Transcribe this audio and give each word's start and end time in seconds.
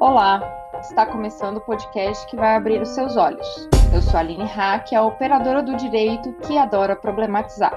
Olá, 0.00 0.42
está 0.80 1.06
começando 1.06 1.58
o 1.58 1.60
podcast 1.60 2.26
que 2.26 2.34
vai 2.34 2.56
abrir 2.56 2.82
os 2.82 2.88
seus 2.88 3.16
olhos. 3.16 3.46
Eu 3.94 4.02
sou 4.02 4.16
a 4.16 4.18
Aline 4.18 4.42
Hack, 4.42 4.92
a 4.92 5.06
operadora 5.06 5.62
do 5.62 5.76
direito 5.76 6.32
que 6.42 6.58
adora 6.58 6.96
problematizar. 6.96 7.72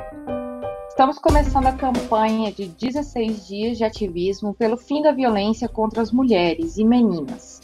Estamos 0.89 1.19
começando 1.19 1.67
a 1.67 1.73
campanha 1.73 2.51
de 2.51 2.67
16 2.69 3.47
dias 3.47 3.77
de 3.77 3.83
ativismo 3.83 4.55
pelo 4.55 4.77
fim 4.77 5.03
da 5.03 5.11
violência 5.11 5.69
contra 5.69 6.01
as 6.01 6.11
mulheres 6.11 6.77
e 6.77 6.83
meninas. 6.83 7.61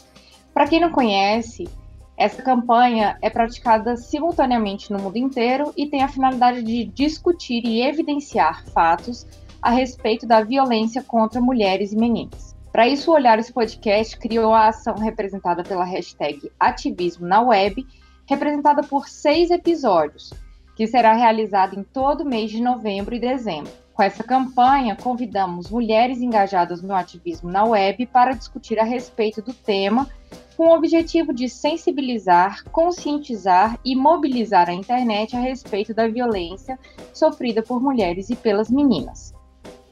Para 0.54 0.68
quem 0.68 0.80
não 0.80 0.92
conhece, 0.92 1.68
essa 2.16 2.40
campanha 2.40 3.18
é 3.20 3.28
praticada 3.28 3.96
simultaneamente 3.96 4.92
no 4.92 5.00
mundo 5.00 5.16
inteiro 5.16 5.72
e 5.76 5.86
tem 5.86 6.04
a 6.04 6.08
finalidade 6.08 6.62
de 6.62 6.84
discutir 6.84 7.66
e 7.66 7.82
evidenciar 7.82 8.64
fatos 8.66 9.26
a 9.60 9.70
respeito 9.70 10.26
da 10.26 10.42
violência 10.42 11.02
contra 11.02 11.40
mulheres 11.40 11.92
e 11.92 11.96
meninas. 11.96 12.53
Para 12.74 12.88
isso, 12.88 13.12
o 13.12 13.14
Olhar 13.14 13.38
esse 13.38 13.52
podcast 13.52 14.18
criou 14.18 14.52
a 14.52 14.66
ação 14.66 14.96
representada 14.96 15.62
pela 15.62 15.84
hashtag 15.84 16.50
Ativismo 16.58 17.24
na 17.24 17.40
Web, 17.40 17.86
representada 18.28 18.82
por 18.82 19.08
seis 19.08 19.52
episódios, 19.52 20.32
que 20.74 20.84
será 20.84 21.12
realizada 21.12 21.78
em 21.78 21.84
todo 21.84 22.24
mês 22.24 22.50
de 22.50 22.60
novembro 22.60 23.14
e 23.14 23.20
dezembro. 23.20 23.70
Com 23.92 24.02
essa 24.02 24.24
campanha, 24.24 24.96
convidamos 24.96 25.70
mulheres 25.70 26.20
engajadas 26.20 26.82
no 26.82 26.96
ativismo 26.96 27.48
na 27.48 27.64
web 27.64 28.06
para 28.06 28.32
discutir 28.32 28.80
a 28.80 28.84
respeito 28.84 29.40
do 29.40 29.54
tema, 29.54 30.10
com 30.56 30.66
o 30.66 30.74
objetivo 30.74 31.32
de 31.32 31.48
sensibilizar, 31.48 32.64
conscientizar 32.72 33.78
e 33.84 33.94
mobilizar 33.94 34.68
a 34.68 34.74
internet 34.74 35.36
a 35.36 35.40
respeito 35.40 35.94
da 35.94 36.08
violência 36.08 36.76
sofrida 37.12 37.62
por 37.62 37.80
mulheres 37.80 38.30
e 38.30 38.34
pelas 38.34 38.68
meninas. 38.68 39.33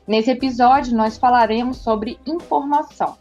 Nesse 0.06 0.32
episódio, 0.32 0.96
nós 0.96 1.16
falaremos 1.16 1.76
sobre 1.76 2.18
informação. 2.26 3.16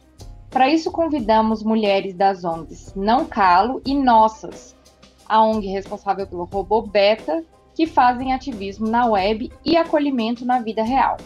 Para 0.50 0.68
isso, 0.68 0.92
convidamos 0.92 1.64
mulheres 1.64 2.16
das 2.16 2.44
ONGs 2.44 2.94
Não 2.96 3.26
Calo 3.26 3.82
e 3.86 3.94
Nossas, 3.94 4.76
a 5.30 5.44
ONG 5.44 5.68
responsável 5.68 6.26
pelo 6.26 6.46
robô 6.46 6.82
Beta, 6.82 7.44
que 7.76 7.86
fazem 7.86 8.34
ativismo 8.34 8.90
na 8.90 9.06
web 9.06 9.52
e 9.64 9.78
acolhimento 9.78 10.44
na 10.44 10.60
vida 10.60 10.84
real. 10.84 11.18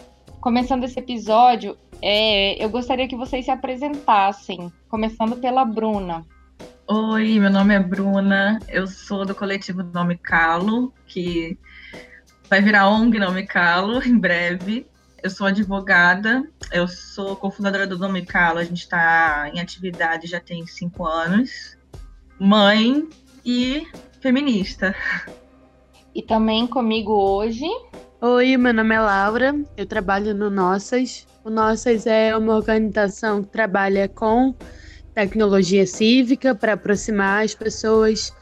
Começando 0.42 0.84
esse 0.84 0.98
episódio, 0.98 1.76
é, 2.02 2.62
eu 2.62 2.68
gostaria 2.68 3.08
que 3.08 3.16
vocês 3.16 3.46
se 3.46 3.50
apresentassem, 3.50 4.70
começando 4.90 5.36
pela 5.36 5.64
Bruna. 5.64 6.22
Oi, 6.86 7.40
meu 7.40 7.50
nome 7.50 7.74
é 7.74 7.80
Bruna, 7.80 8.58
eu 8.68 8.86
sou 8.86 9.24
do 9.24 9.34
coletivo 9.34 9.82
Nome 9.82 10.18
Calo, 10.18 10.92
que 11.06 11.58
vai 12.48 12.60
virar 12.60 12.88
ONG 12.90 13.18
Nome 13.18 13.44
Calo 13.46 14.00
em 14.06 14.16
breve 14.16 14.86
eu 15.26 15.30
sou 15.30 15.48
advogada, 15.48 16.48
eu 16.70 16.86
sou 16.86 17.34
cofundadora 17.34 17.84
do 17.84 17.98
Domicalo, 17.98 18.60
a 18.60 18.64
gente 18.64 18.82
está 18.82 19.50
em 19.52 19.58
atividade 19.58 20.28
já 20.28 20.38
tem 20.38 20.64
cinco 20.68 21.04
anos, 21.04 21.76
mãe 22.38 23.08
e 23.44 23.84
feminista. 24.20 24.94
E 26.14 26.22
também 26.22 26.64
comigo 26.64 27.12
hoje. 27.12 27.64
Oi, 28.20 28.56
meu 28.56 28.72
nome 28.72 28.94
é 28.94 29.00
Laura, 29.00 29.52
eu 29.76 29.84
trabalho 29.84 30.32
no 30.32 30.48
Nossas. 30.48 31.26
O 31.42 31.50
Nossas 31.50 32.06
é 32.06 32.36
uma 32.36 32.54
organização 32.54 33.42
que 33.42 33.50
trabalha 33.50 34.08
com 34.08 34.54
tecnologia 35.12 35.88
cívica 35.88 36.54
para 36.54 36.74
aproximar 36.74 37.44
as 37.44 37.52
pessoas 37.52 38.32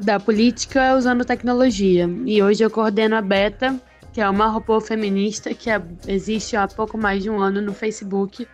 da 0.00 0.18
política 0.18 0.96
usando 0.96 1.24
tecnologia. 1.24 2.10
E 2.26 2.42
hoje 2.42 2.64
eu 2.64 2.70
coordeno 2.70 3.14
a 3.14 3.22
Beta, 3.22 3.80
que 4.14 4.20
é 4.20 4.30
uma 4.30 4.46
robô 4.46 4.80
feminista 4.80 5.52
que 5.52 5.68
existe 6.06 6.56
há 6.56 6.68
pouco 6.68 6.96
mais 6.96 7.20
de 7.20 7.28
um 7.28 7.40
ano 7.40 7.60
no 7.60 7.74
Facebook 7.74 8.46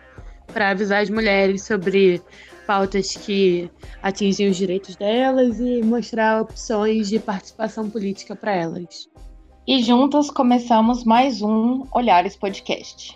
para 0.47 0.71
avisar 0.71 1.03
as 1.03 1.09
mulheres 1.09 1.63
sobre 1.63 2.19
pautas 2.65 3.13
que 3.15 3.69
atingem 4.01 4.49
os 4.49 4.57
direitos 4.57 4.95
delas 4.95 5.59
e 5.59 5.83
mostrar 5.83 6.41
opções 6.41 7.09
de 7.09 7.19
participação 7.19 7.87
política 7.91 8.35
para 8.35 8.55
elas. 8.55 9.07
E 9.67 9.83
juntas 9.83 10.31
começamos 10.31 11.03
mais 11.03 11.43
um 11.43 11.85
Olhares 11.93 12.35
Podcast. 12.35 13.15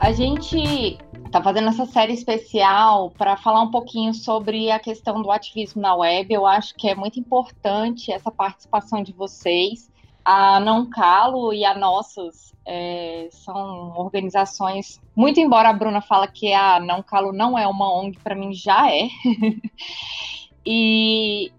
A 0.00 0.10
gente 0.12 0.98
está 1.28 1.42
fazendo 1.42 1.68
essa 1.68 1.84
série 1.84 2.14
especial 2.14 3.10
para 3.10 3.36
falar 3.36 3.60
um 3.60 3.70
pouquinho 3.70 4.14
sobre 4.14 4.70
a 4.70 4.78
questão 4.78 5.20
do 5.20 5.30
ativismo 5.30 5.80
na 5.80 5.94
web. 5.94 6.32
Eu 6.32 6.46
acho 6.46 6.74
que 6.74 6.88
é 6.88 6.94
muito 6.94 7.20
importante 7.20 8.10
essa 8.10 8.30
participação 8.30 9.02
de 9.02 9.12
vocês. 9.12 9.90
A 10.24 10.58
Não 10.58 10.88
Calo 10.88 11.52
e 11.52 11.66
a 11.66 11.76
Nossos 11.76 12.54
é, 12.66 13.28
são 13.30 13.92
organizações, 13.96 15.00
muito 15.14 15.38
embora 15.38 15.68
a 15.68 15.72
Bruna 15.72 16.00
fala 16.00 16.26
que 16.26 16.52
a 16.52 16.80
Não 16.80 17.02
Calo 17.02 17.32
não 17.32 17.58
é 17.58 17.66
uma 17.66 17.94
ONG, 17.94 18.18
para 18.18 18.34
mim 18.34 18.52
já 18.52 18.90
é. 18.90 19.08
e 20.64 21.52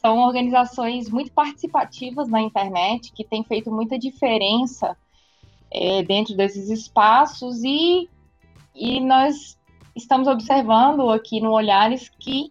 são 0.00 0.18
organizações 0.18 1.10
muito 1.10 1.32
participativas 1.32 2.28
na 2.28 2.40
internet, 2.40 3.12
que 3.12 3.24
têm 3.24 3.42
feito 3.42 3.70
muita 3.70 3.98
diferença 3.98 4.96
é, 5.72 6.02
dentro 6.04 6.36
desses 6.36 6.70
espaços 6.70 7.62
e 7.64 8.08
e 8.78 9.00
nós 9.00 9.58
estamos 9.96 10.28
observando 10.28 11.10
aqui 11.10 11.40
no 11.40 11.50
Olhares 11.50 12.08
que 12.08 12.50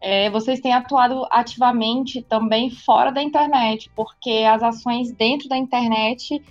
é, 0.00 0.28
vocês 0.30 0.60
têm 0.60 0.72
atuado 0.72 1.26
ativamente 1.30 2.20
também 2.20 2.70
fora 2.70 3.10
da 3.10 3.22
internet, 3.22 3.90
porque 3.96 4.44
as 4.46 4.62
ações 4.62 5.12
dentro 5.12 5.48
da 5.48 5.56
internet 5.56 6.42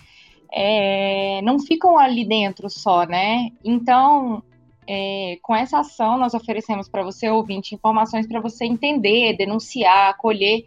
é, 0.52 1.40
não 1.44 1.60
ficam 1.60 1.98
ali 1.98 2.26
dentro 2.26 2.68
só, 2.68 3.06
né? 3.06 3.52
Então, 3.64 4.42
é, 4.88 5.38
com 5.42 5.56
essa 5.56 5.80
ação, 5.80 6.18
nós 6.18 6.34
oferecemos 6.34 6.90
para 6.90 7.04
você, 7.04 7.30
ouvinte, 7.30 7.76
informações 7.76 8.26
para 8.28 8.42
você 8.42 8.66
entender, 8.66 9.38
denunciar, 9.38 10.10
acolher 10.10 10.66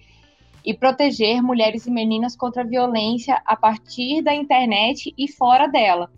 e 0.65 0.73
proteger 0.73 1.43
mulheres 1.43 1.87
e 1.87 1.91
meninas 1.91 2.37
contra 2.37 2.63
a 2.63 2.67
violência 2.67 3.43
a 3.45 3.57
partir 3.57 4.23
da 4.23 4.33
internet 4.33 5.13
e 5.19 5.27
fora 5.27 5.67
dela. 5.67 6.09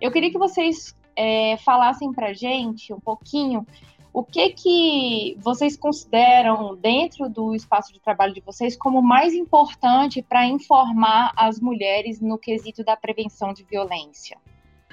Eu 0.00 0.10
queria 0.10 0.30
que 0.30 0.38
vocês 0.38 0.95
é, 1.16 1.56
falassem 1.58 2.12
para 2.12 2.32
gente 2.32 2.92
um 2.92 3.00
pouquinho 3.00 3.66
o 4.12 4.22
que 4.24 4.48
que 4.50 5.36
vocês 5.40 5.76
consideram 5.76 6.74
dentro 6.74 7.28
do 7.28 7.54
espaço 7.54 7.92
de 7.92 8.00
trabalho 8.00 8.32
de 8.32 8.40
vocês 8.40 8.74
como 8.74 9.02
mais 9.02 9.34
importante 9.34 10.22
para 10.22 10.46
informar 10.46 11.32
as 11.36 11.60
mulheres 11.60 12.18
no 12.20 12.38
quesito 12.38 12.82
da 12.82 12.96
prevenção 12.96 13.52
de 13.52 13.62
violência. 13.64 14.38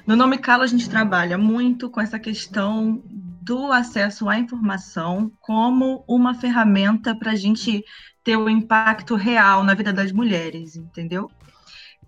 No 0.06 0.18
Nome 0.18 0.38
Calo, 0.38 0.64
a 0.64 0.68
gente 0.68 0.90
trabalha 0.90 1.38
muito 1.38 1.90
com 1.90 2.02
essa 2.02 2.20
questão 2.20 3.02
do 3.06 3.72
acesso 3.72 4.28
à 4.28 4.38
informação 4.38 5.32
como 5.40 6.04
uma 6.06 6.34
ferramenta 6.34 7.16
para 7.16 7.32
a 7.32 7.36
gente 7.36 7.82
ter 8.22 8.36
um 8.36 8.50
impacto 8.50 9.16
real 9.16 9.64
na 9.64 9.74
vida 9.74 9.94
das 9.94 10.12
mulheres, 10.12 10.76
entendeu? 10.76 11.32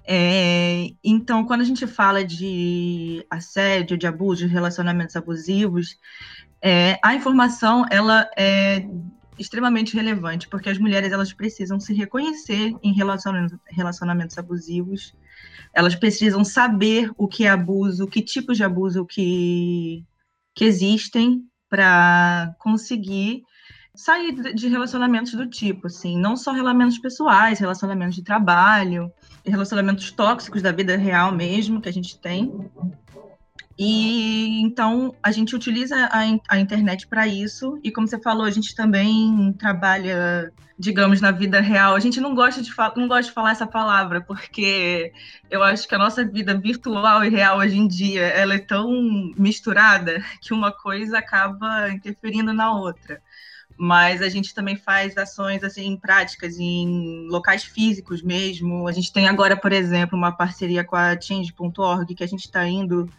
É, 0.08 0.92
então, 1.04 1.46
quando 1.46 1.62
a 1.62 1.66
gente 1.66 1.88
fala 1.88 2.24
de 2.24 3.26
assédio, 3.30 3.98
de 3.98 4.06
abuso, 4.06 4.48
de 4.48 4.54
relacionamentos 4.54 5.16
abusivos, 5.16 5.98
é, 6.62 7.00
a 7.04 7.16
informação 7.16 7.86
ela 7.90 8.30
é 8.38 8.86
extremamente 9.38 9.96
relevante, 9.96 10.48
porque 10.48 10.70
as 10.70 10.78
mulheres 10.78 11.12
elas 11.12 11.34
precisam 11.34 11.80
se 11.80 11.94
reconhecer 11.94 12.74
em 12.82 12.94
relacionamentos, 12.94 13.58
relacionamentos 13.68 14.38
abusivos, 14.38 15.14
elas 15.74 15.96
precisam 15.96 16.44
saber 16.44 17.12
o 17.18 17.28
que 17.28 17.46
é 17.46 17.50
abuso, 17.50 18.08
que 18.08 18.22
tipos 18.22 18.58
de 18.58 18.64
abuso 18.64 19.06
que, 19.06 20.06
que 20.54 20.64
existem 20.64 21.44
para 21.70 22.56
conseguir 22.60 23.44
sair 23.94 24.34
de 24.54 24.68
relacionamentos 24.68 25.34
do 25.34 25.48
tipo, 25.48 25.88
assim, 25.88 26.18
não 26.18 26.36
só 26.36 26.52
relacionamentos 26.52 27.00
pessoais, 27.00 27.60
relacionamentos 27.60 28.16
de 28.16 28.24
trabalho, 28.24 29.12
relacionamentos 29.46 30.12
tóxicos 30.12 30.62
da 30.62 30.72
vida 30.72 30.98
real 30.98 31.32
mesmo 31.32 31.82
que 31.82 31.90
a 31.90 31.94
gente 31.94 32.18
tem. 32.20 32.52
E 33.78 34.62
então 34.62 35.14
a 35.22 35.32
gente 35.32 35.56
utiliza 35.56 35.96
a, 36.06 36.22
a 36.50 36.60
internet 36.60 37.08
para 37.08 37.28
isso. 37.28 37.80
E 37.84 37.92
como 37.92 38.08
você 38.08 38.20
falou, 38.20 38.46
a 38.46 38.52
gente 38.52 38.74
também 38.74 39.54
trabalha, 39.60 40.52
digamos, 40.80 41.20
na 41.20 41.32
vida 41.32 41.60
real. 41.60 41.94
A 41.94 42.00
gente 42.00 42.22
não 42.22 42.34
gosta 42.34 42.62
de 42.62 42.72
não 42.96 43.08
gosta 43.08 43.24
de 43.24 43.34
falar 43.34 43.52
essa 43.52 43.68
palavra 43.68 44.22
porque 44.22 45.12
eu 45.50 45.62
acho 45.62 45.88
que 45.88 45.96
a 45.96 46.00
nossa 46.00 46.26
vida 46.26 46.58
virtual 46.58 47.24
e 47.26 47.30
real 47.30 47.58
hoje 47.58 47.78
em 47.78 47.88
dia 47.88 48.28
ela 48.28 48.56
é 48.56 48.60
tão 48.60 48.90
misturada 49.38 50.24
que 50.42 50.54
uma 50.54 50.72
coisa 50.72 51.18
acaba 51.20 51.90
interferindo 51.90 52.54
na 52.54 52.74
outra 52.74 53.22
mas 53.78 54.22
a 54.22 54.30
gente 54.30 54.54
também 54.54 54.76
faz 54.76 55.18
ações 55.18 55.64
assim 55.64 55.98
práticas 55.98 56.60
em 56.60 57.28
locais 57.30 57.64
físicos 57.64 58.22
mesmo. 58.22 58.88
A 58.88 58.92
gente 58.92 59.12
tem 59.12 59.28
agora, 59.28 59.58
por 59.58 59.72
exemplo, 59.74 60.18
uma 60.18 60.32
parceria 60.32 60.84
com 60.84 60.96
a 60.96 61.20
Change.org 61.20 62.16
que 62.16 62.24
a 62.24 62.28
gente 62.28 62.46
está 62.46 62.66
indo 62.68 63.10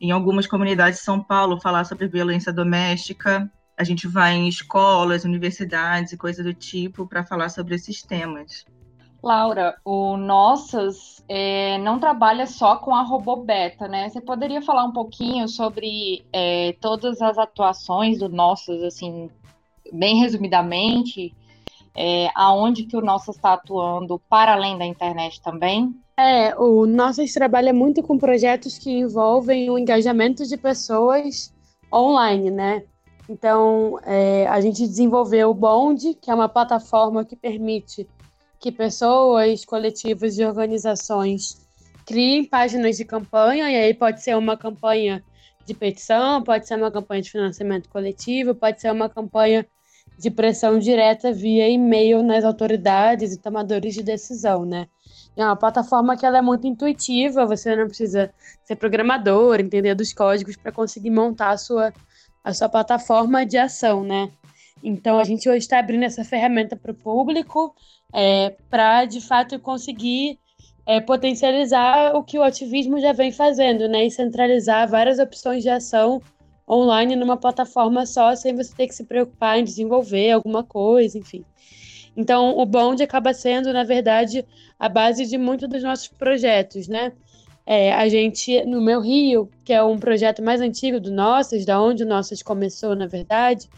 em 0.00 0.10
algumas 0.10 0.46
comunidades 0.46 0.98
de 0.98 1.04
São 1.04 1.22
Paulo 1.22 1.60
falar 1.60 1.84
sobre 1.84 2.08
violência 2.08 2.52
doméstica. 2.52 3.50
A 3.76 3.84
gente 3.84 4.06
vai 4.06 4.34
em 4.34 4.48
escolas, 4.48 5.24
universidades 5.24 6.12
e 6.12 6.16
coisas 6.16 6.44
do 6.44 6.52
tipo 6.52 7.06
para 7.06 7.24
falar 7.24 7.48
sobre 7.48 7.74
esses 7.74 8.02
temas. 8.02 8.64
Laura, 9.22 9.76
o 9.84 10.16
Nossas 10.16 11.24
é, 11.28 11.78
não 11.78 12.00
trabalha 12.00 12.44
só 12.44 12.76
com 12.76 12.92
a 12.92 13.02
Robobeta, 13.02 13.86
né? 13.86 14.08
Você 14.08 14.20
poderia 14.20 14.60
falar 14.60 14.84
um 14.84 14.92
pouquinho 14.92 15.46
sobre 15.46 16.26
é, 16.32 16.74
todas 16.80 17.22
as 17.22 17.38
atuações 17.38 18.18
do 18.18 18.28
Nossas, 18.28 18.82
assim, 18.82 19.30
bem 19.92 20.20
resumidamente, 20.20 21.34
é, 21.94 22.30
aonde 22.34 22.84
que 22.84 22.96
o 22.96 23.02
Nossas 23.02 23.36
está 23.36 23.52
atuando 23.52 24.20
para 24.28 24.54
além 24.54 24.78
da 24.78 24.86
internet 24.86 25.40
também? 25.42 25.94
É, 26.16 26.54
o 26.56 26.86
Nossas 26.86 27.32
trabalha 27.32 27.72
muito 27.72 28.02
com 28.02 28.18
projetos 28.18 28.78
que 28.78 28.90
envolvem 28.90 29.70
o 29.70 29.78
engajamento 29.78 30.46
de 30.46 30.56
pessoas 30.56 31.52
online, 31.92 32.50
né? 32.50 32.84
Então, 33.28 33.98
é, 34.04 34.46
a 34.46 34.60
gente 34.60 34.86
desenvolveu 34.86 35.50
o 35.50 35.54
Bond, 35.54 36.14
que 36.20 36.30
é 36.30 36.34
uma 36.34 36.48
plataforma 36.48 37.24
que 37.24 37.36
permite 37.36 38.08
que 38.58 38.70
pessoas, 38.70 39.64
coletivos 39.64 40.38
e 40.38 40.44
organizações 40.44 41.60
criem 42.06 42.44
páginas 42.44 42.96
de 42.96 43.04
campanha, 43.04 43.70
e 43.70 43.76
aí 43.76 43.94
pode 43.94 44.22
ser 44.22 44.36
uma 44.36 44.56
campanha 44.56 45.24
de 45.64 45.74
petição, 45.74 46.42
pode 46.42 46.66
ser 46.66 46.76
uma 46.76 46.90
campanha 46.90 47.22
de 47.22 47.30
financiamento 47.30 47.88
coletivo, 47.88 48.54
pode 48.54 48.80
ser 48.80 48.90
uma 48.90 49.08
campanha 49.08 49.66
de 50.22 50.30
pressão 50.30 50.78
direta 50.78 51.32
via 51.32 51.68
e-mail 51.68 52.22
nas 52.22 52.44
autoridades 52.44 53.32
e 53.32 53.40
tomadores 53.40 53.92
de 53.92 54.04
decisão, 54.04 54.64
né? 54.64 54.86
É 55.36 55.44
uma 55.44 55.56
plataforma 55.56 56.16
que 56.16 56.24
ela 56.24 56.38
é 56.38 56.40
muito 56.40 56.64
intuitiva, 56.64 57.44
você 57.44 57.74
não 57.74 57.88
precisa 57.88 58.32
ser 58.62 58.76
programador, 58.76 59.58
entender 59.58 59.96
dos 59.96 60.12
códigos 60.12 60.54
para 60.54 60.70
conseguir 60.70 61.10
montar 61.10 61.50
a 61.50 61.56
sua, 61.56 61.92
a 62.44 62.54
sua 62.54 62.68
plataforma 62.68 63.44
de 63.44 63.58
ação, 63.58 64.04
né? 64.04 64.30
Então 64.80 65.18
a 65.18 65.24
gente 65.24 65.48
hoje 65.48 65.58
está 65.58 65.80
abrindo 65.80 66.04
essa 66.04 66.22
ferramenta 66.22 66.76
para 66.76 66.92
o 66.92 66.94
público 66.94 67.74
é, 68.14 68.54
para 68.70 69.04
de 69.04 69.20
fato 69.20 69.58
conseguir 69.58 70.38
é, 70.86 71.00
potencializar 71.00 72.14
o 72.14 72.22
que 72.22 72.38
o 72.38 72.44
ativismo 72.44 73.00
já 73.00 73.12
vem 73.12 73.32
fazendo, 73.32 73.88
né? 73.88 74.06
E 74.06 74.10
centralizar 74.10 74.88
várias 74.88 75.18
opções 75.18 75.64
de 75.64 75.68
ação 75.68 76.22
online 76.72 77.16
numa 77.16 77.36
plataforma 77.36 78.06
só, 78.06 78.34
sem 78.34 78.54
você 78.54 78.74
ter 78.74 78.86
que 78.86 78.94
se 78.94 79.04
preocupar 79.04 79.58
em 79.58 79.64
desenvolver 79.64 80.30
alguma 80.30 80.64
coisa, 80.64 81.18
enfim. 81.18 81.44
Então, 82.16 82.58
o 82.58 82.66
Bond 82.66 83.02
acaba 83.02 83.32
sendo, 83.32 83.72
na 83.72 83.84
verdade, 83.84 84.44
a 84.78 84.88
base 84.88 85.26
de 85.26 85.38
muitos 85.38 85.68
dos 85.68 85.82
nossos 85.82 86.08
projetos, 86.08 86.88
né? 86.88 87.12
É, 87.64 87.92
a 87.92 88.08
gente, 88.08 88.64
no 88.64 88.80
Meu 88.80 89.00
Rio, 89.00 89.48
que 89.64 89.72
é 89.72 89.82
um 89.82 89.98
projeto 89.98 90.42
mais 90.42 90.60
antigo 90.60 90.98
do 90.98 91.10
Nossas, 91.10 91.64
da 91.64 91.80
onde 91.80 92.02
o 92.02 92.06
Nossas 92.06 92.42
começou, 92.42 92.94
na 92.96 93.06
verdade, 93.06 93.68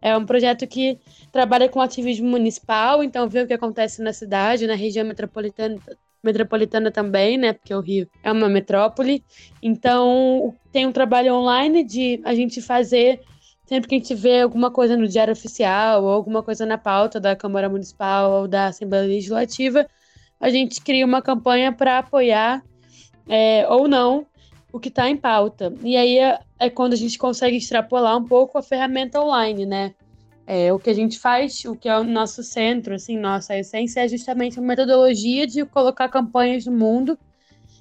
é 0.00 0.16
um 0.16 0.24
projeto 0.24 0.66
que 0.66 0.98
trabalha 1.30 1.68
com 1.68 1.80
ativismo 1.80 2.28
municipal, 2.28 3.02
então 3.02 3.28
vê 3.28 3.42
o 3.42 3.46
que 3.46 3.52
acontece 3.52 4.02
na 4.02 4.12
cidade, 4.12 4.66
na 4.66 4.74
região 4.74 5.06
metropolitana, 5.06 5.78
metropolitana 6.22 6.90
também, 6.90 7.36
né? 7.36 7.52
Porque 7.52 7.74
o 7.74 7.80
Rio 7.80 8.08
é 8.22 8.30
uma 8.30 8.48
metrópole. 8.48 9.24
Então, 9.62 10.54
tem 10.70 10.86
um 10.86 10.92
trabalho 10.92 11.34
online 11.34 11.84
de 11.84 12.20
a 12.24 12.34
gente 12.34 12.60
fazer 12.60 13.20
sempre 13.66 13.88
que 13.88 13.94
a 13.94 13.98
gente 13.98 14.14
vê 14.14 14.40
alguma 14.40 14.70
coisa 14.70 14.96
no 14.96 15.08
Diário 15.08 15.32
Oficial 15.32 16.04
ou 16.04 16.10
alguma 16.10 16.42
coisa 16.42 16.66
na 16.66 16.76
pauta 16.76 17.18
da 17.18 17.34
Câmara 17.34 17.68
Municipal 17.68 18.30
ou 18.30 18.48
da 18.48 18.66
Assembleia 18.66 19.06
Legislativa, 19.06 19.86
a 20.38 20.50
gente 20.50 20.80
cria 20.80 21.06
uma 21.06 21.22
campanha 21.22 21.72
para 21.72 21.98
apoiar 21.98 22.62
é, 23.28 23.66
ou 23.68 23.88
não 23.88 24.26
o 24.72 24.80
que 24.80 24.88
está 24.88 25.08
em 25.08 25.16
pauta. 25.16 25.72
E 25.82 25.96
aí 25.96 26.18
é, 26.18 26.38
é, 26.58 26.70
quando 26.70 26.94
a 26.94 26.96
gente 26.96 27.18
consegue 27.18 27.56
extrapolar 27.56 28.16
um 28.16 28.24
pouco 28.24 28.58
a 28.58 28.62
ferramenta 28.62 29.20
online, 29.20 29.66
né? 29.66 29.94
É, 30.54 30.70
o 30.70 30.78
que 30.78 30.90
a 30.90 30.94
gente 30.94 31.18
faz, 31.18 31.64
o 31.64 31.74
que 31.74 31.88
é 31.88 31.98
o 31.98 32.04
nosso 32.04 32.42
centro, 32.42 32.94
assim, 32.94 33.16
nossa 33.16 33.56
essência 33.56 34.00
é 34.00 34.06
justamente 34.06 34.60
uma 34.60 34.68
metodologia 34.68 35.46
de 35.46 35.64
colocar 35.64 36.10
campanhas 36.10 36.66
no 36.66 36.72
mundo, 36.72 37.18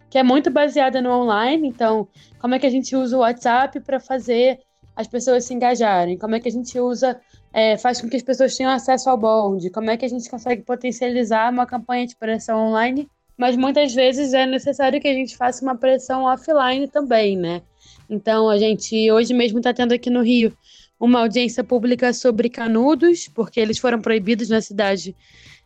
que 0.09 0.17
é 0.17 0.23
muito 0.23 0.49
baseada 0.49 1.01
no 1.01 1.09
online. 1.09 1.67
Então, 1.67 2.07
como 2.39 2.55
é 2.55 2.59
que 2.59 2.65
a 2.65 2.69
gente 2.69 2.95
usa 2.95 3.17
o 3.17 3.19
WhatsApp 3.19 3.77
para 3.81 3.99
fazer 3.99 4.61
as 4.95 5.05
pessoas 5.05 5.43
se 5.43 5.53
engajarem? 5.53 6.17
Como 6.17 6.33
é 6.33 6.39
que 6.39 6.47
a 6.47 6.51
gente 6.51 6.79
usa, 6.79 7.19
é, 7.51 7.77
faz 7.77 7.99
com 7.99 8.07
que 8.07 8.15
as 8.15 8.23
pessoas 8.23 8.55
tenham 8.55 8.71
acesso 8.71 9.09
ao 9.09 9.17
bonde? 9.17 9.69
Como 9.69 9.89
é 9.89 9.97
que 9.97 10.05
a 10.05 10.09
gente 10.09 10.29
consegue 10.29 10.61
potencializar 10.61 11.51
uma 11.51 11.65
campanha 11.65 12.07
de 12.07 12.15
pressão 12.15 12.69
online? 12.69 13.05
Mas 13.37 13.57
muitas 13.57 13.93
vezes 13.93 14.33
é 14.33 14.45
necessário 14.45 15.01
que 15.01 15.09
a 15.09 15.13
gente 15.13 15.35
faça 15.35 15.61
uma 15.61 15.75
pressão 15.75 16.23
offline 16.23 16.87
também, 16.87 17.35
né? 17.35 17.63
Então, 18.09 18.49
a 18.49 18.57
gente 18.57 19.11
hoje 19.11 19.33
mesmo 19.33 19.57
está 19.57 19.73
tendo 19.73 19.93
aqui 19.93 20.09
no 20.09 20.21
Rio 20.21 20.55
uma 21.01 21.21
audiência 21.21 21.63
pública 21.63 22.13
sobre 22.13 22.47
canudos, 22.47 23.27
porque 23.27 23.59
eles 23.59 23.79
foram 23.79 23.99
proibidos 23.99 24.49
na 24.49 24.61
cidade 24.61 25.15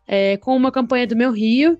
é, 0.08 0.38
com 0.38 0.56
uma 0.56 0.72
campanha 0.72 1.06
do 1.06 1.14
Meu 1.14 1.34
Rio, 1.34 1.78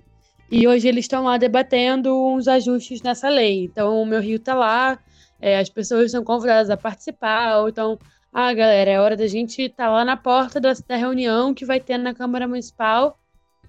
e 0.50 0.68
hoje 0.68 0.86
eles 0.86 1.06
estão 1.06 1.24
lá 1.24 1.38
debatendo 1.38 2.14
uns 2.14 2.46
ajustes 2.46 3.00
nessa 3.00 3.30
lei. 3.30 3.64
Então, 3.64 4.02
o 4.02 4.04
Meu 4.04 4.20
Rio 4.20 4.36
está 4.36 4.54
lá, 4.54 4.98
é, 5.40 5.58
as 5.58 5.70
pessoas 5.70 6.10
são 6.10 6.22
convidadas 6.22 6.68
a 6.68 6.76
participar, 6.76 7.60
ou 7.60 7.70
então, 7.70 7.98
ah, 8.30 8.52
galera, 8.52 8.90
é 8.90 9.00
hora 9.00 9.16
da 9.16 9.26
gente 9.26 9.62
estar 9.62 9.86
tá 9.86 9.90
lá 9.90 10.04
na 10.04 10.18
porta 10.18 10.60
da, 10.60 10.74
da 10.86 10.96
reunião 10.96 11.54
que 11.54 11.64
vai 11.64 11.80
ter 11.80 11.96
na 11.96 12.12
Câmara 12.12 12.46
Municipal 12.46 13.18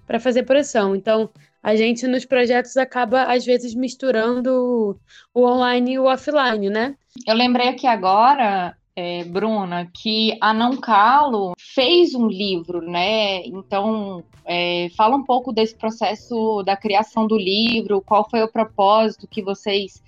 para 0.06 0.20
fazer 0.20 0.42
pressão. 0.42 0.94
Então, 0.94 1.30
a 1.62 1.74
gente 1.74 2.06
nos 2.06 2.26
projetos 2.26 2.76
acaba, 2.76 3.22
às 3.22 3.46
vezes, 3.46 3.74
misturando 3.74 5.00
o 5.32 5.46
online 5.46 5.92
e 5.92 5.98
o 5.98 6.04
offline, 6.04 6.68
né? 6.68 6.94
Eu 7.26 7.34
lembrei 7.34 7.68
aqui 7.68 7.86
agora 7.86 8.76
é, 8.98 9.22
Bruna, 9.22 9.88
que 9.94 10.36
a 10.40 10.52
Não 10.52 10.76
Calo 10.76 11.52
fez 11.56 12.16
um 12.16 12.26
livro, 12.26 12.80
né? 12.80 13.44
Então, 13.46 14.24
é, 14.44 14.88
fala 14.96 15.14
um 15.14 15.22
pouco 15.22 15.52
desse 15.52 15.76
processo 15.76 16.64
da 16.64 16.76
criação 16.76 17.24
do 17.24 17.38
livro, 17.38 18.02
qual 18.02 18.28
foi 18.28 18.42
o 18.42 18.50
propósito 18.50 19.28
que 19.28 19.40
vocês 19.40 20.02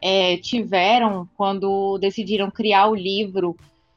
é, 0.00 0.38
tiveram 0.38 1.28
quando 1.36 1.98
decidiram 1.98 2.50
criar 2.50 2.86
o 2.86 2.94
livro 2.94 3.54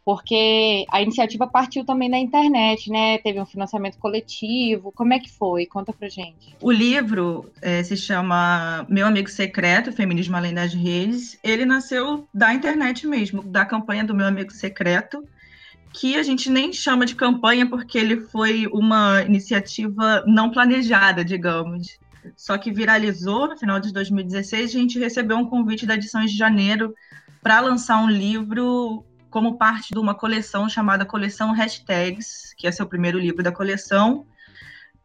porque 0.07 0.85
a 0.89 1.01
iniciativa 1.01 1.45
partiu 1.45 1.83
também 1.83 2.09
da 2.09 2.17
internet, 2.17 2.89
né? 2.89 3.17
Teve 3.17 3.41
um 3.41 3.45
financiamento 3.45 3.97
coletivo. 3.97 4.89
Como 4.93 5.11
é 5.11 5.19
que 5.19 5.29
foi? 5.29 5.65
Conta 5.65 5.91
pra 5.91 6.07
gente. 6.07 6.55
O 6.61 6.71
livro 6.71 7.51
é, 7.61 7.83
se 7.83 7.97
chama 7.97 8.85
Meu 8.87 9.05
Amigo 9.05 9.29
Secreto, 9.29 9.91
Feminismo 9.91 10.37
Além 10.37 10.53
das 10.53 10.73
Redes. 10.73 11.37
Ele 11.43 11.65
nasceu 11.65 12.25
da 12.33 12.53
internet 12.53 13.05
mesmo, 13.05 13.43
da 13.43 13.65
campanha 13.65 14.05
do 14.05 14.15
Meu 14.15 14.25
Amigo 14.25 14.53
Secreto, 14.53 15.27
que 15.91 16.15
a 16.15 16.23
gente 16.23 16.49
nem 16.49 16.71
chama 16.71 17.05
de 17.05 17.13
campanha 17.13 17.69
porque 17.69 17.97
ele 17.97 18.21
foi 18.21 18.65
uma 18.67 19.21
iniciativa 19.23 20.23
não 20.25 20.49
planejada, 20.51 21.25
digamos. 21.25 21.99
Só 22.33 22.57
que 22.57 22.71
viralizou 22.71 23.49
no 23.49 23.57
final 23.57 23.77
de 23.77 23.91
2016. 23.91 24.69
A 24.73 24.79
gente 24.79 24.99
recebeu 24.99 25.35
um 25.35 25.45
convite 25.45 25.85
da 25.85 25.95
edição 25.95 26.23
de 26.23 26.33
janeiro 26.33 26.95
para 27.43 27.59
lançar 27.59 28.01
um 28.01 28.09
livro 28.09 29.03
como 29.37 29.55
parte 29.55 29.93
de 29.93 29.99
uma 29.99 30.15
coleção 30.15 30.67
chamada 30.67 31.05
Coleção 31.05 31.51
Hashtags, 31.51 32.55
que 32.57 32.65
é 32.65 32.71
seu 32.71 32.87
primeiro 32.87 33.19
livro 33.19 33.43
da 33.43 33.51
coleção, 33.51 34.25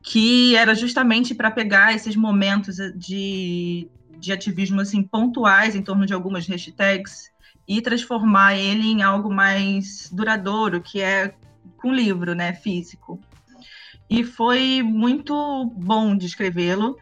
que 0.03 0.57
era 0.57 0.75
justamente 0.75 1.35
para 1.35 1.51
pegar 1.51 1.95
esses 1.95 2.17
momentos 2.17 2.77
de, 2.97 3.87
de 4.19 4.33
ativismo 4.33 4.81
assim 4.81 5.03
pontuais 5.03 5.77
em 5.77 5.83
torno 5.83 6.07
de 6.07 6.15
algumas 6.15 6.47
hashtags 6.47 7.31
e 7.69 7.83
transformar 7.83 8.57
ele 8.57 8.87
em 8.87 9.03
algo 9.03 9.31
mais 9.31 10.09
duradouro, 10.11 10.81
que 10.81 11.03
é 11.03 11.35
com 11.77 11.93
livro, 11.93 12.35
né, 12.35 12.55
físico. 12.55 13.21
E 14.09 14.25
foi 14.25 14.83
muito 14.83 15.71
bom 15.77 16.17
de 16.17 16.25
escrevê-lo. 16.25 16.97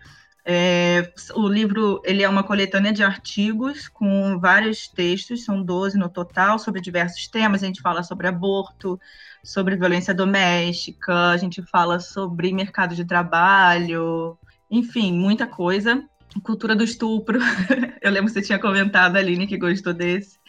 É, 0.53 1.13
o 1.37 1.47
livro 1.47 2.03
ele 2.05 2.25
é 2.25 2.29
uma 2.29 2.43
coletânea 2.43 2.93
de 2.93 3.05
artigos 3.05 3.87
com 3.87 4.37
vários 4.41 4.89
textos, 4.89 5.45
são 5.45 5.63
12 5.63 5.97
no 5.97 6.09
total, 6.09 6.59
sobre 6.59 6.81
diversos 6.81 7.29
temas. 7.29 7.63
A 7.63 7.67
gente 7.67 7.81
fala 7.81 8.03
sobre 8.03 8.27
aborto, 8.27 8.99
sobre 9.45 9.77
violência 9.77 10.13
doméstica, 10.13 11.31
a 11.31 11.37
gente 11.37 11.63
fala 11.63 12.01
sobre 12.01 12.53
mercado 12.53 12.97
de 12.97 13.05
trabalho, 13.05 14.37
enfim, 14.69 15.13
muita 15.13 15.47
coisa. 15.47 16.03
Cultura 16.43 16.75
do 16.75 16.83
estupro. 16.83 17.39
Eu 18.03 18.11
lembro 18.11 18.27
que 18.27 18.33
você 18.33 18.43
tinha 18.43 18.59
comentado, 18.59 19.15
Aline, 19.15 19.47
que 19.47 19.57
gostou 19.57 19.95
desse. 19.95 20.41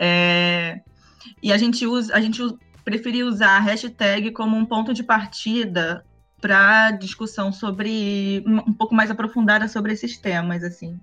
É, 0.00 0.80
e 1.42 1.52
a 1.52 1.58
gente 1.58 1.86
usa, 1.86 2.16
a 2.16 2.20
gente 2.20 2.40
preferiu 2.82 3.26
usar 3.26 3.58
a 3.58 3.60
hashtag 3.60 4.30
como 4.30 4.56
um 4.56 4.64
ponto 4.64 4.94
de 4.94 5.02
partida 5.02 6.02
para 6.44 6.90
discussão 6.90 7.50
sobre 7.50 8.44
um 8.46 8.74
pouco 8.74 8.94
mais 8.94 9.10
aprofundada 9.10 9.66
sobre 9.66 9.94
esses 9.94 10.18
temas 10.18 10.62
assim. 10.62 11.00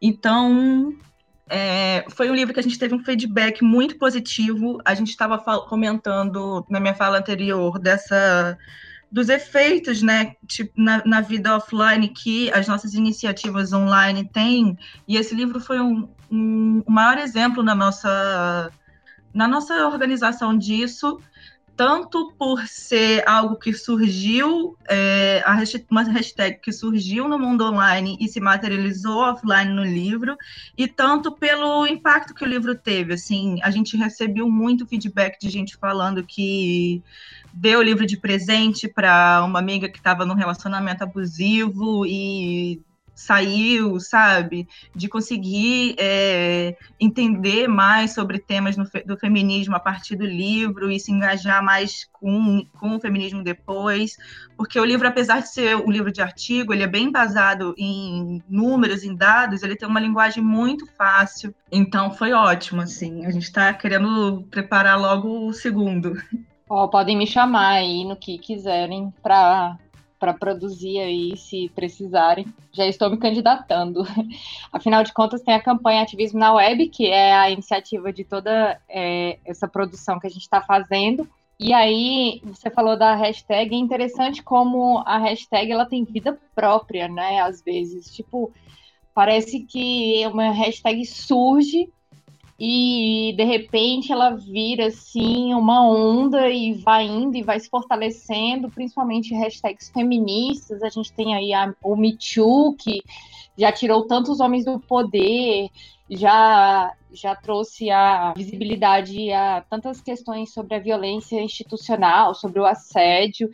Então 0.00 0.94
é, 1.48 2.04
foi 2.10 2.30
um 2.30 2.34
livro 2.36 2.54
que 2.54 2.60
a 2.60 2.62
gente 2.62 2.78
teve 2.78 2.94
um 2.94 3.02
feedback 3.02 3.64
muito 3.64 3.98
positivo. 3.98 4.78
A 4.84 4.94
gente 4.94 5.08
estava 5.08 5.36
comentando 5.62 6.64
na 6.70 6.78
minha 6.78 6.94
fala 6.94 7.18
anterior 7.18 7.80
dessa 7.80 8.56
dos 9.10 9.28
efeitos, 9.28 10.02
né, 10.02 10.36
tipo, 10.46 10.70
na, 10.76 11.02
na, 11.04 11.20
vida 11.20 11.56
offline 11.56 12.06
que 12.06 12.48
as 12.52 12.68
nossas 12.68 12.94
iniciativas 12.94 13.72
online 13.72 14.30
têm. 14.32 14.78
E 15.08 15.16
esse 15.16 15.34
livro 15.34 15.58
foi 15.58 15.80
um, 15.80 16.08
um, 16.30 16.84
um 16.86 16.92
maior 16.92 17.18
exemplo 17.18 17.60
na 17.60 17.74
nossa 17.74 18.70
na 19.34 19.48
nossa 19.48 19.88
organização 19.88 20.56
disso 20.56 21.18
tanto 21.80 22.34
por 22.38 22.66
ser 22.66 23.26
algo 23.26 23.56
que 23.56 23.72
surgiu, 23.72 24.76
é, 24.86 25.42
uma 25.90 26.02
hashtag 26.02 26.60
que 26.60 26.70
surgiu 26.72 27.26
no 27.26 27.38
mundo 27.38 27.64
online 27.64 28.18
e 28.20 28.28
se 28.28 28.38
materializou 28.38 29.20
offline 29.20 29.72
no 29.72 29.82
livro, 29.82 30.36
e 30.76 30.86
tanto 30.86 31.32
pelo 31.32 31.86
impacto 31.86 32.34
que 32.34 32.44
o 32.44 32.46
livro 32.46 32.74
teve. 32.74 33.14
Assim, 33.14 33.60
a 33.62 33.70
gente 33.70 33.96
recebeu 33.96 34.46
muito 34.46 34.86
feedback 34.86 35.40
de 35.40 35.48
gente 35.48 35.74
falando 35.78 36.22
que 36.22 37.02
deu 37.50 37.78
o 37.78 37.82
livro 37.82 38.04
de 38.04 38.18
presente 38.18 38.86
para 38.86 39.42
uma 39.42 39.58
amiga 39.58 39.88
que 39.88 39.96
estava 39.96 40.26
num 40.26 40.34
relacionamento 40.34 41.02
abusivo 41.02 42.04
e 42.04 42.82
saiu, 43.20 44.00
sabe, 44.00 44.66
de 44.94 45.08
conseguir 45.08 45.94
é, 45.98 46.74
entender 46.98 47.68
mais 47.68 48.14
sobre 48.14 48.38
temas 48.38 48.76
no, 48.76 48.84
do 49.04 49.16
feminismo 49.18 49.76
a 49.76 49.80
partir 49.80 50.16
do 50.16 50.24
livro 50.24 50.90
e 50.90 50.98
se 50.98 51.12
engajar 51.12 51.62
mais 51.62 52.08
com, 52.12 52.64
com 52.78 52.96
o 52.96 53.00
feminismo 53.00 53.44
depois, 53.44 54.16
porque 54.56 54.80
o 54.80 54.84
livro, 54.84 55.06
apesar 55.06 55.42
de 55.42 55.52
ser 55.52 55.76
um 55.76 55.90
livro 55.90 56.10
de 56.10 56.22
artigo, 56.22 56.72
ele 56.72 56.82
é 56.82 56.86
bem 56.86 57.12
basado 57.12 57.74
em 57.76 58.42
números, 58.48 59.04
em 59.04 59.14
dados, 59.14 59.62
ele 59.62 59.76
tem 59.76 59.88
uma 59.88 60.00
linguagem 60.00 60.42
muito 60.42 60.86
fácil, 60.96 61.54
então 61.70 62.10
foi 62.10 62.32
ótimo, 62.32 62.80
assim, 62.80 63.26
a 63.26 63.30
gente 63.30 63.44
está 63.44 63.72
querendo 63.74 64.46
preparar 64.50 64.98
logo 64.98 65.46
o 65.46 65.52
segundo. 65.52 66.14
Oh, 66.68 66.88
podem 66.88 67.18
me 67.18 67.26
chamar 67.26 67.72
aí 67.72 68.04
no 68.04 68.16
que 68.16 68.38
quiserem 68.38 69.12
para 69.22 69.76
para 70.20 70.34
produzir 70.34 71.00
aí, 71.00 71.34
se 71.34 71.70
precisarem. 71.74 72.46
Já 72.72 72.86
estou 72.86 73.10
me 73.10 73.16
candidatando. 73.16 74.04
Afinal 74.70 75.02
de 75.02 75.14
contas, 75.14 75.40
tem 75.40 75.54
a 75.54 75.62
campanha 75.62 76.02
Ativismo 76.02 76.38
na 76.38 76.52
Web, 76.52 76.88
que 76.88 77.06
é 77.06 77.32
a 77.32 77.50
iniciativa 77.50 78.12
de 78.12 78.22
toda 78.22 78.78
é, 78.86 79.38
essa 79.46 79.66
produção 79.66 80.20
que 80.20 80.26
a 80.26 80.30
gente 80.30 80.42
está 80.42 80.60
fazendo. 80.60 81.26
E 81.58 81.72
aí, 81.72 82.40
você 82.44 82.70
falou 82.70 82.98
da 82.98 83.14
hashtag, 83.14 83.74
é 83.74 83.78
interessante 83.78 84.42
como 84.42 84.98
a 85.06 85.18
hashtag 85.18 85.72
ela 85.72 85.86
tem 85.86 86.04
vida 86.04 86.38
própria, 86.54 87.08
né? 87.08 87.40
Às 87.40 87.62
vezes, 87.62 88.14
tipo, 88.14 88.52
parece 89.14 89.60
que 89.60 90.26
uma 90.26 90.50
hashtag 90.52 91.04
surge 91.06 91.90
e 92.62 93.32
de 93.34 93.42
repente 93.42 94.12
ela 94.12 94.36
vira 94.36 94.88
assim 94.88 95.54
uma 95.54 95.82
onda 95.82 96.50
e 96.50 96.74
vai 96.74 97.06
indo 97.06 97.34
e 97.34 97.42
vai 97.42 97.58
se 97.58 97.70
fortalecendo, 97.70 98.70
principalmente 98.70 99.34
hashtags 99.34 99.88
feministas. 99.88 100.82
A 100.82 100.90
gente 100.90 101.10
tem 101.10 101.34
aí 101.34 101.54
a, 101.54 101.74
o 101.82 101.96
Me 101.96 102.18
Too, 102.18 102.76
que 102.78 103.02
já 103.56 103.72
tirou 103.72 104.06
tantos 104.06 104.40
homens 104.40 104.66
do 104.66 104.78
poder, 104.78 105.70
já 106.10 106.94
já 107.12 107.34
trouxe 107.34 107.90
a 107.90 108.32
visibilidade 108.36 109.32
a 109.32 109.64
tantas 109.68 110.00
questões 110.00 110.52
sobre 110.52 110.76
a 110.76 110.78
violência 110.78 111.40
institucional, 111.42 112.34
sobre 112.34 112.60
o 112.60 112.66
assédio. 112.66 113.50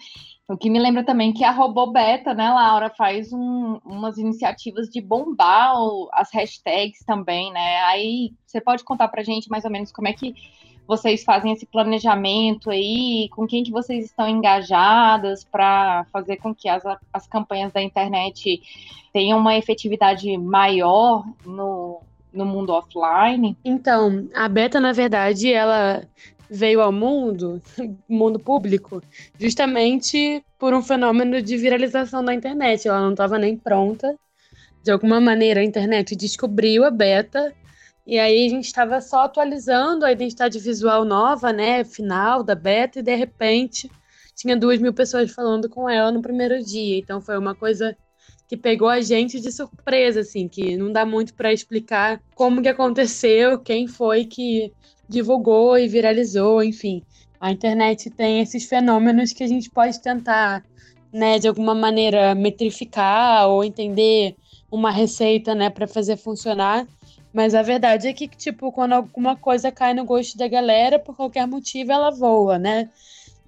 O 0.48 0.56
que 0.56 0.70
me 0.70 0.78
lembra 0.78 1.04
também 1.04 1.32
que 1.32 1.42
a 1.42 1.50
Robobeta, 1.50 2.32
né, 2.32 2.48
Laura, 2.48 2.88
faz 2.88 3.32
um, 3.32 3.80
umas 3.84 4.16
iniciativas 4.16 4.88
de 4.88 5.00
bombar 5.00 5.74
as 6.12 6.32
hashtags 6.32 7.04
também, 7.04 7.52
né? 7.52 7.82
Aí 7.82 8.32
você 8.46 8.60
pode 8.60 8.84
contar 8.84 9.08
pra 9.08 9.24
gente 9.24 9.50
mais 9.50 9.64
ou 9.64 9.70
menos 9.72 9.90
como 9.90 10.06
é 10.06 10.12
que 10.12 10.34
vocês 10.86 11.24
fazem 11.24 11.52
esse 11.52 11.66
planejamento 11.66 12.70
aí, 12.70 13.28
com 13.30 13.44
quem 13.44 13.64
que 13.64 13.72
vocês 13.72 14.04
estão 14.04 14.28
engajadas 14.28 15.42
para 15.42 16.04
fazer 16.12 16.36
com 16.36 16.54
que 16.54 16.68
as, 16.68 16.84
as 17.12 17.26
campanhas 17.26 17.72
da 17.72 17.82
internet 17.82 18.62
tenham 19.12 19.40
uma 19.40 19.56
efetividade 19.56 20.38
maior 20.38 21.24
no, 21.44 22.00
no 22.32 22.44
mundo 22.44 22.70
offline? 22.70 23.56
Então, 23.64 24.28
a 24.32 24.48
Beta, 24.48 24.78
na 24.78 24.92
verdade, 24.92 25.52
ela 25.52 26.06
veio 26.50 26.80
ao 26.80 26.92
mundo, 26.92 27.60
mundo 28.08 28.38
público, 28.38 29.02
justamente 29.38 30.42
por 30.58 30.72
um 30.72 30.82
fenômeno 30.82 31.40
de 31.42 31.56
viralização 31.56 32.24
da 32.24 32.34
internet. 32.34 32.88
Ela 32.88 33.00
não 33.00 33.10
estava 33.10 33.38
nem 33.38 33.56
pronta. 33.56 34.16
De 34.82 34.90
alguma 34.90 35.20
maneira, 35.20 35.60
a 35.60 35.64
internet 35.64 36.14
descobriu 36.14 36.84
a 36.84 36.90
beta. 36.90 37.52
E 38.06 38.18
aí 38.18 38.46
a 38.46 38.48
gente 38.48 38.66
estava 38.66 39.00
só 39.00 39.24
atualizando 39.24 40.04
a 40.04 40.12
identidade 40.12 40.58
visual 40.60 41.04
nova, 41.04 41.52
né? 41.52 41.82
Final 41.82 42.44
da 42.44 42.54
beta, 42.54 43.00
e 43.00 43.02
de 43.02 43.14
repente 43.16 43.90
tinha 44.36 44.56
duas 44.56 44.78
mil 44.78 44.92
pessoas 44.92 45.32
falando 45.32 45.68
com 45.68 45.88
ela 45.88 46.12
no 46.12 46.22
primeiro 46.22 46.62
dia. 46.62 46.98
Então 46.98 47.20
foi 47.20 47.36
uma 47.36 47.54
coisa 47.54 47.96
que 48.46 48.56
pegou 48.56 48.88
a 48.88 49.00
gente 49.00 49.40
de 49.40 49.50
surpresa, 49.50 50.20
assim, 50.20 50.46
que 50.46 50.76
não 50.76 50.92
dá 50.92 51.04
muito 51.04 51.34
para 51.34 51.52
explicar 51.52 52.20
como 52.34 52.62
que 52.62 52.68
aconteceu, 52.68 53.58
quem 53.58 53.88
foi 53.88 54.24
que 54.24 54.72
divulgou 55.08 55.78
e 55.78 55.88
viralizou, 55.88 56.62
enfim. 56.62 57.02
A 57.40 57.52
internet 57.52 58.10
tem 58.10 58.40
esses 58.40 58.66
fenômenos 58.66 59.32
que 59.32 59.44
a 59.44 59.46
gente 59.46 59.70
pode 59.70 60.00
tentar, 60.00 60.64
né, 61.12 61.38
de 61.38 61.46
alguma 61.48 61.74
maneira 61.74 62.34
metrificar 62.34 63.48
ou 63.48 63.62
entender 63.62 64.36
uma 64.70 64.90
receita, 64.90 65.54
né, 65.54 65.70
para 65.70 65.86
fazer 65.86 66.16
funcionar. 66.16 66.86
Mas 67.32 67.54
a 67.54 67.62
verdade 67.62 68.08
é 68.08 68.12
que, 68.12 68.26
tipo, 68.26 68.72
quando 68.72 68.94
alguma 68.94 69.36
coisa 69.36 69.70
cai 69.70 69.92
no 69.92 70.04
gosto 70.04 70.38
da 70.38 70.48
galera, 70.48 70.98
por 70.98 71.14
qualquer 71.14 71.46
motivo, 71.46 71.92
ela 71.92 72.10
voa, 72.10 72.58
né? 72.58 72.88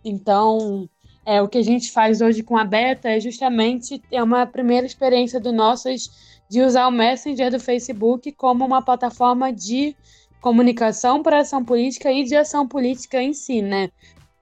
Então, 0.04 0.88
é, 1.24 1.40
o 1.40 1.48
que 1.48 1.58
a 1.58 1.62
gente 1.62 1.90
faz 1.90 2.20
hoje 2.20 2.42
com 2.42 2.56
a 2.56 2.64
Beta 2.64 3.08
é 3.08 3.20
justamente 3.20 3.98
ter 3.98 4.22
uma 4.22 4.46
primeira 4.46 4.86
experiência 4.86 5.40
do 5.40 5.52
nossos 5.52 6.10
de 6.48 6.62
usar 6.62 6.86
o 6.86 6.90
Messenger 6.90 7.50
do 7.50 7.60
Facebook 7.60 8.32
como 8.32 8.64
uma 8.64 8.80
plataforma 8.82 9.52
de 9.52 9.94
comunicação 10.40 11.22
para 11.22 11.40
ação 11.40 11.64
política 11.64 12.10
e 12.12 12.24
de 12.24 12.36
ação 12.36 12.66
política 12.66 13.22
em 13.22 13.32
si, 13.32 13.60
né? 13.62 13.90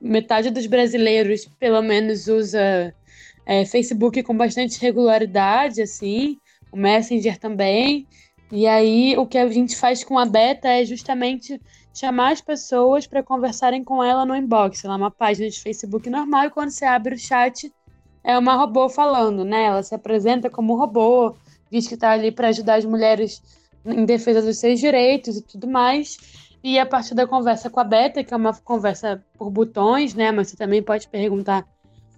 Metade 0.01 0.51
dos 0.51 0.67
brasileiros, 0.67 1.47
pelo 1.59 1.83
menos, 1.83 2.27
usa 2.29 2.95
é, 3.47 3.65
Facebook 3.65 4.23
com 4.23 4.37
bastante 4.37 4.81
regularidade, 4.81 5.81
assim, 5.81 6.37
o 6.71 6.77
Messenger 6.77 7.39
também. 7.39 8.07
E 8.53 8.67
aí, 8.67 9.17
o 9.17 9.27
que 9.27 9.39
a 9.39 9.49
gente 9.49 9.77
faz 9.77 10.05
com 10.05 10.19
a 10.19 10.27
Beta 10.27 10.69
é 10.69 10.85
justamente 10.85 11.61
chamar 11.95 12.33
as 12.33 12.41
pessoas 12.41 13.07
para 13.07 13.23
conversarem 13.23 13.83
com 13.83 14.05
ela 14.05 14.27
no 14.27 14.37
inbox. 14.37 14.85
Ela 14.85 14.95
é 14.95 14.97
uma 14.99 15.11
página 15.11 15.49
de 15.49 15.59
Facebook 15.61 16.11
normal 16.11 16.45
e 16.45 16.51
quando 16.51 16.71
você 16.71 16.85
abre 16.85 17.15
o 17.15 17.19
chat, 17.19 17.73
é 18.23 18.39
uma 18.39 18.55
robô 18.55 18.89
falando, 18.89 19.45
né? 19.45 19.65
Ela 19.65 19.83
se 19.83 19.95
apresenta 19.95 20.51
como 20.51 20.77
robô, 20.77 21.35
diz 21.71 21.89
que 21.89 21.95
está 21.95 22.11
ali 22.11 22.31
para 22.31 22.49
ajudar 22.49 22.75
as 22.75 22.85
mulheres 22.85 23.41
em 23.87 24.05
defesa 24.05 24.43
dos 24.43 24.59
seus 24.59 24.81
direitos 24.81 25.37
e 25.37 25.43
tudo 25.43 25.67
mais. 25.67 26.19
E 26.63 26.79
a 26.79 26.87
partir 26.87 27.15
da 27.15 27.27
conversa 27.27 27.71
com 27.71 27.79
a 27.79 27.85
Beta, 27.85 28.25
que 28.25 28.35
é 28.35 28.37
uma 28.37 28.53
conversa 28.53 29.23
por 29.39 29.51
botões, 29.51 30.15
né? 30.15 30.33
Mas 30.33 30.49
você 30.49 30.57
também 30.57 30.83
pode 30.83 31.09
perguntar 31.09 31.67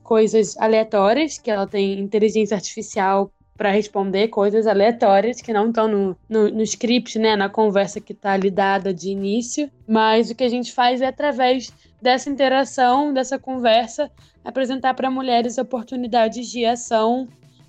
coisas 0.02 0.56
aleatórias, 0.56 1.36
que 1.36 1.50
ela 1.50 1.66
tem 1.66 2.00
inteligência 2.00 2.54
artificial 2.54 3.30
para 3.58 3.70
responder 3.70 4.28
coisas 4.28 4.66
aleatórias 4.68 5.40
que 5.42 5.52
não 5.52 5.68
estão 5.68 5.88
no, 5.88 6.16
no, 6.28 6.48
no, 6.48 6.62
script, 6.62 7.18
né, 7.18 7.34
na 7.34 7.48
conversa 7.48 8.00
que 8.00 8.12
está 8.12 8.32
ali 8.32 8.50
dada 8.50 8.94
de 8.94 9.10
início. 9.10 9.68
Mas 9.86 10.30
o 10.30 10.34
que 10.34 10.44
a 10.44 10.48
gente 10.48 10.72
faz 10.72 11.02
é 11.02 11.08
através 11.08 11.72
dessa 12.00 12.30
interação, 12.30 13.12
dessa 13.12 13.36
conversa, 13.36 14.10
apresentar 14.44 14.94
para 14.94 15.10
mulheres 15.10 15.58
oportunidades 15.58 16.48
de 16.48 16.64
ação 16.64 17.28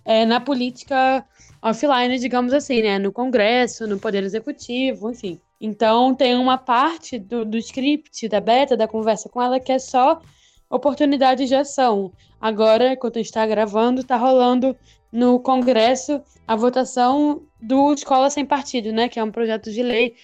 é, 0.10 0.26
na 0.26 0.40
política 0.40 1.24
offline, 1.62 2.18
digamos 2.18 2.52
assim, 2.52 2.82
né? 2.82 2.98
No 2.98 3.12
Congresso, 3.12 3.86
no 3.86 4.00
Poder 4.00 4.24
Executivo, 4.24 5.12
enfim. 5.12 5.40
Então, 5.62 6.16
tem 6.16 6.34
uma 6.34 6.58
parte 6.58 7.20
do, 7.20 7.46
do 7.46 7.60
script, 7.60 8.28
da 8.28 8.42
beta, 8.42 8.76
da 8.76 8.88
conversa 8.88 9.30
com 9.30 9.40
ela, 9.40 9.60
que 9.60 9.72
é 9.72 9.78
só 9.78 10.20
oportunidades 10.68 11.48
de 11.48 11.54
ação. 11.54 12.12
Agora, 12.42 12.94
enquanto 12.94 13.18
a 13.18 13.20
gente 13.20 13.28
está 13.28 13.46
gravando, 13.46 14.02
está 14.02 14.18
rolando 14.18 14.76
no 15.12 15.40
Congresso 15.40 16.20
a 16.48 16.56
votação 16.56 17.44
do 17.62 17.94
Escola 17.94 18.32
Sem 18.32 18.48
Partido, 18.48 18.92
né? 18.92 19.10
Que 19.10 19.20
é 19.20 19.24
um 19.24 19.32
projeto 19.32 19.72
de 19.72 19.84
lei 19.84 20.16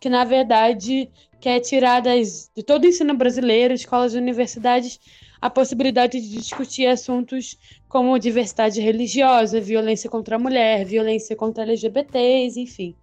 que, 0.00 0.08
na 0.08 0.24
verdade, 0.24 1.10
quer 1.38 1.60
tirar 1.60 2.00
das, 2.00 2.50
de 2.56 2.62
todo 2.62 2.84
o 2.84 2.86
ensino 2.86 3.12
brasileiro, 3.12 3.74
escolas 3.74 4.14
e 4.14 4.18
universidades, 4.18 4.98
a 5.40 5.50
possibilidade 5.50 6.20
de 6.20 6.28
discutir 6.28 6.86
assuntos 6.86 7.58
como 7.88 8.18
diversidade 8.18 8.80
religiosa, 8.80 9.60
violência 9.60 10.08
contra 10.08 10.36
a 10.36 10.38
mulher, 10.38 10.84
violência 10.84 11.36
contra 11.36 11.64
LGBTs, 11.64 12.58
enfim. 12.58 12.94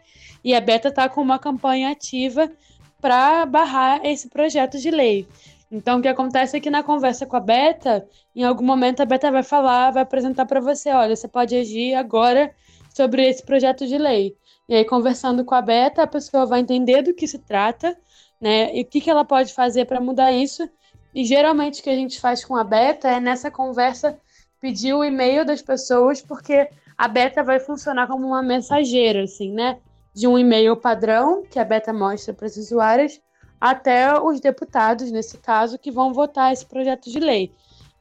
E 0.43 0.53
a 0.53 0.61
Beta 0.61 0.89
está 0.89 1.07
com 1.07 1.21
uma 1.21 1.37
campanha 1.37 1.91
ativa 1.91 2.51
para 2.99 3.45
barrar 3.45 4.05
esse 4.05 4.29
projeto 4.29 4.77
de 4.77 4.91
lei. 4.91 5.27
Então, 5.71 5.99
o 5.99 6.01
que 6.01 6.07
acontece 6.07 6.57
é 6.57 6.59
que 6.59 6.69
na 6.69 6.83
conversa 6.83 7.25
com 7.25 7.37
a 7.37 7.39
Beta, 7.39 8.05
em 8.35 8.43
algum 8.43 8.65
momento 8.65 9.01
a 9.01 9.05
Beta 9.05 9.31
vai 9.31 9.43
falar, 9.43 9.91
vai 9.91 10.03
apresentar 10.03 10.45
para 10.45 10.59
você: 10.59 10.89
olha, 10.89 11.15
você 11.15 11.27
pode 11.27 11.55
agir 11.55 11.93
agora 11.95 12.53
sobre 12.93 13.25
esse 13.27 13.43
projeto 13.43 13.87
de 13.87 13.97
lei. 13.97 14.35
E 14.67 14.75
aí, 14.75 14.85
conversando 14.85 15.45
com 15.45 15.55
a 15.55 15.61
Beta, 15.61 16.03
a 16.03 16.07
pessoa 16.07 16.45
vai 16.45 16.59
entender 16.59 17.01
do 17.01 17.13
que 17.13 17.27
se 17.27 17.39
trata, 17.39 17.97
né? 18.39 18.75
E 18.75 18.81
o 18.81 18.85
que, 18.85 18.99
que 18.99 19.09
ela 19.09 19.23
pode 19.23 19.53
fazer 19.53 19.85
para 19.85 20.01
mudar 20.01 20.31
isso 20.31 20.69
e 21.13 21.25
geralmente 21.25 21.81
o 21.81 21.83
que 21.83 21.89
a 21.89 21.95
gente 21.95 22.19
faz 22.19 22.43
com 22.43 22.55
a 22.55 22.63
beta 22.63 23.07
é 23.09 23.19
nessa 23.19 23.51
conversa 23.51 24.17
pedir 24.59 24.93
o 24.93 25.03
e-mail 25.03 25.45
das 25.45 25.61
pessoas, 25.61 26.21
porque 26.21 26.69
a 26.97 27.07
beta 27.07 27.43
vai 27.43 27.59
funcionar 27.59 28.07
como 28.07 28.27
uma 28.27 28.43
mensageira, 28.43 29.23
assim, 29.23 29.51
né? 29.51 29.79
De 30.13 30.27
um 30.27 30.37
e-mail 30.37 30.77
padrão 30.77 31.43
que 31.49 31.57
a 31.57 31.65
beta 31.65 31.91
mostra 31.91 32.33
para 32.33 32.45
os 32.45 32.55
usuários 32.57 33.19
até 33.59 34.19
os 34.19 34.39
deputados, 34.39 35.11
nesse 35.11 35.37
caso, 35.37 35.77
que 35.77 35.91
vão 35.91 36.13
votar 36.13 36.53
esse 36.53 36.65
projeto 36.65 37.09
de 37.11 37.19
lei. 37.19 37.51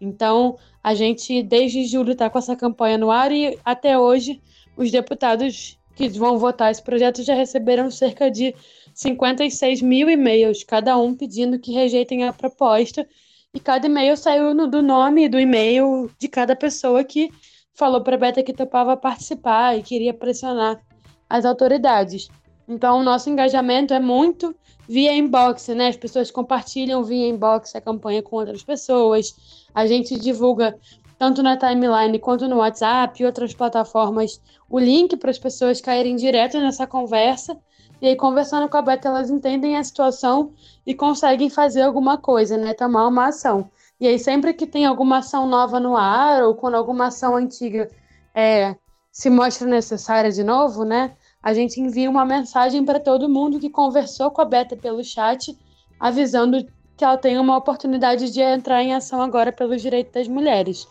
Então, 0.00 0.57
a 0.83 0.95
gente, 0.95 1.43
desde 1.43 1.85
julho, 1.85 2.12
está 2.12 2.31
com 2.31 2.38
essa 2.38 2.57
campanha 2.57 2.97
no 2.97 3.11
ar 3.11 3.31
e 3.31 3.59
até 3.64 3.99
hoje, 3.99 4.40
os 4.76 4.90
deputados 4.90 5.79
que 5.95 6.09
vão 6.09 6.38
votar 6.38 6.71
esse 6.71 6.83
projeto 6.83 7.23
já 7.23 7.35
receberam 7.35 7.90
cerca 7.90 8.31
de 8.31 8.55
56 8.95 9.83
mil 9.83 10.09
e-mails, 10.09 10.65
cada 10.65 10.97
um 10.97 11.15
pedindo 11.15 11.59
que 11.59 11.73
rejeitem 11.73 12.25
a 12.25 12.33
proposta. 12.33 13.07
E 13.53 13.59
cada 13.59 13.87
e-mail 13.87 14.17
saiu 14.17 14.55
no, 14.55 14.69
do 14.69 14.83
nome 14.83 15.29
do 15.29 15.39
e-mail 15.39 16.11
de 16.19 16.29
cada 16.29 16.55
pessoa 16.55 17.03
que 17.03 17.31
falou 17.75 18.01
para 18.01 18.15
a 18.15 18.19
Beta 18.19 18.43
que 18.43 18.53
topava 18.53 18.97
participar 18.97 19.77
e 19.77 19.83
queria 19.83 20.15
pressionar 20.15 20.81
as 21.29 21.45
autoridades. 21.45 22.29
Então, 22.69 23.01
o 23.01 23.03
nosso 23.03 23.29
engajamento 23.29 23.93
é 23.93 23.99
muito 23.99 24.55
via 24.89 25.13
inbox, 25.13 25.69
né? 25.69 25.89
As 25.89 25.97
pessoas 25.97 26.31
compartilham 26.31 27.03
via 27.03 27.29
inbox 27.29 27.75
a 27.75 27.81
campanha 27.81 28.23
com 28.23 28.37
outras 28.37 28.63
pessoas. 28.63 29.35
A 29.75 29.87
gente 29.87 30.19
divulga 30.19 30.79
tanto 31.19 31.43
na 31.43 31.57
timeline 31.57 32.19
quanto 32.19 32.49
no 32.49 32.57
WhatsApp 32.57 33.21
e 33.21 33.27
outras 33.27 33.53
plataformas 33.53 34.41
o 34.69 34.79
link 34.79 35.17
para 35.17 35.31
as 35.31 35.39
pessoas 35.39 35.81
caírem 35.81 36.17
direto 36.17 36.59
nessa 36.59 36.87
conversa. 36.87 37.59
E 38.00 38.09
aí, 38.09 38.16
conversando 38.16 38.69
com 38.69 38.76
a 38.76 38.83
Beta, 38.83 39.09
elas 39.09 39.30
entendem 39.30 39.76
a 39.76 39.85
situação 39.85 40.52
e 40.87 40.95
conseguem 40.95 41.50
fazer 41.50 41.83
alguma 41.83 42.16
coisa, 42.19 42.57
né? 42.57 42.73
Tomar 42.75 43.07
uma 43.07 43.28
ação. 43.28 43.71
E 44.00 44.07
aí, 44.07 44.19
sempre 44.19 44.54
que 44.54 44.66
tem 44.66 44.87
alguma 44.87 45.19
ação 45.19 45.47
nova 45.47 45.78
no 45.78 45.97
ar, 45.97 46.42
ou 46.42 46.54
quando 46.54 46.75
alguma 46.75 47.07
ação 47.09 47.37
antiga 47.37 47.90
é, 48.35 48.75
se 49.12 49.28
mostra 49.28 49.69
necessária 49.69 50.30
de 50.30 50.42
novo, 50.42 50.85
né? 50.85 51.14
a 51.42 51.54
gente 51.54 51.80
envia 51.80 52.11
uma 52.11 52.25
mensagem 52.25 52.85
para 52.85 53.00
todo 53.00 53.28
mundo 53.28 53.59
que 53.59 53.71
conversou 53.71 54.30
com 54.30 54.42
a 54.42 54.45
Beta 54.45 54.76
pelo 54.76 55.02
chat, 55.02 55.57
avisando 55.99 56.66
que 56.97 57.04
ela 57.04 57.16
tem 57.16 57.38
uma 57.38 57.57
oportunidade 57.57 58.30
de 58.30 58.40
entrar 58.40 58.83
em 58.83 58.95
ação 58.95 59.23
agora 59.23 59.50
pelos 59.50 59.80
direitos 59.80 60.12
das 60.12 60.28
mulheres. 60.28 60.87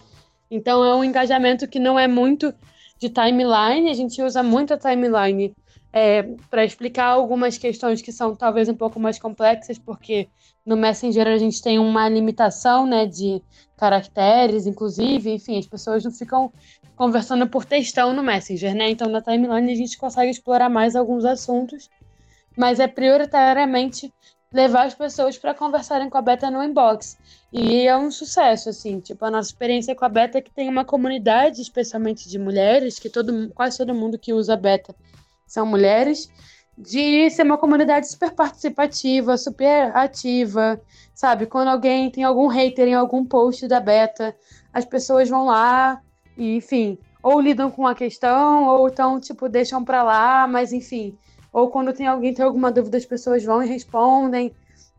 Então 0.50 0.84
é 0.84 0.96
um 0.96 1.04
engajamento 1.04 1.68
que 1.68 1.80
não 1.80 2.00
é 2.00 2.08
muito 2.08 2.54
de 2.98 3.10
timeline, 3.10 3.90
a 3.90 3.94
gente 3.94 4.22
usa 4.22 4.42
muito 4.42 4.74
a 4.74 4.78
timeline 4.78 5.56
é, 5.92 6.24
para 6.50 6.64
explicar 6.64 7.08
algumas 7.08 7.58
questões 7.58 8.02
que 8.02 8.12
são 8.12 8.36
talvez 8.36 8.70
um 8.70 8.76
pouco 8.76 9.00
mais 9.00 9.18
complexas, 9.18 9.78
porque 9.80 10.28
no 10.66 10.78
Messenger 10.78 11.28
a 11.28 11.38
gente 11.38 11.62
tem 11.62 11.80
uma 11.80 12.08
limitação 12.08 12.86
né, 12.86 13.06
de 13.06 13.42
caracteres, 13.76 14.68
inclusive, 14.68 15.32
enfim, 15.34 15.58
as 15.58 15.66
pessoas 15.66 16.04
não 16.04 16.12
ficam 16.12 16.52
conversando 16.96 17.48
por 17.48 17.66
textão 17.66 18.14
no 18.14 18.22
Messenger, 18.22 18.76
né? 18.76 18.90
Então 18.90 19.10
na 19.10 19.22
timeline 19.22 19.72
a 19.72 19.76
gente 19.76 19.98
consegue 19.98 20.30
explorar 20.30 20.70
mais 20.70 20.96
alguns 20.96 21.26
assuntos, 21.26 21.90
mas 22.58 22.80
é 22.80 22.88
prioritariamente 22.88 24.14
levar 24.52 24.86
as 24.86 24.96
pessoas 24.96 25.38
para 25.38 25.54
conversarem 25.54 26.10
com 26.10 26.18
a 26.18 26.22
Beta 26.22 26.52
no 26.52 26.64
inbox. 26.64 27.18
E 27.54 27.88
é 27.88 27.96
um 27.96 28.12
sucesso, 28.12 28.70
assim, 28.70 29.00
tipo, 29.00 29.24
a 29.24 29.32
nossa 29.32 29.50
experiência 29.50 29.96
com 29.96 30.04
a 30.06 30.10
Beta 30.10 30.40
é 30.40 30.42
que 30.42 30.52
tem 30.52 30.68
uma 30.68 30.84
comunidade, 30.84 31.62
especialmente 31.62 32.28
de 32.28 32.38
mulheres, 32.38 33.00
que 33.00 33.10
todo, 33.10 33.50
quase 33.54 33.78
todo 33.78 33.94
mundo 33.94 34.18
que 34.18 34.34
usa 34.34 34.54
a 34.54 34.58
Beta 34.58 34.94
são 35.52 35.66
mulheres, 35.66 36.32
de 36.78 37.30
ser 37.30 37.44
uma 37.44 37.58
comunidade 37.58 38.10
super 38.10 38.32
participativa, 38.32 39.38
super 39.38 39.96
ativa, 39.96 40.80
sabe? 41.14 41.46
Quando 41.46 41.68
alguém 41.68 42.10
tem 42.10 42.24
algum 42.24 42.48
hater 42.48 42.88
em 42.88 42.94
algum 42.94 43.26
post 43.26 43.68
da 43.68 43.82
Beta, 43.82 44.34
as 44.74 44.86
pessoas 44.86 45.28
vão 45.28 45.46
lá 45.46 46.02
e, 46.38 46.56
enfim, 46.56 46.98
ou 47.22 47.42
lidam 47.42 47.70
com 47.70 47.86
a 47.86 47.94
questão, 47.94 48.66
ou 48.68 48.88
então, 48.88 49.20
tipo, 49.20 49.50
deixam 49.50 49.84
para 49.84 50.04
lá, 50.04 50.48
mas 50.48 50.72
enfim. 50.72 51.18
Ou 51.52 51.70
quando 51.70 51.92
tem 51.92 52.08
alguém 52.08 52.34
tem 52.34 52.46
alguma 52.46 52.72
dúvida, 52.72 52.98
as 52.98 53.06
pessoas 53.06 53.44
vão 53.44 53.62
e 53.62 53.68
respondem. 53.68 54.54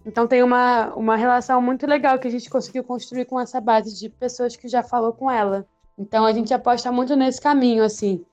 Então 0.05 0.27
tem 0.27 0.43
uma, 0.43 0.93
uma 0.95 1.17
relação 1.17 1.63
muito 1.63 1.87
legal 1.87 2.19
que 2.19 2.29
a 2.29 2.31
gente 2.31 2.51
conseguiu 2.51 2.85
construir 2.85 3.25
com 3.25 3.39
essa 3.39 3.61
base 3.61 3.99
de 3.99 4.09
pessoas 4.09 4.57
que 4.57 4.69
já 4.69 4.83
falou 4.83 5.13
com 5.13 5.31
ela. 5.31 5.67
Então 5.97 6.25
a 6.25 6.33
gente 6.33 6.53
aposta 6.53 6.91
muito 6.91 7.15
nesse 7.17 7.41
caminho, 7.41 7.85
assim. 7.85 8.25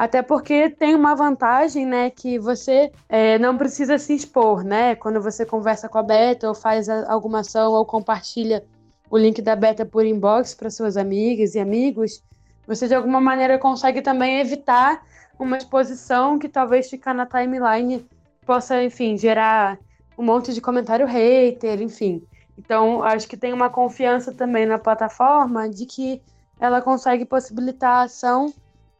Até 0.00 0.22
porque 0.22 0.70
tem 0.70 0.94
uma 0.94 1.14
vantagem, 1.14 1.84
né, 1.84 2.08
que 2.08 2.38
você 2.38 2.90
é, 3.06 3.38
não 3.38 3.58
precisa 3.58 3.98
se 3.98 4.14
expor, 4.14 4.64
né? 4.64 4.94
Quando 4.94 5.20
você 5.20 5.44
conversa 5.44 5.90
com 5.90 5.98
a 5.98 6.02
Beta 6.02 6.48
ou 6.48 6.54
faz 6.54 6.88
alguma 6.88 7.40
ação 7.40 7.72
ou 7.72 7.84
compartilha 7.84 8.64
o 9.10 9.18
link 9.18 9.42
da 9.42 9.54
Beta 9.54 9.84
por 9.84 10.06
inbox 10.06 10.54
para 10.54 10.70
suas 10.70 10.96
amigas 10.96 11.54
e 11.54 11.60
amigos, 11.60 12.24
você 12.66 12.88
de 12.88 12.94
alguma 12.94 13.20
maneira 13.20 13.58
consegue 13.58 14.00
também 14.00 14.40
evitar 14.40 15.02
uma 15.38 15.58
exposição 15.58 16.38
que 16.38 16.48
talvez 16.48 16.88
ficar 16.88 17.12
na 17.12 17.26
timeline 17.26 18.02
possa, 18.46 18.82
enfim, 18.82 19.18
gerar 19.18 19.78
um 20.16 20.24
monte 20.24 20.54
de 20.54 20.62
comentário 20.62 21.06
hater, 21.06 21.82
enfim. 21.82 22.22
Então, 22.56 23.02
acho 23.02 23.28
que 23.28 23.36
tem 23.36 23.52
uma 23.52 23.68
confiança 23.68 24.32
também 24.32 24.64
na 24.64 24.78
plataforma 24.78 25.68
de 25.68 25.84
que 25.84 26.22
ela 26.58 26.80
consegue 26.80 27.26
possibilitar 27.26 27.96
a 27.98 28.02
ação 28.04 28.50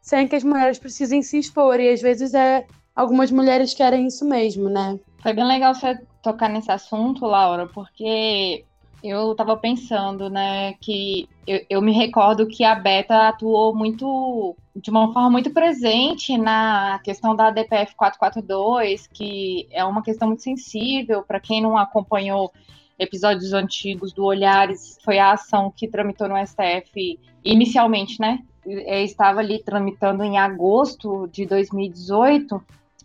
sem 0.01 0.27
que 0.27 0.37
as 0.37 0.45
mulheres 0.45 0.79
precisem 0.79 1.23
se 1.23 1.39
expor. 1.39 1.79
E 1.81 1.91
às 1.91 2.01
vezes 2.01 2.35
é 2.35 2.67
algumas 2.95 3.31
mulheres 3.31 3.75
querem 3.75 4.07
isso 4.07 4.25
mesmo, 4.25 4.69
né? 4.69 4.99
Foi 5.23 5.33
bem 5.33 5.45
legal 5.45 5.75
você 5.75 5.99
tocar 6.23 6.49
nesse 6.49 6.71
assunto, 6.71 7.27
Laura, 7.27 7.67
porque 7.67 8.65
eu 9.03 9.33
estava 9.33 9.57
pensando, 9.57 10.29
né, 10.29 10.75
que 10.75 11.29
eu, 11.47 11.65
eu, 11.71 11.83
me 11.83 11.93
recordo 11.93 12.47
que 12.47 12.63
a 12.63 12.75
Beta 12.75 13.29
atuou 13.29 13.75
muito, 13.75 14.55
de 14.77 14.91
uma 14.91 15.13
forma 15.13 15.31
muito 15.31 15.51
presente 15.51 16.37
na 16.37 17.01
questão 17.03 17.35
da 17.35 17.51
DPF 17.51 17.95
442, 17.97 19.07
que 19.07 19.67
é 19.71 19.83
uma 19.85 20.03
questão 20.03 20.29
muito 20.29 20.43
sensível, 20.43 21.23
para 21.23 21.41
quem 21.41 21.63
não 21.63 21.79
acompanhou 21.79 22.53
episódios 22.99 23.55
antigos 23.55 24.13
do 24.13 24.25
Olhares, 24.25 24.99
foi 25.03 25.19
a 25.19 25.33
ação 25.33 25.73
que 25.75 25.89
tramitou 25.89 26.29
no 26.29 26.37
STF 26.47 27.19
inicialmente, 27.43 28.21
né, 28.21 28.41
estava 28.71 29.41
ali 29.41 29.63
tramitando 29.63 30.23
em 30.23 30.39
agosto 30.39 31.29
de 31.29 31.47
2018, 31.47 32.63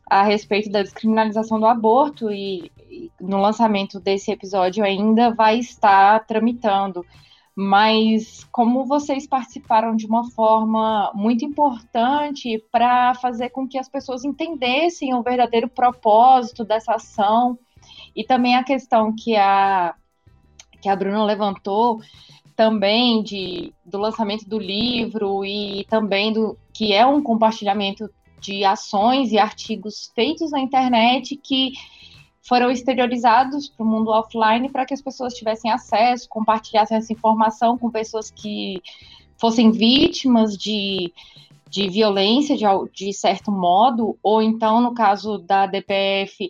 a 0.07 0.23
respeito 0.23 0.69
da 0.69 0.83
descriminalização 0.83 1.59
do 1.59 1.65
aborto 1.65 2.31
e, 2.31 2.71
e, 2.89 3.11
no 3.19 3.41
lançamento 3.41 3.99
desse 3.99 4.31
episódio 4.31 4.83
ainda 4.83 5.33
vai 5.33 5.57
estar 5.57 6.25
tramitando. 6.25 7.05
Mas 7.55 8.43
como 8.51 8.85
vocês 8.85 9.25
participaram 9.25 9.95
de 9.95 10.05
uma 10.05 10.29
forma 10.31 11.11
muito 11.15 11.45
importante 11.45 12.63
para 12.71 13.15
fazer 13.15 13.49
com 13.49 13.67
que 13.67 13.77
as 13.77 13.87
pessoas 13.87 14.25
entendessem 14.25 15.13
o 15.13 15.23
verdadeiro 15.23 15.69
propósito 15.69 16.65
dessa 16.65 16.95
ação 16.95 17.57
e 18.15 18.23
também 18.23 18.55
a 18.55 18.63
questão 18.63 19.13
que 19.15 19.35
a 19.35 19.95
que 20.81 20.89
a 20.89 20.95
Bruna 20.95 21.23
levantou 21.23 21.99
também 22.55 23.21
de, 23.21 23.73
do 23.85 23.97
lançamento 23.97 24.47
do 24.47 24.57
livro 24.57 25.43
e 25.45 25.85
também 25.89 26.31
do 26.31 26.57
que 26.73 26.93
é 26.93 27.05
um 27.05 27.21
compartilhamento 27.21 28.09
de 28.39 28.63
ações 28.63 29.31
e 29.31 29.37
artigos 29.37 30.11
feitos 30.15 30.51
na 30.51 30.59
internet 30.59 31.35
que 31.35 31.73
foram 32.47 32.69
exteriorizados 32.69 33.67
para 33.67 33.83
o 33.83 33.89
mundo 33.89 34.11
offline 34.11 34.69
para 34.69 34.85
que 34.85 34.93
as 34.93 35.01
pessoas 35.01 35.33
tivessem 35.33 35.71
acesso, 35.71 36.29
compartilhassem 36.29 36.95
essa 36.95 37.11
informação 37.11 37.77
com 37.77 37.89
pessoas 37.89 38.29
que 38.29 38.81
fossem 39.37 39.71
vítimas 39.71 40.55
de, 40.55 41.11
de 41.69 41.89
violência 41.89 42.55
de, 42.55 42.65
de 42.93 43.13
certo 43.13 43.51
modo, 43.51 44.17
ou 44.21 44.41
então, 44.41 44.79
no 44.79 44.93
caso 44.93 45.39
da 45.39 45.65
DPF, 45.65 46.49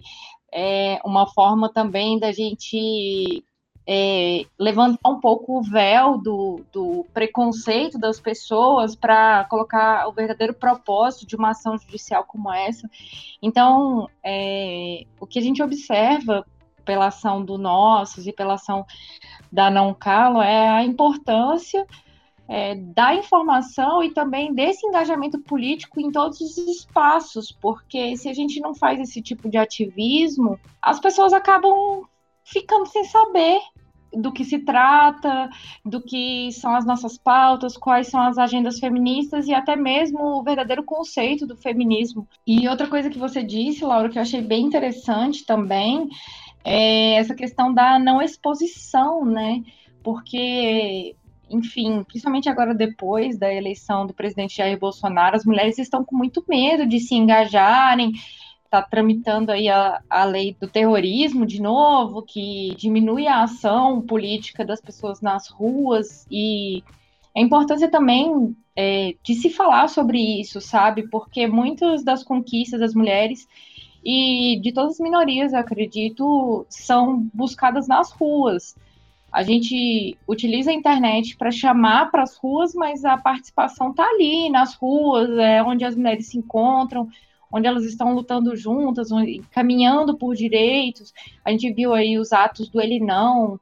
é 0.53 0.99
uma 1.05 1.27
forma 1.27 1.71
também 1.71 2.19
da 2.19 2.31
gente 2.31 3.43
é, 3.87 4.45
levantar 4.57 5.09
um 5.09 5.19
pouco 5.19 5.59
o 5.59 5.61
véu 5.61 6.17
do, 6.17 6.65
do 6.71 7.05
preconceito 7.13 7.99
das 7.99 8.19
pessoas 8.19 8.95
para 8.95 9.45
colocar 9.45 10.07
o 10.07 10.11
verdadeiro 10.11 10.53
propósito 10.53 11.27
de 11.27 11.35
uma 11.35 11.51
ação 11.51 11.77
judicial 11.77 12.23
como 12.23 12.51
essa. 12.51 12.89
Então, 13.41 14.09
é, 14.23 15.05
o 15.19 15.27
que 15.27 15.37
a 15.37 15.41
gente 15.41 15.61
observa 15.61 16.45
pela 16.83 17.07
ação 17.07 17.43
do 17.43 17.57
Nossos 17.57 18.27
e 18.27 18.33
pela 18.33 18.55
ação 18.55 18.85
da 19.51 19.69
Não 19.69 19.93
Calo 19.93 20.41
é 20.41 20.69
a 20.69 20.83
importância 20.83 21.85
é, 22.47 22.75
da 22.75 23.15
informação 23.15 24.03
e 24.03 24.11
também 24.11 24.53
desse 24.53 24.85
engajamento 24.85 25.39
político 25.39 25.99
em 25.99 26.11
todos 26.11 26.39
os 26.41 26.57
espaços, 26.57 27.51
porque 27.51 28.15
se 28.17 28.29
a 28.29 28.33
gente 28.33 28.59
não 28.59 28.75
faz 28.75 28.99
esse 28.99 29.21
tipo 29.21 29.49
de 29.49 29.57
ativismo, 29.57 30.59
as 30.81 30.99
pessoas 30.99 31.33
acabam 31.33 32.03
ficando 32.43 32.85
sem 32.85 33.03
saber 33.05 33.59
do 34.15 34.31
que 34.31 34.43
se 34.43 34.59
trata, 34.59 35.49
do 35.83 36.01
que 36.01 36.51
são 36.51 36.75
as 36.75 36.85
nossas 36.85 37.17
pautas, 37.17 37.77
quais 37.77 38.07
são 38.07 38.21
as 38.21 38.37
agendas 38.37 38.79
feministas 38.79 39.47
e 39.47 39.53
até 39.53 39.75
mesmo 39.75 40.19
o 40.19 40.43
verdadeiro 40.43 40.83
conceito 40.83 41.45
do 41.45 41.55
feminismo. 41.55 42.27
E 42.45 42.67
outra 42.67 42.87
coisa 42.87 43.09
que 43.09 43.19
você 43.19 43.43
disse, 43.43 43.83
Laura, 43.83 44.09
que 44.09 44.17
eu 44.17 44.21
achei 44.21 44.41
bem 44.41 44.65
interessante 44.65 45.45
também, 45.45 46.07
é 46.63 47.15
essa 47.15 47.35
questão 47.35 47.73
da 47.73 47.99
não 47.99 48.21
exposição, 48.21 49.23
né? 49.23 49.63
Porque 50.03 51.15
enfim, 51.49 52.03
principalmente 52.03 52.49
agora 52.49 52.73
depois 52.73 53.37
da 53.37 53.53
eleição 53.53 54.05
do 54.07 54.13
presidente 54.13 54.57
Jair 54.57 54.79
Bolsonaro, 54.79 55.35
as 55.35 55.45
mulheres 55.45 55.77
estão 55.77 56.03
com 56.03 56.15
muito 56.15 56.43
medo 56.47 56.87
de 56.87 56.99
se 56.99 57.15
engajarem, 57.15 58.11
está 58.65 58.81
tramitando 58.81 59.51
aí 59.51 59.69
a, 59.69 60.01
a 60.09 60.25
lei 60.25 60.55
do 60.59 60.67
terrorismo 60.67 61.45
de 61.45 61.61
novo, 61.61 62.21
que 62.21 62.75
diminui 62.75 63.27
a 63.27 63.43
ação 63.43 64.01
política 64.01 64.65
das 64.65 64.81
pessoas 64.81 65.21
nas 65.21 65.47
ruas 65.47 66.27
e 66.29 66.83
a 67.35 67.39
importância 67.39 67.89
também 67.89 68.55
é, 68.75 69.15
de 69.23 69.35
se 69.35 69.49
falar 69.49 69.87
sobre 69.87 70.19
isso, 70.19 70.59
sabe? 70.59 71.07
Porque 71.09 71.47
muitas 71.47 72.03
das 72.03 72.23
conquistas 72.23 72.79
das 72.79 72.93
mulheres 72.93 73.47
e 74.03 74.59
de 74.61 74.71
todas 74.71 74.93
as 74.93 74.99
minorias, 74.99 75.53
acredito, 75.53 76.65
são 76.69 77.27
buscadas 77.33 77.87
nas 77.87 78.11
ruas. 78.11 78.75
A 79.31 79.43
gente 79.43 80.17
utiliza 80.27 80.71
a 80.71 80.73
internet 80.73 81.35
para 81.35 81.51
chamar 81.51 82.11
para 82.11 82.23
as 82.23 82.37
ruas, 82.37 82.73
mas 82.73 83.03
a 83.03 83.17
participação 83.17 83.89
está 83.89 84.05
ali 84.05 84.49
nas 84.49 84.75
ruas, 84.75 85.29
é 85.37 85.61
onde 85.61 85.83
as 85.83 85.95
mulheres 85.95 86.27
se 86.27 86.37
encontram, 86.37 87.09
onde 87.51 87.67
elas 87.67 87.85
estão 87.85 88.13
lutando 88.13 88.55
juntas, 88.55 89.09
caminhando 89.51 90.17
por 90.17 90.35
direitos. 90.35 91.13
A 91.43 91.51
gente 91.51 91.71
viu 91.73 91.93
aí 91.93 92.17
os 92.17 92.33
atos 92.33 92.69
do 92.69 92.81
Ele 92.81 92.99
Não, 92.99 93.59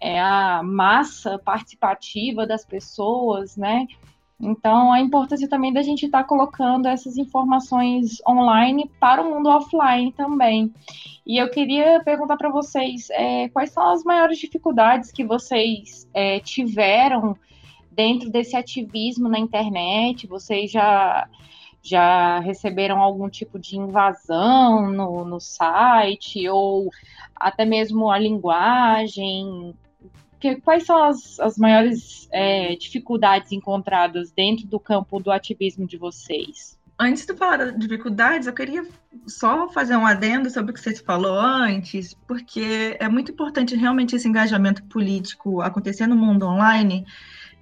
é, 0.00 0.20
a 0.20 0.62
massa 0.62 1.38
participativa 1.38 2.46
das 2.46 2.64
pessoas, 2.64 3.56
né? 3.56 3.86
Então, 4.40 4.92
a 4.92 5.00
importância 5.00 5.48
também 5.48 5.72
da 5.72 5.80
gente 5.80 6.06
estar 6.06 6.22
tá 6.22 6.28
colocando 6.28 6.86
essas 6.86 7.16
informações 7.16 8.20
online 8.28 8.90
para 8.98 9.22
o 9.22 9.30
mundo 9.30 9.48
offline 9.48 10.12
também. 10.12 10.72
E 11.26 11.38
eu 11.38 11.50
queria 11.50 12.02
perguntar 12.04 12.36
para 12.36 12.50
vocês 12.50 13.08
é, 13.10 13.48
quais 13.48 13.70
são 13.70 13.88
as 13.90 14.02
maiores 14.04 14.38
dificuldades 14.38 15.10
que 15.10 15.24
vocês 15.24 16.06
é, 16.12 16.40
tiveram 16.40 17.36
dentro 17.90 18.28
desse 18.28 18.56
ativismo 18.56 19.28
na 19.28 19.38
internet? 19.38 20.26
Vocês 20.26 20.70
já, 20.70 21.28
já 21.84 22.40
receberam 22.40 23.00
algum 23.00 23.28
tipo 23.28 23.58
de 23.58 23.76
invasão 23.76 24.90
no, 24.90 25.24
no 25.24 25.38
site, 25.38 26.48
ou 26.48 26.90
até 27.36 27.64
mesmo 27.64 28.10
a 28.10 28.18
linguagem? 28.18 29.74
que, 30.44 30.56
quais 30.56 30.84
são 30.84 31.02
as, 31.02 31.40
as 31.40 31.56
maiores 31.56 32.28
é, 32.30 32.76
dificuldades 32.76 33.50
encontradas 33.50 34.30
dentro 34.30 34.66
do 34.66 34.78
campo 34.78 35.18
do 35.18 35.32
ativismo 35.32 35.86
de 35.86 35.96
vocês? 35.96 36.78
Antes 36.98 37.24
de 37.24 37.34
falar 37.34 37.56
das 37.56 37.78
dificuldades, 37.78 38.46
eu 38.46 38.52
queria 38.52 38.86
só 39.26 39.68
fazer 39.70 39.96
um 39.96 40.06
adendo 40.06 40.50
sobre 40.50 40.70
o 40.70 40.74
que 40.74 40.80
você 40.80 40.94
falou 40.94 41.38
antes, 41.38 42.14
porque 42.28 42.94
é 43.00 43.08
muito 43.08 43.32
importante 43.32 43.74
realmente 43.74 44.14
esse 44.14 44.28
engajamento 44.28 44.82
político 44.84 45.62
acontecer 45.62 46.06
no 46.06 46.14
mundo 46.14 46.46
online. 46.46 47.06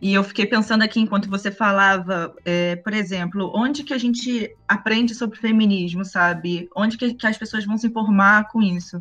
E 0.03 0.15
eu 0.15 0.25
fiquei 0.25 0.45
pensando 0.45 0.83
aqui 0.83 0.99
enquanto 0.99 1.31
você 1.31 1.49
falava, 1.53 2.35
é, 2.45 2.75
por 2.75 2.93
exemplo, 2.93 3.53
onde 3.55 3.85
que 3.85 3.95
a 3.95 3.99
gente 3.99 4.53
aprende 4.67 5.15
sobre 5.15 5.39
feminismo, 5.39 6.05
sabe? 6.05 6.69
Onde 6.75 6.99
que, 6.99 7.15
que 7.15 7.25
as 7.25 7.39
pessoas 7.39 7.65
vão 7.65 7.79
se 7.79 7.87
informar 7.87 8.49
com 8.49 8.61
isso? 8.61 9.01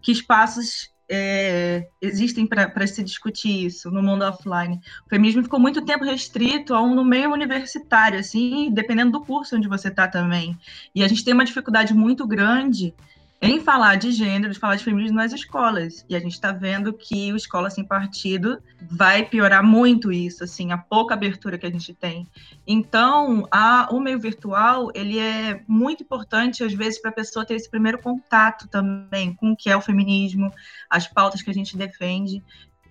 Que 0.00 0.10
espaços 0.10 0.90
é, 1.06 1.86
existem 2.00 2.46
para 2.46 2.86
se 2.86 3.04
discutir 3.04 3.66
isso 3.66 3.90
no 3.90 4.02
mundo 4.02 4.24
offline. 4.24 4.80
O 5.04 5.10
feminismo 5.10 5.42
ficou 5.42 5.60
muito 5.60 5.84
tempo 5.84 6.02
restrito 6.02 6.74
a 6.74 6.80
um 6.80 6.94
no 6.94 7.04
meio 7.04 7.30
universitário, 7.30 8.18
assim, 8.18 8.70
dependendo 8.72 9.12
do 9.12 9.20
curso 9.20 9.54
onde 9.54 9.68
você 9.68 9.88
está 9.88 10.08
também. 10.08 10.58
E 10.94 11.04
a 11.04 11.08
gente 11.08 11.26
tem 11.26 11.34
uma 11.34 11.44
dificuldade 11.44 11.92
muito 11.92 12.26
grande 12.26 12.94
em 13.40 13.60
falar 13.60 13.94
de 13.94 14.10
gênero, 14.10 14.52
de 14.52 14.58
falar 14.58 14.74
de 14.74 14.84
feminismo 14.84 15.16
nas 15.16 15.32
escolas. 15.32 16.04
E 16.08 16.16
a 16.16 16.20
gente 16.20 16.32
está 16.32 16.50
vendo 16.50 16.92
que 16.92 17.32
o 17.32 17.36
Escola 17.36 17.70
Sem 17.70 17.84
Partido 17.84 18.60
vai 18.82 19.24
piorar 19.24 19.62
muito 19.62 20.10
isso, 20.10 20.42
assim, 20.42 20.72
a 20.72 20.78
pouca 20.78 21.14
abertura 21.14 21.56
que 21.56 21.66
a 21.66 21.70
gente 21.70 21.94
tem. 21.94 22.26
Então, 22.66 23.46
a, 23.50 23.88
o 23.92 24.00
meio 24.00 24.18
virtual, 24.18 24.90
ele 24.92 25.18
é 25.18 25.62
muito 25.68 26.02
importante, 26.02 26.64
às 26.64 26.72
vezes, 26.74 27.00
para 27.00 27.10
a 27.10 27.14
pessoa 27.14 27.46
ter 27.46 27.54
esse 27.54 27.70
primeiro 27.70 27.98
contato 27.98 28.66
também 28.66 29.32
com 29.34 29.52
o 29.52 29.56
que 29.56 29.70
é 29.70 29.76
o 29.76 29.80
feminismo, 29.80 30.52
as 30.90 31.06
pautas 31.06 31.40
que 31.40 31.50
a 31.50 31.54
gente 31.54 31.76
defende 31.76 32.42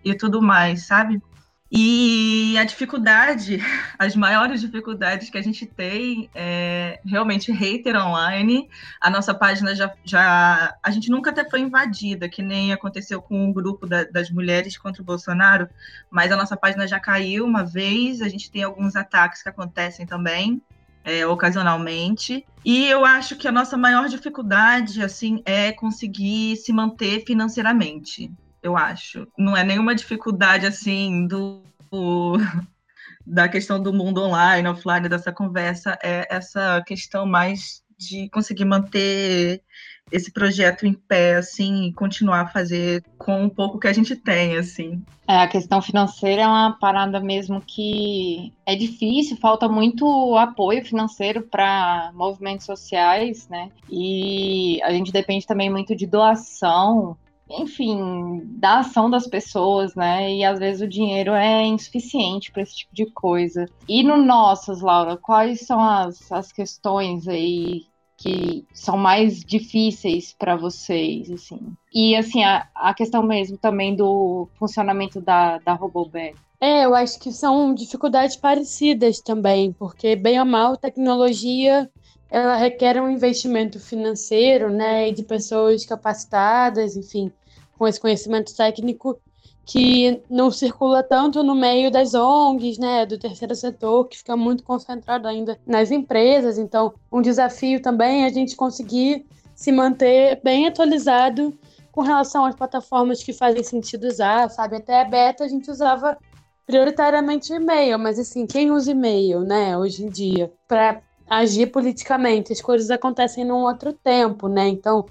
e 0.04 0.16
tudo 0.16 0.42
mais, 0.42 0.88
sabe? 0.88 1.22
E 1.70 2.58
a 2.58 2.64
dificuldade, 2.64 3.60
as 4.00 4.16
maiores 4.16 4.62
dificuldades 4.62 5.30
que 5.30 5.38
a 5.38 5.42
gente 5.42 5.66
tem 5.66 6.30
é 6.34 7.00
realmente 7.06 7.52
hater 7.52 7.96
online. 7.96 8.70
A 9.02 9.10
nossa 9.10 9.34
página 9.34 9.76
já, 9.76 9.94
já. 10.06 10.76
A 10.82 10.92
gente 10.92 11.10
nunca 11.10 11.30
até 11.30 11.48
foi 11.50 11.60
invadida, 11.60 12.30
que 12.30 12.42
nem 12.42 12.72
aconteceu 12.72 13.22
com 13.22 13.50
o 13.50 13.54
grupo 13.54 13.86
da, 13.86 14.06
das 14.06 14.30
mulheres 14.30 14.78
contra 14.78 15.02
o 15.02 15.06
Bolsonaro, 15.06 15.68
mas 16.10 16.32
a 16.32 16.38
nossa 16.38 16.56
página 16.56 16.88
já 16.88 17.00
caiu 17.00 17.46
uma 17.46 17.66
vez. 17.66 18.22
A 18.22 18.30
gente 18.30 18.50
tem 18.50 18.64
alguns 18.64 18.96
ataques 18.96 19.44
que 19.44 19.50
acontecem 19.50 20.06
também. 20.06 20.62
É, 21.04 21.26
ocasionalmente. 21.26 22.46
E 22.66 22.86
eu 22.86 23.06
acho 23.06 23.38
que 23.38 23.48
a 23.48 23.52
nossa 23.52 23.78
maior 23.78 24.10
dificuldade, 24.10 25.02
assim, 25.02 25.42
é 25.46 25.72
conseguir 25.72 26.58
se 26.58 26.74
manter 26.74 27.24
financeiramente 27.26 28.30
eu 28.68 28.78
acho. 28.78 29.28
Não 29.38 29.56
é 29.56 29.64
nenhuma 29.64 29.96
dificuldade 29.96 30.66
assim 30.66 31.26
do 31.28 31.64
da 33.26 33.48
questão 33.50 33.82
do 33.82 33.94
mundo 33.94 34.24
online, 34.24 34.68
offline 34.68 35.10
dessa 35.10 35.32
conversa, 35.32 35.98
é 36.02 36.28
essa 36.30 36.82
questão 36.86 37.26
mais 37.26 37.82
de 37.98 38.30
conseguir 38.30 38.64
manter 38.64 39.62
esse 40.10 40.32
projeto 40.32 40.86
em 40.86 40.94
pé, 40.94 41.36
assim, 41.36 41.88
e 41.88 41.94
continuar 41.94 42.42
a 42.42 42.48
fazer 42.48 43.04
com 43.18 43.44
um 43.44 43.50
pouco 43.50 43.80
que 43.80 43.88
a 43.88 43.94
gente 43.94 44.16
tem, 44.16 44.56
assim. 44.56 45.04
É, 45.28 45.42
a 45.42 45.48
questão 45.48 45.82
financeira 45.82 46.44
é 46.44 46.48
uma 46.48 46.78
parada 46.80 47.20
mesmo 47.20 47.62
que 47.62 48.54
é 48.66 48.76
difícil, 48.76 49.36
falta 49.36 49.68
muito 49.68 50.38
apoio 50.38 50.86
financeiro 50.86 51.42
para 51.42 52.12
movimentos 52.14 52.66
sociais, 52.66 53.50
né? 53.50 53.70
E 53.90 54.82
a 54.84 54.92
gente 54.92 55.12
depende 55.12 55.46
também 55.46 55.70
muito 55.70 55.94
de 55.94 56.08
doação 56.08 57.18
enfim, 57.50 58.42
da 58.46 58.80
ação 58.80 59.10
das 59.10 59.28
pessoas, 59.28 59.96
né? 59.96 60.34
E 60.34 60.44
às 60.44 60.60
vezes 60.60 60.82
o 60.82 60.88
dinheiro 60.88 61.32
é 61.32 61.66
insuficiente 61.66 62.52
para 62.52 62.62
esse 62.62 62.78
tipo 62.78 62.94
de 62.94 63.06
coisa. 63.12 63.66
E 63.88 64.04
no 64.04 64.18
Nossas, 64.18 64.82
Laura, 64.82 65.18
quais 65.18 65.62
são 65.62 65.80
as, 65.80 66.32
as 66.32 66.52
questões 66.52 67.28
aí 67.28 67.86
que 68.18 68.66
são 68.74 68.98
mais 68.98 69.42
difíceis 69.42 70.36
para 70.38 70.56
vocês, 70.56 71.30
assim? 71.30 71.60
E, 71.94 72.16
assim, 72.16 72.44
a, 72.44 72.68
a 72.74 72.94
questão 72.94 73.22
mesmo 73.22 73.58
também 73.58 73.96
do 73.96 74.48
funcionamento 74.58 75.22
da, 75.22 75.60
da 75.60 75.74
Roboback. 75.74 76.36
É, 76.60 76.86
eu 76.86 76.96
acho 76.96 77.20
que 77.20 77.32
são 77.32 77.76
dificuldades 77.76 78.36
parecidas 78.36 79.22
também, 79.22 79.72
porque, 79.72 80.16
bem 80.16 80.40
ou 80.40 80.46
mal, 80.46 80.76
tecnologia 80.76 81.88
ela 82.30 82.56
requer 82.56 83.02
um 83.02 83.10
investimento 83.10 83.80
financeiro, 83.80 84.70
né, 84.70 85.10
e 85.10 85.14
de 85.14 85.24
pessoas 85.24 85.86
capacitadas, 85.86 86.96
enfim, 86.96 87.32
com 87.78 87.88
esse 87.88 88.00
conhecimento 88.00 88.56
técnico 88.56 89.20
que 89.66 90.22
não 90.30 90.50
circula 90.50 91.04
tanto 91.04 91.44
no 91.44 91.54
meio 91.54 91.92
das 91.92 92.14
ONGs, 92.14 92.78
né, 92.78 93.06
do 93.06 93.18
terceiro 93.18 93.54
setor, 93.54 94.08
que 94.08 94.18
fica 94.18 94.36
muito 94.38 94.64
concentrado 94.64 95.28
ainda 95.28 95.60
nas 95.66 95.92
empresas. 95.92 96.58
Então, 96.58 96.94
um 97.12 97.22
desafio 97.22 97.82
também 97.82 98.24
é 98.24 98.28
a 98.28 98.32
gente 98.32 98.56
conseguir 98.56 99.26
se 99.54 99.72
manter 99.72 100.40
bem 100.42 100.68
atualizado 100.68 101.54
com 101.92 102.02
relação 102.02 102.46
às 102.46 102.56
plataformas 102.56 103.22
que 103.22 103.34
fazem 103.34 103.64
sentido 103.64 104.08
usar, 104.08 104.50
sabe? 104.50 104.78
Até 104.78 105.02
a 105.02 105.06
beta 105.06 105.44
a 105.44 105.48
gente 105.50 105.70
usava 105.70 106.18
prioritariamente 106.66 107.52
e-mail, 107.52 108.00
mas 108.00 108.20
assim, 108.20 108.46
quem 108.46 108.72
usa 108.72 108.92
e-mail, 108.92 109.42
né, 109.42 109.78
hoje 109.78 110.06
em 110.06 110.10
dia, 110.10 110.52
para 110.68 111.02
agir 111.30 111.68
politicamente. 111.68 112.54
As 112.54 112.62
coisas 112.62 112.90
acontecem 112.90 113.46
num 113.46 113.64
outro 113.64 113.94
tempo, 113.94 114.48
né? 114.48 114.68
Então, 114.68 115.06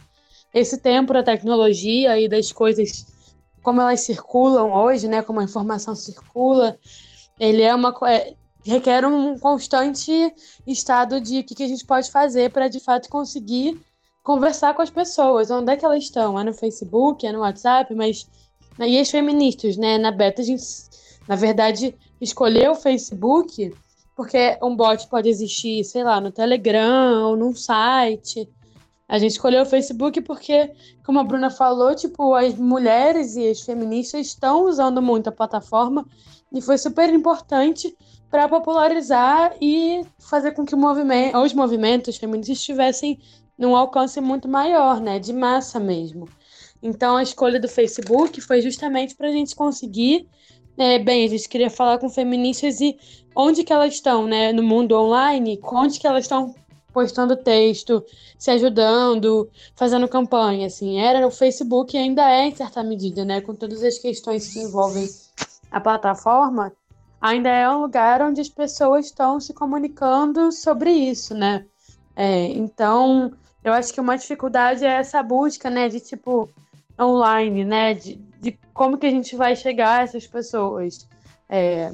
esse 0.53 0.79
tempo 0.79 1.13
da 1.13 1.23
tecnologia 1.23 2.19
e 2.19 2.29
das 2.29 2.53
coisas 2.53 3.07
como 3.63 3.81
elas 3.81 4.01
circulam 4.03 4.73
hoje, 4.73 5.09
né? 5.09 5.23
Como 5.23 5.41
a 5.41 5.45
informação 5.45 5.95
circula, 5.95 6.79
ele 7.39 7.63
é 7.63 7.75
uma 7.75 7.93
é, 8.07 8.35
requer 8.65 9.05
um 9.05 9.37
constante 9.39 10.13
estado 10.65 11.21
de 11.21 11.41
o 11.41 11.45
que, 11.45 11.55
que 11.55 11.65
a 11.65 11.69
gente 11.69 11.85
pode 11.85 12.11
fazer 12.11 12.53
para 12.53 12.69
de 12.69 12.79
fato 12.79 13.09
conseguir 13.09 13.81
conversar 14.23 14.73
com 14.75 14.83
as 14.83 14.91
pessoas. 14.91 15.51
Onde 15.51 15.73
é 15.73 15.77
que 15.77 15.85
elas 15.85 16.05
estão? 16.05 16.39
É 16.39 16.45
no 16.45 16.55
Facebook, 16.55 17.27
é 17.27 17.33
no 17.33 17.41
WhatsApp, 17.41 17.93
mas 17.95 18.29
e 18.79 18.99
as 19.01 19.11
feministas, 19.11 19.77
né? 19.77 19.99
Na 19.99 20.13
beta 20.13 20.43
a 20.43 20.45
gente, 20.45 20.63
na 21.27 21.35
verdade, 21.35 21.95
escolheu 22.21 22.73
o 22.73 22.77
Facebook 22.77 23.73
porque 24.17 24.59
um 24.63 24.75
bot 24.75 25.07
pode 25.09 25.29
existir, 25.29 25.85
sei 25.85 26.03
lá, 26.03 26.21
no 26.21 26.33
Telegram 26.33 27.29
ou 27.29 27.37
num 27.37 27.55
site. 27.55 28.49
A 29.07 29.19
gente 29.19 29.33
escolheu 29.33 29.63
o 29.63 29.67
Facebook 29.67 30.23
porque, 30.23 30.73
como 31.05 31.21
a 31.21 31.23
Bruna 31.23 31.51
falou, 31.51 31.95
tipo, 31.95 32.35
as 32.35 32.55
mulheres 32.55 33.37
e 33.37 33.49
as 33.49 33.61
feministas 33.61 34.27
estão 34.27 34.65
usando 34.65 35.03
muito 35.03 35.29
a 35.29 35.33
plataforma 35.33 36.05
e 36.51 36.63
foi 36.63 36.79
super 36.79 37.13
importante 37.13 37.95
para 38.31 38.49
popularizar 38.49 39.55
e 39.61 40.03
fazer 40.19 40.53
com 40.53 40.65
que 40.65 40.75
movimento, 40.75 41.37
os 41.39 41.53
movimentos 41.53 42.17
feministas 42.17 42.59
estivessem 42.59 43.21
num 43.57 43.77
alcance 43.77 44.21
muito 44.21 44.49
maior, 44.49 45.01
né, 45.01 45.19
de 45.19 45.33
massa 45.33 45.79
mesmo. 45.79 46.29
Então 46.83 47.17
a 47.17 47.23
escolha 47.23 47.61
do 47.61 47.69
Facebook 47.69 48.41
foi 48.41 48.61
justamente 48.61 49.15
para 49.15 49.29
a 49.29 49.33
gente 49.33 49.55
conseguir 49.55 50.29
é, 50.79 50.99
bem, 50.99 51.25
a 51.25 51.29
gente 51.29 51.49
queria 51.49 51.71
falar 51.71 51.99
com 51.99 52.09
feministas 52.09 52.81
e 52.81 52.99
onde 53.35 53.65
que 53.65 53.73
elas 53.73 53.95
estão, 53.95 54.27
né? 54.27 54.53
No 54.53 54.63
mundo 54.63 54.97
online, 54.97 55.59
onde 55.63 55.99
que 55.99 56.07
elas 56.07 56.25
estão 56.25 56.55
postando 56.93 57.37
texto, 57.37 58.03
se 58.39 58.51
ajudando, 58.51 59.51
fazendo 59.75 60.09
campanha, 60.09 60.67
assim. 60.67 60.99
Era 60.99 61.27
o 61.27 61.31
Facebook 61.31 61.95
e 61.95 61.99
ainda 61.99 62.31
é 62.31 62.47
em 62.47 62.55
certa 62.55 62.83
medida, 62.83 63.25
né? 63.25 63.41
Com 63.41 63.55
todas 63.55 63.83
as 63.83 63.99
questões 63.99 64.53
que 64.53 64.61
envolvem 64.61 65.07
a 65.71 65.81
plataforma, 65.81 66.73
ainda 67.21 67.49
é 67.49 67.69
um 67.69 67.83
lugar 67.83 68.23
onde 68.23 68.41
as 68.41 68.49
pessoas 68.49 69.07
estão 69.07 69.39
se 69.41 69.53
comunicando 69.53 70.51
sobre 70.53 70.91
isso, 70.91 71.35
né? 71.35 71.67
É, 72.15 72.47
então, 72.47 73.33
eu 73.63 73.73
acho 73.73 73.93
que 73.93 74.01
uma 74.01 74.17
dificuldade 74.17 74.85
é 74.85 74.95
essa 74.95 75.23
busca, 75.23 75.69
né, 75.69 75.89
de 75.89 76.01
tipo 76.01 76.49
online, 76.99 77.65
né, 77.65 77.93
de, 77.93 78.15
de 78.47 78.59
como 78.73 78.97
que 78.97 79.07
a 79.07 79.11
gente 79.11 79.35
vai 79.35 79.57
chegar 79.57 80.01
a 80.01 80.03
essas 80.03 80.25
pessoas. 80.25 81.09
É, 81.49 81.91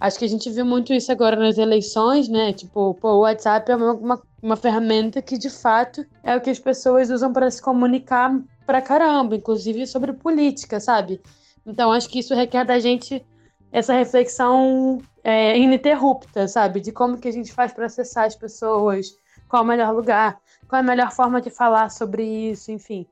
acho 0.00 0.18
que 0.18 0.24
a 0.24 0.28
gente 0.28 0.50
viu 0.50 0.64
muito 0.64 0.92
isso 0.92 1.12
agora 1.12 1.36
nas 1.36 1.56
eleições, 1.56 2.28
né? 2.28 2.52
Tipo, 2.52 2.94
pô, 2.94 3.12
o 3.12 3.20
WhatsApp 3.20 3.70
é 3.70 3.76
uma, 3.76 3.92
uma, 3.92 4.22
uma 4.42 4.56
ferramenta 4.56 5.22
que 5.22 5.38
de 5.38 5.48
fato 5.48 6.04
é 6.24 6.36
o 6.36 6.40
que 6.40 6.50
as 6.50 6.58
pessoas 6.58 7.10
usam 7.10 7.32
para 7.32 7.48
se 7.48 7.62
comunicar 7.62 8.36
pra 8.66 8.82
caramba, 8.82 9.36
inclusive 9.36 9.86
sobre 9.86 10.12
política, 10.12 10.80
sabe? 10.80 11.20
Então, 11.64 11.92
acho 11.92 12.08
que 12.08 12.18
isso 12.18 12.34
requer 12.34 12.64
da 12.64 12.80
gente 12.80 13.24
essa 13.70 13.92
reflexão 13.94 15.00
é, 15.22 15.56
ininterrupta, 15.56 16.48
sabe? 16.48 16.80
De 16.80 16.90
como 16.90 17.18
que 17.18 17.28
a 17.28 17.32
gente 17.32 17.52
faz 17.52 17.72
para 17.72 17.86
acessar 17.86 18.24
as 18.24 18.34
pessoas, 18.34 19.06
qual 19.48 19.62
é 19.62 19.64
o 19.64 19.68
melhor 19.68 19.94
lugar, 19.94 20.40
qual 20.68 20.80
é 20.80 20.82
a 20.82 20.86
melhor 20.86 21.12
forma 21.12 21.40
de 21.40 21.50
falar 21.50 21.88
sobre 21.88 22.24
isso, 22.50 22.72
enfim. 22.72 23.06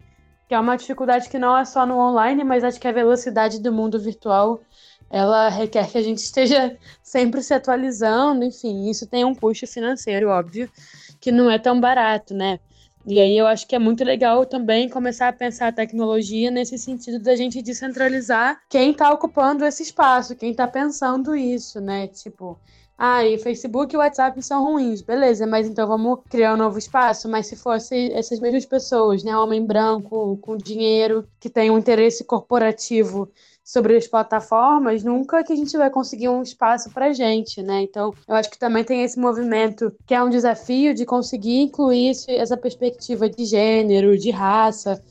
Que 0.53 0.57
é 0.57 0.61
uma 0.61 0.77
dificuldade 0.77 1.31
que 1.31 1.39
não 1.39 1.57
é 1.57 1.65
só 1.65 1.87
no 1.87 1.97
online, 1.97 2.45
mas 2.45 2.63
acho 2.63 2.79
que 2.79 2.87
a 2.87 2.93
velocidade 2.93 3.59
do 3.59 3.73
mundo 3.73 3.99
virtual 3.99 4.61
ela 5.09 5.49
requer 5.49 5.91
que 5.91 5.97
a 5.97 6.03
gente 6.03 6.19
esteja 6.19 6.77
sempre 7.03 7.43
se 7.43 7.55
atualizando, 7.55 8.45
enfim, 8.45 8.91
isso 8.91 9.07
tem 9.07 9.25
um 9.25 9.35
custo 9.35 9.67
financeiro, 9.67 10.29
óbvio, 10.29 10.71
que 11.19 11.33
não 11.33 11.51
é 11.51 11.59
tão 11.59 11.81
barato, 11.81 12.35
né? 12.35 12.61
E 13.07 13.19
aí 13.19 13.35
eu 13.35 13.47
acho 13.47 13.67
que 13.67 13.75
é 13.75 13.79
muito 13.79 14.05
legal 14.05 14.45
também 14.45 14.91
começar 14.91 15.29
a 15.29 15.33
pensar 15.33 15.69
a 15.69 15.73
tecnologia 15.73 16.51
nesse 16.51 16.77
sentido 16.77 17.19
da 17.19 17.35
gente 17.35 17.63
descentralizar 17.63 18.61
quem 18.69 18.91
está 18.91 19.11
ocupando 19.11 19.65
esse 19.65 19.83
espaço, 19.83 20.37
quem 20.37 20.51
está 20.51 20.69
pensando 20.69 21.35
isso, 21.35 21.81
né? 21.81 22.09
Tipo, 22.09 22.61
ah, 23.05 23.27
e 23.27 23.37
Facebook 23.37 23.93
e 23.93 23.99
WhatsApp 23.99 24.41
são 24.45 24.63
ruins, 24.63 25.03
beleza, 25.03 25.45
mas 25.45 25.67
então 25.67 25.89
vamos 25.89 26.21
criar 26.31 26.55
um 26.55 26.57
novo 26.57 26.79
espaço. 26.79 27.29
Mas 27.29 27.49
se 27.49 27.57
fosse 27.57 28.13
essas 28.13 28.39
mesmas 28.39 28.65
pessoas, 28.65 29.25
né, 29.25 29.37
homem 29.37 29.67
branco 29.67 30.39
com 30.41 30.57
dinheiro 30.57 31.27
que 31.41 31.51
tem 31.51 31.69
um 31.69 31.77
interesse 31.77 32.23
corporativo 32.23 33.29
sobre 33.65 33.97
as 33.97 34.07
plataformas, 34.07 35.03
nunca 35.03 35.43
que 35.43 35.53
a 35.53 35.57
gente 35.57 35.77
vai 35.77 35.91
conseguir 35.91 36.29
um 36.29 36.43
espaço 36.43 36.93
para 36.93 37.13
gente, 37.13 37.61
né? 37.61 37.83
Então, 37.83 38.15
eu 38.29 38.37
acho 38.37 38.49
que 38.49 38.57
também 38.57 38.85
tem 38.85 39.03
esse 39.03 39.19
movimento 39.19 39.93
que 40.07 40.15
é 40.15 40.23
um 40.23 40.31
desafio 40.31 40.95
de 40.95 41.05
conseguir 41.05 41.61
incluir 41.61 42.13
essa 42.29 42.57
perspectiva 42.57 43.29
de 43.29 43.45
gênero, 43.45 44.17
de 44.17 44.31
raça, 44.31 45.03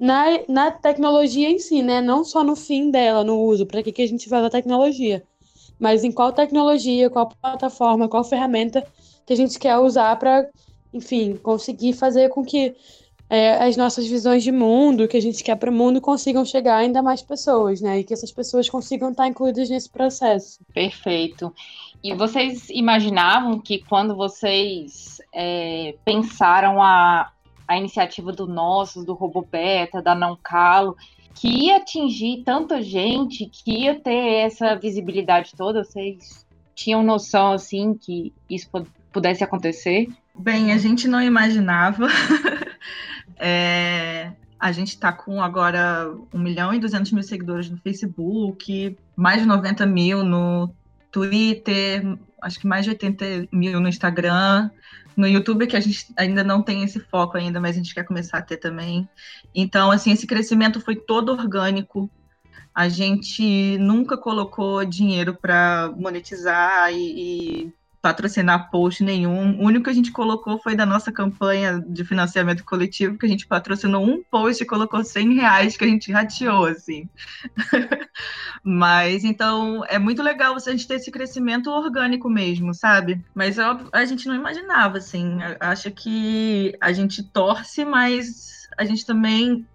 na, 0.00 0.24
na 0.48 0.72
tecnologia 0.72 1.48
em 1.48 1.60
si, 1.60 1.80
né? 1.80 2.00
Não 2.00 2.24
só 2.24 2.42
no 2.42 2.56
fim 2.56 2.90
dela, 2.90 3.22
no 3.22 3.40
uso, 3.40 3.66
para 3.66 3.84
que, 3.84 3.92
que 3.92 4.02
a 4.02 4.08
gente 4.08 4.28
vai 4.28 4.44
a 4.44 4.50
tecnologia, 4.50 5.22
mas 5.78 6.04
em 6.04 6.12
qual 6.12 6.32
tecnologia, 6.32 7.10
qual 7.10 7.28
plataforma, 7.28 8.08
qual 8.08 8.24
ferramenta 8.24 8.86
que 9.24 9.32
a 9.32 9.36
gente 9.36 9.58
quer 9.58 9.76
usar 9.78 10.16
para, 10.16 10.48
enfim, 10.92 11.36
conseguir 11.36 11.92
fazer 11.92 12.28
com 12.30 12.44
que 12.44 12.74
é, 13.28 13.54
as 13.64 13.76
nossas 13.76 14.06
visões 14.06 14.42
de 14.42 14.52
mundo, 14.52 15.08
que 15.08 15.16
a 15.16 15.22
gente 15.22 15.42
quer 15.42 15.56
para 15.56 15.70
o 15.70 15.74
mundo, 15.74 16.00
consigam 16.00 16.44
chegar 16.44 16.76
ainda 16.76 17.02
mais 17.02 17.22
pessoas, 17.22 17.80
né? 17.80 17.98
E 17.98 18.04
que 18.04 18.14
essas 18.14 18.30
pessoas 18.30 18.70
consigam 18.70 19.10
estar 19.10 19.26
incluídas 19.26 19.68
nesse 19.68 19.90
processo. 19.90 20.60
Perfeito. 20.72 21.52
E 22.02 22.14
vocês 22.14 22.70
imaginavam 22.70 23.58
que 23.58 23.78
quando 23.78 24.14
vocês 24.14 25.20
é, 25.34 25.96
pensaram 26.04 26.80
a, 26.80 27.32
a 27.66 27.76
iniciativa 27.76 28.30
do 28.30 28.46
Nossos, 28.46 29.04
do 29.04 29.12
Robo 29.12 29.42
Beta, 29.42 30.00
da 30.00 30.14
Não 30.14 30.38
Calo, 30.40 30.96
que 31.36 31.48
ia 31.48 31.76
atingir 31.76 32.42
tanta 32.44 32.82
gente, 32.82 33.46
que 33.46 33.84
ia 33.84 33.94
ter 34.00 34.44
essa 34.44 34.74
visibilidade 34.74 35.52
toda? 35.56 35.84
Vocês 35.84 36.46
tinham 36.74 37.02
noção, 37.02 37.52
assim, 37.52 37.94
que 37.94 38.32
isso 38.48 38.68
pudesse 39.12 39.44
acontecer? 39.44 40.08
Bem, 40.34 40.72
a 40.72 40.78
gente 40.78 41.06
não 41.06 41.22
imaginava. 41.22 42.08
É, 43.38 44.32
a 44.58 44.72
gente 44.72 44.88
está 44.88 45.12
com 45.12 45.42
agora 45.42 46.10
1 46.32 46.38
milhão 46.38 46.72
e 46.72 46.78
200 46.78 47.12
mil 47.12 47.22
seguidores 47.22 47.68
no 47.68 47.76
Facebook, 47.76 48.96
mais 49.14 49.42
de 49.42 49.46
90 49.46 49.84
mil 49.84 50.24
no 50.24 50.70
Twitter, 51.10 52.16
acho 52.42 52.58
que 52.58 52.66
mais 52.66 52.84
de 52.84 52.90
80 52.90 53.48
mil 53.52 53.80
no 53.80 53.88
Instagram. 53.88 54.70
No 55.16 55.26
YouTube, 55.26 55.66
que 55.66 55.76
a 55.76 55.80
gente 55.80 56.12
ainda 56.16 56.44
não 56.44 56.62
tem 56.62 56.82
esse 56.82 57.00
foco 57.00 57.38
ainda, 57.38 57.58
mas 57.58 57.74
a 57.74 57.78
gente 57.78 57.94
quer 57.94 58.04
começar 58.04 58.38
a 58.38 58.42
ter 58.42 58.58
também. 58.58 59.08
Então, 59.54 59.90
assim, 59.90 60.12
esse 60.12 60.26
crescimento 60.26 60.80
foi 60.80 60.94
todo 60.94 61.32
orgânico. 61.32 62.10
A 62.74 62.88
gente 62.88 63.78
nunca 63.78 64.18
colocou 64.18 64.84
dinheiro 64.84 65.34
para 65.34 65.90
monetizar 65.96 66.92
e, 66.92 67.64
e 67.64 67.74
patrocinar 68.06 68.70
post 68.70 69.02
nenhum. 69.02 69.58
O 69.58 69.64
único 69.64 69.86
que 69.86 69.90
a 69.90 69.92
gente 69.92 70.12
colocou 70.12 70.60
foi 70.60 70.76
da 70.76 70.86
nossa 70.86 71.10
campanha 71.10 71.84
de 71.88 72.04
financiamento 72.04 72.64
coletivo, 72.64 73.18
que 73.18 73.26
a 73.26 73.28
gente 73.28 73.48
patrocinou 73.48 74.04
um 74.06 74.22
post 74.22 74.62
e 74.62 74.66
colocou 74.66 75.02
100 75.02 75.34
reais 75.34 75.76
que 75.76 75.84
a 75.84 75.88
gente 75.88 76.12
rateou, 76.12 76.66
assim. 76.66 77.08
Mas, 78.62 79.24
então, 79.24 79.84
é 79.88 79.98
muito 79.98 80.22
legal 80.22 80.54
a 80.54 80.58
gente 80.60 80.86
ter 80.86 80.94
esse 80.94 81.10
crescimento 81.10 81.68
orgânico 81.68 82.30
mesmo, 82.30 82.72
sabe? 82.72 83.20
Mas 83.34 83.58
a 83.58 84.04
gente 84.04 84.28
não 84.28 84.36
imaginava, 84.36 84.98
assim. 84.98 85.38
Acha 85.58 85.90
que 85.90 86.76
a 86.80 86.92
gente 86.92 87.24
torce, 87.24 87.84
mas 87.84 88.68
a 88.78 88.84
gente 88.84 89.04
também 89.04 89.66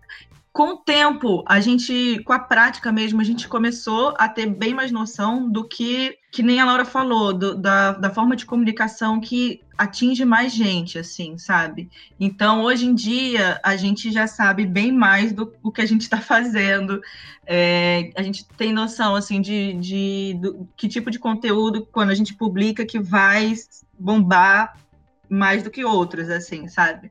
com 0.54 0.74
o 0.74 0.78
tempo, 0.78 1.44
a 1.48 1.62
gente, 1.62 2.22
com 2.26 2.34
a 2.34 2.40
prática 2.40 2.92
mesmo, 2.92 3.22
a 3.22 3.24
gente 3.24 3.48
começou 3.48 4.14
a 4.18 4.28
ter 4.28 4.48
bem 4.48 4.74
mais 4.74 4.92
noção 4.92 5.50
do 5.50 5.64
que, 5.66 6.18
que 6.30 6.44
nem 6.44 6.60
a 6.60 6.66
Laura 6.66 6.84
falou, 6.84 7.32
do, 7.32 7.56
da, 7.56 7.94
da 7.94 8.10
forma 8.10 8.36
de 8.36 8.46
comunicação 8.46 9.22
que 9.22 9.62
atinge 9.78 10.26
mais 10.26 10.52
gente, 10.54 11.00
assim, 11.00 11.38
sabe? 11.38 11.90
Então, 12.20 12.64
hoje 12.64 12.86
em 12.86 12.94
dia, 12.94 13.62
a 13.64 13.78
gente 13.78 14.12
já 14.12 14.28
sabe 14.28 14.66
bem 14.66 14.92
mais 14.92 15.32
do, 15.32 15.54
do 15.64 15.72
que 15.72 15.82
a 15.82 15.86
gente 15.86 16.02
está 16.02 16.20
fazendo. 16.20 17.02
É, 17.48 18.12
a 18.18 18.22
gente 18.22 18.46
tem 18.58 18.74
noção, 18.74 19.16
assim, 19.16 19.40
de, 19.40 19.74
de 19.74 20.38
do, 20.42 20.68
que 20.76 20.90
tipo 20.90 21.10
de 21.10 21.18
conteúdo, 21.18 21.88
quando 21.94 22.10
a 22.10 22.16
gente 22.16 22.34
publica, 22.34 22.86
que 22.86 23.00
vai 23.00 23.54
bombar 23.98 24.78
mais 25.30 25.64
do 25.64 25.72
que 25.72 25.86
outros, 25.86 26.30
assim, 26.30 26.68
sabe? 26.68 27.10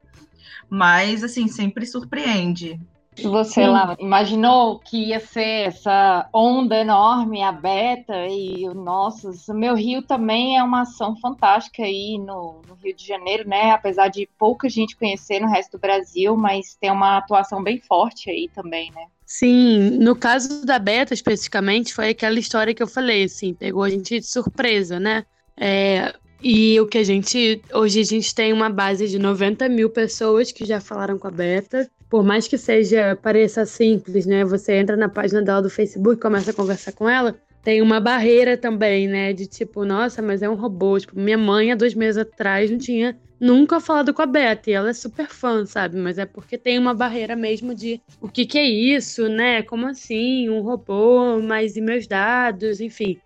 Mas, 0.69 1.25
assim, 1.25 1.49
sempre 1.49 1.87
surpreende. 1.87 2.79
Você 3.23 3.67
lá 3.67 3.97
imaginou 3.99 4.79
que 4.79 5.09
ia 5.09 5.21
ser 5.21 5.69
essa 5.69 6.29
onda 6.33 6.77
enorme, 6.77 7.43
a 7.43 7.53
beta 7.53 8.27
e 8.29 8.69
o 8.69 8.75
nosso, 8.75 9.31
o 9.49 9.55
meu 9.55 9.75
Rio 9.75 10.03
também 10.03 10.59
é 10.59 10.63
uma 10.63 10.83
ação 10.83 11.17
fantástica 11.17 11.83
aí 11.83 12.19
no, 12.19 12.63
no, 12.67 12.75
Rio 12.83 12.95
de 12.95 13.07
Janeiro, 13.07 13.49
né? 13.49 13.71
Apesar 13.73 14.09
de 14.09 14.29
pouca 14.39 14.69
gente 14.69 14.97
conhecer 14.97 15.41
no 15.41 15.49
resto 15.49 15.73
do 15.73 15.81
Brasil, 15.81 16.37
mas 16.37 16.75
tem 16.75 16.91
uma 16.91 17.19
atuação 17.19 17.63
bem 17.63 17.79
forte 17.79 18.31
aí 18.31 18.49
também, 18.55 18.91
né? 18.93 19.07
Sim, 19.25 19.91
no 19.99 20.17
caso 20.17 20.67
da 20.67 20.79
beta 20.79 21.15
especificamente 21.15 21.95
foi 21.95 22.09
aquela 22.09 22.39
história 22.39 22.75
que 22.75 22.83
eu 22.83 22.89
falei, 22.89 23.25
assim, 23.25 23.55
pegou 23.55 23.83
a 23.83 23.91
gente 23.91 24.19
de 24.19 24.27
surpresa, 24.27 24.99
né? 24.99 25.25
É, 25.57 26.15
e 26.43 26.81
o 26.81 26.87
que 26.87 26.99
a 26.99 27.05
gente. 27.05 27.61
Hoje 27.73 28.01
a 28.01 28.05
gente 28.05 28.35
tem 28.35 28.53
uma 28.53 28.71
base 28.71 29.07
de 29.07 29.19
90 29.19 29.69
mil 29.69 29.91
pessoas 29.91 30.51
que 30.51 30.65
já 30.65 30.81
falaram 30.81 31.19
com 31.19 31.29
a 31.29 31.31
Beta. 31.31 31.91
Por 32.11 32.25
mais 32.25 32.49
que 32.49 32.59
seja, 32.59 33.17
pareça 33.23 33.65
simples, 33.65 34.27
né? 34.27 34.45
Você 34.45 34.75
entra 34.75 34.97
na 34.97 35.09
página 35.09 35.41
dela 35.41 35.63
do 35.63 35.71
Facebook, 35.71 36.21
começa 36.21 36.51
a 36.51 36.55
conversar 36.55 36.91
com 36.91 37.09
ela. 37.09 37.41
Tem 37.63 37.81
uma 37.81 38.01
barreira 38.01 38.57
também, 38.57 39.07
né? 39.07 39.33
De 39.33 39.47
tipo, 39.47 39.85
nossa, 39.85 40.21
mas 40.21 40.43
é 40.43 40.51
um 40.51 40.57
robô. 40.57 40.99
Tipo, 40.99 41.21
minha 41.21 41.39
mãe, 41.39 41.71
há 41.71 41.77
dois 41.77 41.95
meses 41.95 42.19
atrás, 42.19 42.69
não 42.69 42.79
tinha 42.79 43.17
nunca 43.39 43.79
falado 43.79 44.13
com 44.13 44.23
a 44.23 44.27
Beta. 44.27 44.69
E 44.69 44.73
ela 44.73 44.91
é 44.91 44.93
super 44.93 45.29
fã, 45.29 45.65
sabe? 45.65 45.97
Mas 45.99 46.19
é 46.19 46.27
porque 46.27 46.59
tem 46.59 46.81
uma 46.81 46.93
barreira 46.95 47.37
mesmo 47.37 47.77
de 47.77 48.03
o 48.21 48.29
que, 48.29 48.45
que 48.45 48.59
é 48.59 48.65
isso, 48.65 49.29
né? 49.29 49.63
Como 49.63 49.87
assim? 49.87 50.49
Um 50.51 50.63
robô, 50.63 51.41
mas 51.41 51.77
e 51.77 51.81
meus 51.81 52.09
dados? 52.09 52.81
Enfim. 52.81 53.21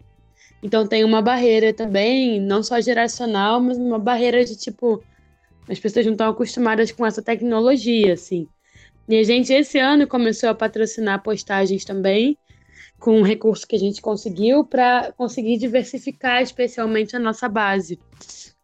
Então 0.62 0.87
tem 0.87 1.05
uma 1.05 1.23
barreira 1.23 1.73
também, 1.73 2.38
não 2.40 2.62
só 2.62 2.81
geracional, 2.83 3.61
mas 3.61 3.79
uma 3.79 3.99
barreira 3.99 4.44
de 4.44 4.57
tipo, 4.57 5.03
as 5.68 5.79
pessoas 5.79 6.05
não 6.05 6.12
estão 6.12 6.29
acostumadas 6.29 6.92
com 6.92 7.07
essa 7.07 7.23
tecnologia, 7.23 8.12
assim. 8.14 8.49
E 9.09 9.19
a 9.19 9.23
gente 9.23 9.53
esse 9.53 9.79
ano 9.79 10.07
começou 10.07 10.49
a 10.49 10.55
patrocinar 10.55 11.23
postagens 11.23 11.85
também, 11.85 12.38
com 12.99 13.19
um 13.19 13.23
recurso 13.23 13.67
que 13.67 13.77
a 13.77 13.79
gente 13.79 14.01
conseguiu 14.01 14.64
para 14.64 15.12
conseguir 15.12 15.59
diversificar 15.59 16.43
especialmente 16.43 17.14
a 17.14 17.19
nossa 17.19 17.49
base. 17.49 17.99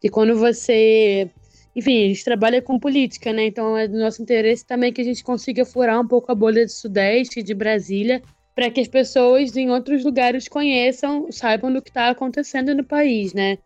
E 0.02 0.08
quando 0.08 0.36
você 0.36 1.30
enfim, 1.74 2.04
a 2.04 2.08
gente 2.08 2.24
trabalha 2.24 2.60
com 2.60 2.78
política, 2.78 3.32
né? 3.32 3.46
Então 3.46 3.76
é 3.76 3.86
do 3.86 3.98
nosso 3.98 4.20
interesse 4.22 4.66
também 4.66 4.92
que 4.92 5.00
a 5.00 5.04
gente 5.04 5.22
consiga 5.22 5.64
furar 5.64 6.00
um 6.00 6.06
pouco 6.06 6.32
a 6.32 6.34
bolha 6.34 6.64
do 6.64 6.72
Sudeste, 6.72 7.42
de 7.42 7.54
Brasília, 7.54 8.22
para 8.54 8.70
que 8.70 8.80
as 8.80 8.88
pessoas 8.88 9.56
em 9.56 9.70
outros 9.70 10.04
lugares 10.04 10.48
conheçam, 10.48 11.30
saibam 11.30 11.72
do 11.72 11.80
que 11.80 11.90
está 11.90 12.10
acontecendo 12.10 12.74
no 12.74 12.84
país, 12.84 13.32
né? 13.32 13.58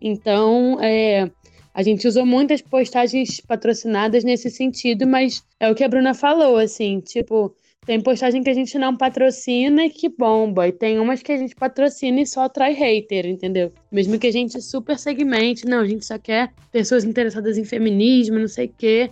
Então, 0.00 0.78
é, 0.82 1.30
A 1.74 1.82
gente 1.82 2.06
usou 2.06 2.24
muitas 2.24 2.62
postagens 2.62 3.40
patrocinadas 3.40 4.22
nesse 4.22 4.48
sentido, 4.48 5.06
mas 5.06 5.44
é 5.58 5.68
o 5.68 5.74
que 5.74 5.82
a 5.82 5.88
Bruna 5.88 6.14
falou, 6.14 6.56
assim, 6.56 7.00
tipo, 7.00 7.52
tem 7.84 8.00
postagem 8.00 8.44
que 8.44 8.48
a 8.48 8.54
gente 8.54 8.78
não 8.78 8.96
patrocina 8.96 9.84
e 9.84 9.90
que 9.90 10.08
bomba, 10.08 10.68
e 10.68 10.72
tem 10.72 11.00
umas 11.00 11.20
que 11.20 11.32
a 11.32 11.36
gente 11.36 11.56
patrocina 11.56 12.20
e 12.20 12.26
só 12.26 12.42
atrai 12.42 12.72
hater, 12.72 13.26
entendeu? 13.26 13.72
Mesmo 13.90 14.18
que 14.20 14.28
a 14.28 14.32
gente 14.32 14.62
super 14.62 14.96
segmente, 14.96 15.66
não, 15.66 15.80
a 15.80 15.86
gente 15.86 16.06
só 16.06 16.16
quer 16.16 16.52
pessoas 16.70 17.04
interessadas 17.04 17.58
em 17.58 17.64
feminismo, 17.64 18.38
não 18.38 18.48
sei 18.48 18.66
o 18.66 18.74
quê, 18.78 19.10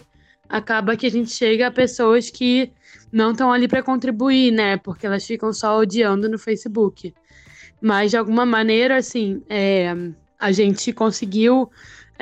acaba 0.48 0.96
que 0.96 1.06
a 1.06 1.10
gente 1.10 1.30
chega 1.30 1.66
a 1.66 1.70
pessoas 1.70 2.30
que 2.30 2.70
não 3.10 3.32
estão 3.32 3.52
ali 3.52 3.66
para 3.66 3.82
contribuir, 3.82 4.52
né? 4.52 4.76
Porque 4.76 5.04
elas 5.04 5.26
ficam 5.26 5.52
só 5.52 5.78
odiando 5.78 6.28
no 6.28 6.38
Facebook. 6.38 7.12
Mas 7.80 8.12
de 8.12 8.16
alguma 8.16 8.46
maneira, 8.46 8.96
assim, 8.96 9.42
é, 9.48 9.92
a 10.38 10.52
gente 10.52 10.92
conseguiu 10.92 11.70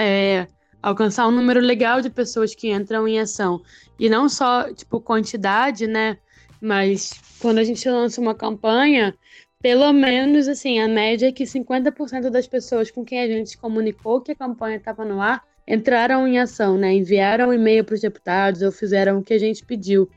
é, 0.01 0.49
alcançar 0.83 1.29
um 1.29 1.31
número 1.31 1.61
legal 1.61 2.01
de 2.01 2.09
pessoas 2.09 2.55
que 2.55 2.71
entram 2.71 3.07
em 3.07 3.21
ação. 3.21 3.63
E 3.99 4.09
não 4.09 4.29
só, 4.29 4.73
tipo, 4.73 5.01
quantidade, 5.01 5.87
né? 5.87 6.17
Mas 6.61 7.13
quando 7.41 7.59
a 7.59 7.65
gente 7.65 7.89
lança 7.89 8.21
uma 8.21 8.35
campanha, 8.35 9.15
pelo 9.63 9.93
menos, 9.93 10.49
assim, 10.49 10.79
a 10.81 10.89
média 10.89 11.29
é 11.29 11.33
que 11.33 11.45
50% 11.45 12.31
das 12.31 12.47
pessoas 12.47 12.91
com 12.91 13.05
quem 13.05 13.21
a 13.21 13.27
gente 13.29 13.59
comunicou 13.59 14.21
que 14.21 14.33
a 14.33 14.37
campanha 14.37 14.77
estava 14.77 15.05
no 15.05 15.21
ar 15.21 15.45
entraram 15.69 16.27
em 16.27 16.39
ação, 16.39 16.77
né? 16.79 16.93
Enviaram 16.95 17.53
e-mail 17.53 17.85
para 17.85 17.95
os 17.95 18.01
deputados 18.01 18.63
ou 18.63 18.73
fizeram 18.73 19.19
o 19.19 19.23
que 19.23 19.35
a 19.35 19.39
gente 19.39 19.65
pediu. 19.65 20.09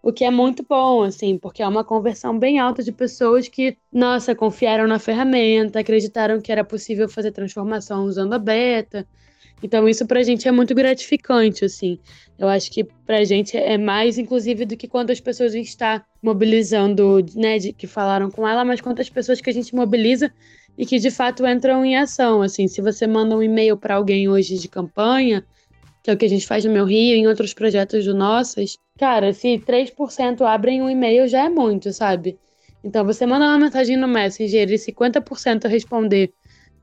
O 0.00 0.12
que 0.12 0.24
é 0.24 0.30
muito 0.30 0.64
bom, 0.68 1.02
assim, 1.02 1.38
porque 1.38 1.62
é 1.62 1.66
uma 1.68 1.82
conversão 1.82 2.38
bem 2.38 2.58
alta 2.58 2.82
de 2.82 2.92
pessoas 2.92 3.48
que, 3.48 3.76
nossa, 3.92 4.34
confiaram 4.34 4.86
na 4.86 4.98
ferramenta, 4.98 5.80
acreditaram 5.80 6.40
que 6.40 6.52
era 6.52 6.62
possível 6.62 7.08
fazer 7.08 7.32
transformação 7.32 8.04
usando 8.04 8.34
a 8.34 8.38
beta. 8.38 9.06
Então, 9.62 9.88
isso 9.88 10.06
pra 10.06 10.22
gente 10.22 10.46
é 10.46 10.52
muito 10.52 10.74
gratificante, 10.74 11.64
assim. 11.64 11.98
Eu 12.38 12.48
acho 12.48 12.70
que 12.70 12.84
pra 13.06 13.24
gente 13.24 13.56
é 13.56 13.78
mais, 13.78 14.18
inclusive, 14.18 14.66
do 14.66 14.76
que 14.76 14.86
quantas 14.86 15.20
pessoas 15.20 15.52
a 15.52 15.56
gente 15.56 15.68
está 15.68 16.04
mobilizando, 16.22 17.24
né, 17.34 17.58
de, 17.58 17.72
que 17.72 17.86
falaram 17.86 18.30
com 18.30 18.46
ela, 18.46 18.64
mas 18.64 18.80
quantas 18.80 19.08
pessoas 19.08 19.40
que 19.40 19.48
a 19.48 19.52
gente 19.52 19.74
mobiliza 19.74 20.32
e 20.76 20.84
que 20.84 20.98
de 20.98 21.10
fato 21.10 21.46
entram 21.46 21.84
em 21.84 21.96
ação. 21.96 22.42
Assim, 22.42 22.66
se 22.68 22.82
você 22.82 23.06
manda 23.06 23.36
um 23.36 23.42
e-mail 23.42 23.76
para 23.76 23.94
alguém 23.94 24.28
hoje 24.28 24.58
de 24.58 24.68
campanha, 24.68 25.44
que 26.02 26.10
é 26.10 26.14
o 26.14 26.16
que 26.16 26.26
a 26.26 26.28
gente 26.28 26.46
faz 26.46 26.64
no 26.64 26.72
Meu 26.72 26.84
Rio, 26.84 27.16
em 27.16 27.26
outros 27.26 27.54
projetos 27.54 28.04
do 28.04 28.14
Nossas, 28.14 28.76
cara, 28.98 29.32
se 29.32 29.58
3% 29.58 30.42
abrem 30.42 30.82
um 30.82 30.90
e-mail 30.90 31.26
já 31.26 31.44
é 31.44 31.48
muito, 31.48 31.92
sabe? 31.92 32.38
Então, 32.82 33.02
você 33.02 33.24
manda 33.24 33.46
uma 33.46 33.58
mensagem 33.58 33.96
no 33.96 34.06
Messenger 34.06 34.70
e 34.70 34.78
50% 34.78 35.66
responder 35.66 36.34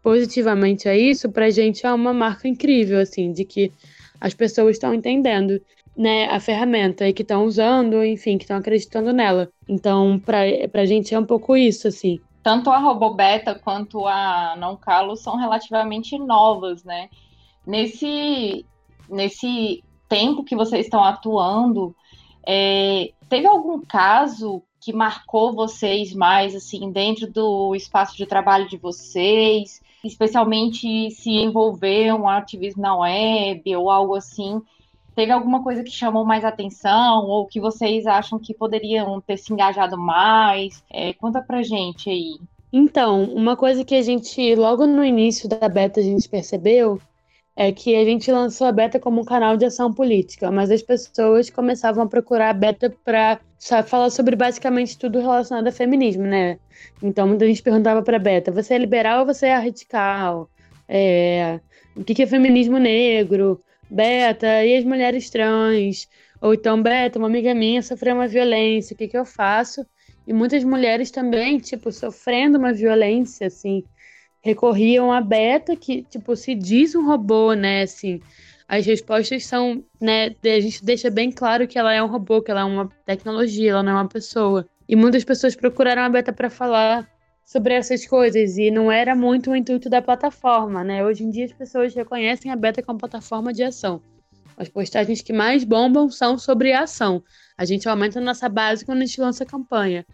positivamente 0.01 0.89
a 0.89 0.97
isso, 0.97 1.31
pra 1.31 1.49
gente 1.49 1.85
é 1.85 1.93
uma 1.93 2.13
marca 2.13 2.47
incrível, 2.47 2.99
assim, 2.99 3.31
de 3.31 3.45
que 3.45 3.71
as 4.19 4.33
pessoas 4.33 4.75
estão 4.75 4.93
entendendo, 4.93 5.61
né, 5.95 6.25
a 6.25 6.39
ferramenta 6.39 7.07
e 7.07 7.13
que 7.13 7.21
estão 7.21 7.45
usando, 7.45 8.03
enfim, 8.03 8.37
que 8.37 8.43
estão 8.43 8.57
acreditando 8.57 9.11
nela. 9.13 9.49
Então, 9.67 10.19
pra, 10.19 10.39
pra 10.71 10.85
gente 10.85 11.13
é 11.13 11.19
um 11.19 11.25
pouco 11.25 11.55
isso, 11.55 11.87
assim. 11.87 12.19
Tanto 12.43 12.71
a 12.71 12.79
Robobeta 12.79 13.53
quanto 13.53 14.07
a 14.07 14.55
Não 14.57 14.75
Calo 14.75 15.15
são 15.15 15.37
relativamente 15.37 16.17
novas, 16.17 16.83
né? 16.83 17.09
Nesse 17.65 18.65
nesse 19.09 19.83
tempo 20.07 20.43
que 20.43 20.55
vocês 20.55 20.85
estão 20.85 21.03
atuando, 21.03 21.95
é, 22.45 23.11
teve 23.29 23.47
algum 23.47 23.79
caso 23.81 24.63
que 24.79 24.91
marcou 24.91 25.53
vocês 25.53 26.13
mais, 26.13 26.55
assim, 26.55 26.91
dentro 26.91 27.31
do 27.31 27.75
espaço 27.75 28.17
de 28.17 28.25
trabalho 28.25 28.67
de 28.67 28.77
vocês, 28.77 29.81
especialmente 30.03 31.11
se 31.11 31.29
envolver 31.29 32.13
um 32.13 32.27
ativismo 32.27 32.81
na 32.81 32.95
web 32.97 33.75
ou 33.75 33.91
algo 33.91 34.15
assim? 34.15 34.61
Teve 35.15 35.31
alguma 35.31 35.61
coisa 35.61 35.83
que 35.83 35.91
chamou 35.91 36.25
mais 36.25 36.43
atenção 36.43 37.27
ou 37.27 37.45
que 37.45 37.59
vocês 37.59 38.07
acham 38.07 38.39
que 38.39 38.53
poderiam 38.53 39.21
ter 39.21 39.37
se 39.37 39.53
engajado 39.53 39.97
mais? 39.97 40.83
É, 40.89 41.13
conta 41.13 41.41
pra 41.41 41.61
gente 41.61 42.09
aí. 42.09 42.39
Então, 42.73 43.25
uma 43.25 43.55
coisa 43.55 43.83
que 43.83 43.93
a 43.93 44.01
gente, 44.01 44.55
logo 44.55 44.87
no 44.87 45.03
início 45.03 45.47
da 45.47 45.67
beta, 45.67 45.99
a 45.99 46.03
gente 46.03 46.29
percebeu 46.29 46.99
é 47.61 47.71
que 47.71 47.95
a 47.95 48.03
gente 48.03 48.31
lançou 48.31 48.65
a 48.65 48.71
Beta 48.71 48.99
como 48.99 49.21
um 49.21 49.23
canal 49.23 49.55
de 49.55 49.65
ação 49.65 49.93
política, 49.93 50.49
mas 50.49 50.71
as 50.71 50.81
pessoas 50.81 51.47
começavam 51.47 52.03
a 52.03 52.07
procurar 52.07 52.49
a 52.49 52.53
Beta 52.53 52.91
para 53.05 53.39
falar 53.85 54.09
sobre 54.09 54.35
basicamente 54.35 54.97
tudo 54.97 55.19
relacionado 55.19 55.67
a 55.67 55.71
feminismo, 55.71 56.23
né? 56.23 56.57
Então 57.03 57.27
muita 57.27 57.45
gente 57.45 57.61
perguntava 57.61 58.01
para 58.01 58.17
Beta: 58.17 58.51
você 58.51 58.73
é 58.73 58.77
liberal 58.79 59.19
ou 59.19 59.25
você 59.27 59.45
é 59.45 59.55
radical? 59.55 60.49
É, 60.89 61.59
o 61.95 62.03
que 62.03 62.23
é 62.23 62.25
feminismo 62.25 62.79
negro? 62.79 63.61
Beta, 63.87 64.65
e 64.65 64.77
as 64.77 64.83
mulheres 64.83 65.29
trans? 65.29 66.09
Ou 66.41 66.55
então, 66.55 66.81
Beta, 66.81 67.19
uma 67.19 67.27
amiga 67.27 67.53
minha 67.53 67.83
sofreu 67.83 68.15
uma 68.15 68.27
violência, 68.27 68.95
o 68.95 68.97
que, 68.97 69.07
que 69.07 69.17
eu 69.17 69.25
faço? 69.25 69.85
E 70.25 70.33
muitas 70.33 70.63
mulheres 70.63 71.11
também, 71.11 71.59
tipo, 71.59 71.91
sofrendo 71.91 72.57
uma 72.57 72.73
violência, 72.73 73.45
assim, 73.45 73.83
recorriam 74.41 75.11
à 75.11 75.21
beta, 75.21 75.75
que, 75.75 76.03
tipo, 76.03 76.35
se 76.35 76.55
diz 76.55 76.95
um 76.95 77.05
robô, 77.05 77.53
né, 77.53 77.83
assim, 77.83 78.19
as 78.67 78.85
respostas 78.85 79.45
são, 79.45 79.83
né, 79.99 80.35
a 80.43 80.59
gente 80.59 80.83
deixa 80.83 81.09
bem 81.09 81.31
claro 81.31 81.67
que 81.67 81.77
ela 81.77 81.93
é 81.93 82.01
um 82.01 82.07
robô, 82.07 82.41
que 82.41 82.49
ela 82.49 82.61
é 82.61 82.63
uma 82.63 82.89
tecnologia, 83.05 83.71
ela 83.71 83.83
não 83.83 83.91
é 83.91 83.95
uma 83.95 84.07
pessoa. 84.07 84.67
E 84.87 84.95
muitas 84.95 85.23
pessoas 85.23 85.55
procuraram 85.55 86.01
a 86.01 86.09
beta 86.09 86.33
para 86.33 86.49
falar 86.49 87.07
sobre 87.45 87.73
essas 87.73 88.05
coisas 88.05 88.57
e 88.57 88.71
não 88.71 88.91
era 88.91 89.13
muito 89.13 89.51
o 89.51 89.55
intuito 89.55 89.89
da 89.89 90.01
plataforma, 90.01 90.83
né? 90.83 91.03
Hoje 91.05 91.23
em 91.23 91.29
dia 91.29 91.45
as 91.45 91.53
pessoas 91.53 91.93
reconhecem 91.93 92.49
a 92.49 92.55
beta 92.55 92.81
como 92.81 92.97
plataforma 92.97 93.51
de 93.51 93.61
ação. 93.61 94.01
As 94.55 94.69
postagens 94.69 95.21
que 95.21 95.33
mais 95.33 95.63
bombam 95.63 96.09
são 96.09 96.37
sobre 96.37 96.71
a 96.71 96.83
ação. 96.83 97.23
A 97.57 97.65
gente 97.65 97.89
aumenta 97.89 98.19
a 98.19 98.21
nossa 98.21 98.47
base 98.47 98.85
quando 98.85 99.01
a 99.01 99.05
gente 99.05 99.19
lança 99.19 99.43
a 99.43 99.47
campanha. 99.47 100.05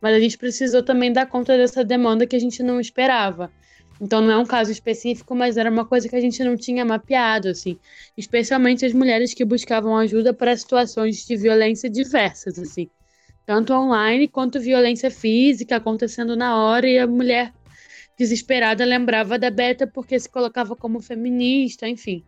Mas 0.00 0.14
a 0.14 0.20
gente 0.20 0.38
precisou 0.38 0.82
também 0.82 1.12
dar 1.12 1.26
conta 1.26 1.56
dessa 1.56 1.84
demanda 1.84 2.26
que 2.26 2.36
a 2.36 2.38
gente 2.38 2.62
não 2.62 2.80
esperava. 2.80 3.50
Então 4.00 4.20
não 4.20 4.30
é 4.30 4.36
um 4.36 4.44
caso 4.44 4.70
específico, 4.70 5.34
mas 5.34 5.56
era 5.56 5.70
uma 5.70 5.84
coisa 5.84 6.08
que 6.08 6.16
a 6.16 6.20
gente 6.20 6.42
não 6.44 6.56
tinha 6.56 6.84
mapeado, 6.84 7.48
assim. 7.48 7.78
Especialmente 8.16 8.84
as 8.84 8.92
mulheres 8.92 9.32
que 9.32 9.44
buscavam 9.44 9.96
ajuda 9.96 10.34
para 10.34 10.56
situações 10.56 11.26
de 11.26 11.36
violência 11.36 11.88
diversas, 11.88 12.58
assim. 12.58 12.90
Tanto 13.46 13.72
online 13.72 14.28
quanto 14.28 14.60
violência 14.60 15.10
física 15.10 15.76
acontecendo 15.76 16.36
na 16.36 16.56
hora 16.56 16.86
e 16.86 16.98
a 16.98 17.06
mulher 17.06 17.52
desesperada 18.18 18.84
lembrava 18.84 19.38
da 19.38 19.50
Beta 19.50 19.86
porque 19.86 20.18
se 20.18 20.28
colocava 20.28 20.74
como 20.74 21.00
feminista, 21.00 21.88
enfim. 21.88 22.24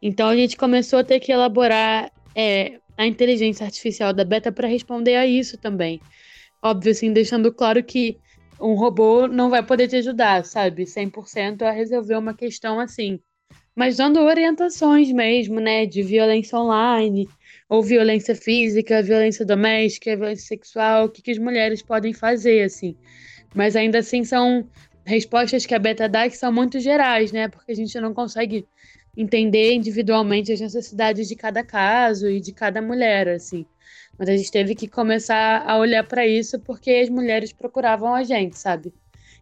Então 0.00 0.28
a 0.28 0.36
gente 0.36 0.56
começou 0.56 0.98
a 0.98 1.04
ter 1.04 1.20
que 1.20 1.30
elaborar 1.30 2.10
é, 2.34 2.78
a 2.96 3.06
inteligência 3.06 3.64
artificial 3.64 4.12
da 4.12 4.24
Beta 4.24 4.50
para 4.50 4.68
responder 4.68 5.16
a 5.16 5.26
isso 5.26 5.56
também. 5.58 6.00
Óbvio, 6.62 6.92
assim, 6.92 7.12
deixando 7.12 7.52
claro 7.52 7.82
que 7.82 8.18
um 8.60 8.74
robô 8.74 9.26
não 9.26 9.50
vai 9.50 9.62
poder 9.62 9.88
te 9.88 9.96
ajudar, 9.96 10.44
sabe? 10.44 10.84
100% 10.84 11.62
a 11.62 11.70
resolver 11.70 12.16
uma 12.16 12.34
questão 12.34 12.80
assim. 12.80 13.20
Mas 13.74 13.98
dando 13.98 14.20
orientações 14.20 15.12
mesmo, 15.12 15.60
né? 15.60 15.84
De 15.84 16.02
violência 16.02 16.58
online, 16.58 17.28
ou 17.68 17.82
violência 17.82 18.34
física, 18.34 19.02
violência 19.02 19.44
doméstica, 19.44 20.16
violência 20.16 20.46
sexual, 20.46 21.06
o 21.06 21.08
que, 21.10 21.22
que 21.22 21.30
as 21.30 21.38
mulheres 21.38 21.82
podem 21.82 22.12
fazer, 22.12 22.62
assim. 22.62 22.96
Mas 23.54 23.76
ainda 23.76 23.98
assim 23.98 24.24
são 24.24 24.66
respostas 25.04 25.66
que 25.66 25.74
a 25.74 25.78
Beta 25.78 26.08
dá 26.08 26.28
que 26.28 26.36
são 26.36 26.52
muito 26.52 26.80
gerais, 26.80 27.32
né? 27.32 27.48
Porque 27.48 27.72
a 27.72 27.74
gente 27.74 27.98
não 28.00 28.14
consegue 28.14 28.66
entender 29.16 29.72
individualmente 29.72 30.52
as 30.52 30.60
necessidades 30.60 31.28
de 31.28 31.36
cada 31.36 31.64
caso 31.64 32.28
e 32.28 32.40
de 32.40 32.52
cada 32.52 32.82
mulher, 32.82 33.28
assim. 33.28 33.66
Mas 34.18 34.28
a 34.28 34.36
gente 34.36 34.50
teve 34.50 34.74
que 34.74 34.88
começar 34.88 35.62
a 35.66 35.76
olhar 35.78 36.02
para 36.04 36.26
isso 36.26 36.58
porque 36.60 36.90
as 36.90 37.08
mulheres 37.08 37.52
procuravam 37.52 38.14
a 38.14 38.22
gente, 38.22 38.58
sabe? 38.58 38.92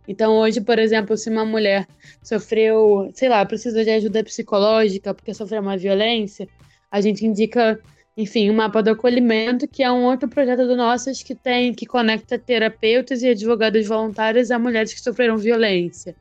Então, 0.07 0.37
hoje, 0.37 0.61
por 0.61 0.79
exemplo, 0.79 1.17
se 1.17 1.31
uma 1.31 1.45
mulher 1.45 1.87
sofreu, 2.23 3.11
sei 3.15 3.29
lá, 3.29 3.45
precisa 3.47 3.83
de 3.85 3.91
ajuda 3.91 4.23
psicológica 4.23 5.15
porque 5.15 5.33
sofreu 5.33 5.63
uma 5.63 5.77
violência, 5.77 6.47
a 6.91 7.01
gente 7.01 7.25
indica, 7.25 7.81
enfim, 8.17 8.51
o 8.51 8.55
mapa 8.55 8.83
do 8.83 8.91
acolhimento, 8.91 9.67
que 9.67 9.83
é 9.83 9.91
um 9.91 10.05
outro 10.05 10.29
projeto 10.29 10.67
do 10.67 10.77
Nossas 10.77 11.23
que 11.23 11.35
tem, 11.35 11.73
que 11.73 11.87
conecta 11.87 12.39
terapeutas 12.39 13.23
e 13.23 13.29
advogados 13.29 13.87
voluntários 13.87 14.51
a 14.51 14.59
mulheres 14.59 14.93
que 14.93 15.01
sofreram 15.01 15.39
violência. 15.39 16.15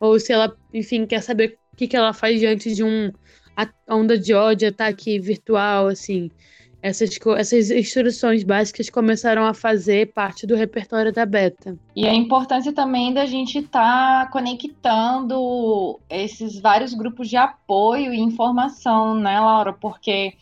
Ou 0.00 0.18
se 0.18 0.32
ela, 0.32 0.56
enfim, 0.74 1.06
quer 1.06 1.22
saber 1.22 1.58
o 1.72 1.76
que, 1.76 1.86
que 1.86 1.96
ela 1.96 2.12
faz 2.12 2.40
diante 2.40 2.74
de 2.74 2.82
um 2.82 3.12
onda 3.88 4.16
de 4.18 4.32
ódio, 4.32 4.68
ataque 4.68 5.18
virtual, 5.18 5.88
assim 5.88 6.30
essas, 6.82 7.10
essas 7.36 7.70
instruções 7.70 8.42
básicas 8.42 8.88
começaram 8.88 9.44
a 9.44 9.52
fazer 9.52 10.12
parte 10.12 10.46
do 10.46 10.54
repertório 10.54 11.12
da 11.12 11.26
beta. 11.26 11.78
E 11.94 12.06
a 12.06 12.14
importância 12.14 12.72
também 12.72 13.12
da 13.12 13.26
gente 13.26 13.58
estar 13.58 14.24
tá 14.24 14.30
conectando 14.30 16.00
esses 16.08 16.58
vários 16.58 16.94
grupos 16.94 17.28
de 17.28 17.36
apoio 17.36 18.14
e 18.14 18.20
informação, 18.20 19.14
né, 19.14 19.38
Laura? 19.38 19.72
Porque, 19.72 20.34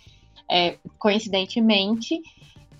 é, 0.49 0.79
coincidentemente, 0.99 2.21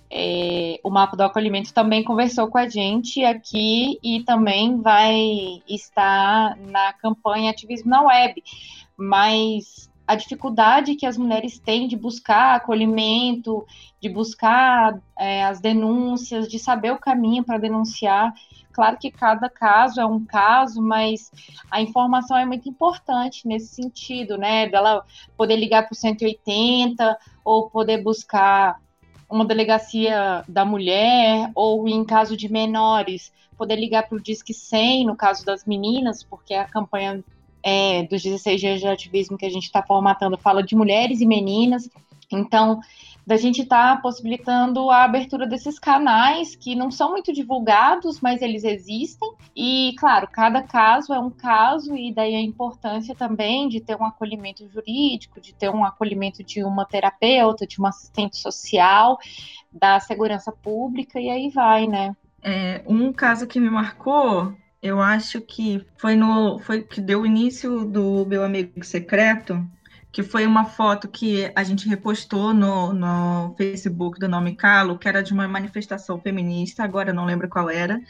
é, 0.09 0.79
o 0.83 0.89
Mapa 0.89 1.17
do 1.17 1.23
Acolhimento 1.23 1.73
também 1.73 2.03
conversou 2.03 2.47
com 2.47 2.57
a 2.57 2.67
gente 2.67 3.23
aqui 3.23 3.99
e 4.01 4.23
também 4.23 4.81
vai 4.81 5.61
estar 5.67 6.57
na 6.57 6.93
campanha 6.93 7.51
Ativismo 7.51 7.89
na 7.89 8.01
Web. 8.03 8.41
Mas 8.97 9.88
a 10.09 10.15
dificuldade 10.15 10.95
que 10.95 11.05
as 11.05 11.19
mulheres 11.19 11.59
têm 11.59 11.87
de 11.87 11.95
buscar 11.95 12.55
acolhimento, 12.55 13.63
de 14.01 14.09
buscar 14.09 14.99
é, 15.15 15.43
as 15.43 15.59
denúncias, 15.59 16.47
de 16.47 16.57
saber 16.57 16.91
o 16.91 16.97
caminho 16.97 17.43
para 17.43 17.59
denunciar. 17.59 18.33
Claro 18.73 18.97
que 18.97 19.11
cada 19.11 19.47
caso 19.47 20.01
é 20.01 20.05
um 20.07 20.25
caso, 20.25 20.81
mas 20.81 21.31
a 21.69 21.79
informação 21.79 22.35
é 22.35 22.43
muito 22.43 22.67
importante 22.67 23.47
nesse 23.47 23.67
sentido, 23.67 24.35
né? 24.35 24.67
Dela 24.67 25.05
poder 25.37 25.57
ligar 25.57 25.83
para 25.83 25.93
o 25.93 25.95
180 25.95 27.15
ou 27.45 27.69
poder 27.69 28.01
buscar 28.01 28.81
uma 29.29 29.45
delegacia 29.45 30.43
da 30.47 30.65
mulher, 30.65 31.51
ou 31.53 31.87
em 31.87 32.03
caso 32.03 32.35
de 32.35 32.51
menores, 32.51 33.31
poder 33.55 33.75
ligar 33.75 34.09
para 34.09 34.17
o 34.17 34.21
Disque 34.21 34.55
100, 34.55 35.05
no 35.05 35.15
caso 35.15 35.45
das 35.45 35.65
meninas, 35.65 36.23
porque 36.23 36.55
a 36.55 36.65
campanha 36.65 37.23
é, 37.63 38.03
dos 38.03 38.21
16 38.21 38.59
dias 38.59 38.79
de 38.79 38.87
ativismo 38.87 39.37
que 39.37 39.45
a 39.45 39.49
gente 39.49 39.65
está 39.65 39.81
formatando 39.81 40.37
fala 40.37 40.63
de 40.63 40.75
mulheres 40.75 41.21
e 41.21 41.25
meninas. 41.25 41.89
Então, 42.31 42.79
da 43.29 43.37
gente 43.37 43.61
estar 43.61 43.95
tá 43.95 44.01
possibilitando 44.01 44.89
a 44.89 45.03
abertura 45.03 45.45
desses 45.45 45.77
canais 45.77 46.55
que 46.55 46.73
não 46.73 46.89
são 46.89 47.11
muito 47.11 47.31
divulgados, 47.31 48.19
mas 48.21 48.41
eles 48.41 48.63
existem. 48.63 49.31
E, 49.55 49.93
claro, 49.99 50.27
cada 50.31 50.63
caso 50.63 51.13
é 51.13 51.19
um 51.19 51.29
caso, 51.29 51.95
e 51.95 52.11
daí 52.11 52.33
a 52.33 52.41
importância 52.41 53.13
também 53.13 53.69
de 53.69 53.81
ter 53.81 53.95
um 53.95 54.03
acolhimento 54.03 54.67
jurídico, 54.67 55.39
de 55.39 55.53
ter 55.53 55.69
um 55.69 55.85
acolhimento 55.85 56.43
de 56.43 56.63
uma 56.63 56.85
terapeuta, 56.85 57.67
de 57.67 57.77
uma 57.77 57.89
assistente 57.89 58.35
social, 58.35 59.19
da 59.71 59.99
segurança 59.99 60.51
pública, 60.51 61.19
e 61.19 61.29
aí 61.29 61.49
vai, 61.49 61.85
né? 61.85 62.15
É, 62.41 62.81
um 62.87 63.13
caso 63.13 63.45
que 63.45 63.59
me 63.59 63.69
marcou 63.69 64.53
eu 64.81 65.01
acho 65.01 65.41
que 65.41 65.85
foi 65.97 66.15
no 66.15 66.59
foi 66.59 66.83
que 66.83 67.01
deu 67.01 67.25
início 67.25 67.85
do 67.85 68.25
meu 68.25 68.43
amigo 68.43 68.83
secreto, 68.83 69.69
que 70.11 70.23
foi 70.23 70.45
uma 70.45 70.65
foto 70.65 71.07
que 71.07 71.51
a 71.55 71.63
gente 71.63 71.87
repostou 71.87 72.53
no, 72.53 72.93
no 72.93 73.53
Facebook 73.57 74.19
do 74.19 74.27
Nome 74.27 74.55
Calo, 74.55 74.97
que 74.97 75.07
era 75.07 75.21
de 75.21 75.33
uma 75.33 75.47
manifestação 75.47 76.19
feminista, 76.19 76.83
agora 76.83 77.13
não 77.13 77.25
lembro 77.25 77.49
qual 77.49 77.69
era, 77.69 78.01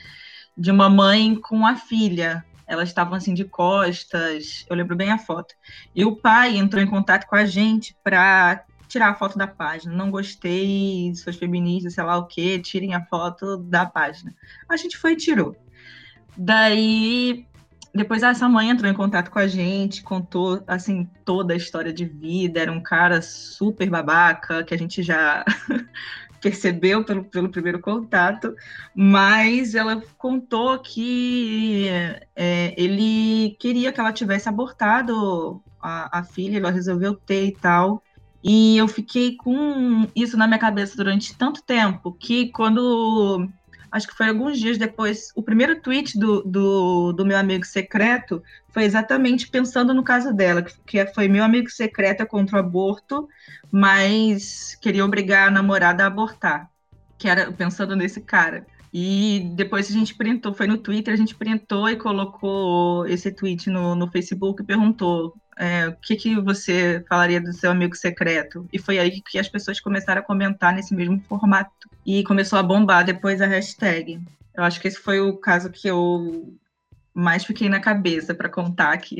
de 0.57 0.71
uma 0.71 0.89
mãe 0.89 1.35
com 1.35 1.65
a 1.65 1.75
filha. 1.75 2.45
Elas 2.67 2.89
estavam 2.89 3.15
assim 3.15 3.33
de 3.33 3.45
costas, 3.45 4.65
eu 4.69 4.75
lembro 4.75 4.95
bem 4.95 5.11
a 5.11 5.17
foto. 5.17 5.55
E 5.95 6.05
o 6.05 6.15
pai 6.15 6.55
entrou 6.55 6.81
em 6.81 6.87
contato 6.87 7.25
com 7.25 7.35
a 7.35 7.45
gente 7.45 7.97
para 8.03 8.63
tirar 8.87 9.09
a 9.09 9.15
foto 9.15 9.37
da 9.37 9.47
página. 9.47 9.93
Não 9.93 10.11
gostei, 10.11 11.13
suas 11.15 11.35
feministas, 11.35 11.95
sei 11.95 12.03
lá 12.03 12.17
o 12.17 12.27
que, 12.27 12.59
tirem 12.59 12.93
a 12.93 13.03
foto 13.05 13.57
da 13.57 13.85
página. 13.87 14.35
A 14.69 14.77
gente 14.77 14.97
foi 14.97 15.13
e 15.13 15.17
tirou. 15.17 15.55
Daí 16.41 17.45
depois 17.93 18.23
essa 18.23 18.47
mãe 18.47 18.69
entrou 18.69 18.89
em 18.89 18.95
contato 18.95 19.29
com 19.29 19.39
a 19.39 19.47
gente, 19.47 20.03
contou 20.03 20.63
assim 20.65 21.05
toda 21.25 21.53
a 21.53 21.57
história 21.57 21.91
de 21.91 22.05
vida, 22.05 22.61
era 22.61 22.71
um 22.71 22.81
cara 22.81 23.21
super 23.21 23.89
babaca, 23.89 24.63
que 24.63 24.73
a 24.73 24.77
gente 24.77 25.03
já 25.03 25.43
percebeu 26.39 27.03
pelo, 27.03 27.25
pelo 27.25 27.49
primeiro 27.49 27.81
contato, 27.81 28.55
mas 28.95 29.75
ela 29.75 30.01
contou 30.17 30.79
que 30.79 31.87
é, 32.33 32.73
ele 32.77 33.57
queria 33.59 33.91
que 33.91 33.99
ela 33.99 34.13
tivesse 34.13 34.47
abortado 34.47 35.61
a, 35.81 36.19
a 36.19 36.23
filha, 36.23 36.57
ela 36.57 36.71
resolveu 36.71 37.15
ter 37.15 37.47
e 37.47 37.51
tal. 37.51 38.01
E 38.41 38.77
eu 38.77 38.87
fiquei 38.87 39.35
com 39.35 40.07
isso 40.15 40.37
na 40.37 40.47
minha 40.47 40.59
cabeça 40.59 40.95
durante 40.95 41.37
tanto 41.37 41.61
tempo 41.61 42.13
que 42.13 42.49
quando 42.51 43.49
acho 43.91 44.07
que 44.07 44.15
foi 44.15 44.27
alguns 44.27 44.59
dias 44.59 44.77
depois, 44.77 45.31
o 45.35 45.43
primeiro 45.43 45.81
tweet 45.81 46.17
do, 46.17 46.41
do, 46.43 47.13
do 47.13 47.25
meu 47.25 47.37
amigo 47.37 47.65
secreto 47.65 48.41
foi 48.69 48.83
exatamente 48.83 49.49
pensando 49.49 49.93
no 49.93 50.03
caso 50.03 50.33
dela, 50.33 50.63
que 50.85 51.05
foi 51.07 51.27
meu 51.27 51.43
amigo 51.43 51.69
secreto 51.69 52.21
é 52.21 52.25
contra 52.25 52.57
o 52.57 52.59
aborto, 52.59 53.27
mas 53.71 54.77
queria 54.81 55.05
obrigar 55.05 55.47
a 55.47 55.51
namorada 55.51 56.03
a 56.03 56.07
abortar, 56.07 56.69
que 57.17 57.27
era 57.27 57.51
pensando 57.51 57.95
nesse 57.95 58.21
cara. 58.21 58.65
E 58.91 59.51
depois 59.55 59.89
a 59.89 59.93
gente 59.93 60.15
printou, 60.15 60.53
foi 60.53 60.65
no 60.65 60.77
Twitter, 60.77 61.13
a 61.13 61.17
gente 61.17 61.35
printou 61.35 61.87
e 61.87 61.95
colocou 61.95 63.05
esse 63.07 63.31
tweet 63.31 63.69
no, 63.69 63.93
no 63.95 64.09
Facebook 64.09 64.61
e 64.61 64.65
perguntou 64.65 65.35
é, 65.59 65.89
o 65.89 65.95
que, 65.95 66.15
que 66.15 66.39
você 66.39 67.03
falaria 67.07 67.41
do 67.41 67.53
seu 67.53 67.69
amigo 67.69 67.95
secreto? 67.95 68.67
E 68.71 68.79
foi 68.79 68.97
aí 68.97 69.21
que 69.21 69.37
as 69.37 69.49
pessoas 69.49 69.79
começaram 69.79 70.21
a 70.21 70.25
comentar 70.25 70.73
nesse 70.73 70.95
mesmo 70.95 71.19
formato. 71.27 71.89
E 72.05 72.23
começou 72.23 72.57
a 72.57 72.63
bombar 72.63 73.05
depois 73.05 73.41
a 73.41 73.45
hashtag. 73.45 74.19
Eu 74.55 74.63
acho 74.63 74.79
que 74.79 74.87
esse 74.87 74.99
foi 74.99 75.19
o 75.19 75.37
caso 75.37 75.69
que 75.69 75.87
eu 75.87 76.53
mais 77.13 77.43
fiquei 77.43 77.69
na 77.69 77.79
cabeça 77.79 78.33
para 78.33 78.49
contar 78.49 78.93
aqui. 78.93 79.17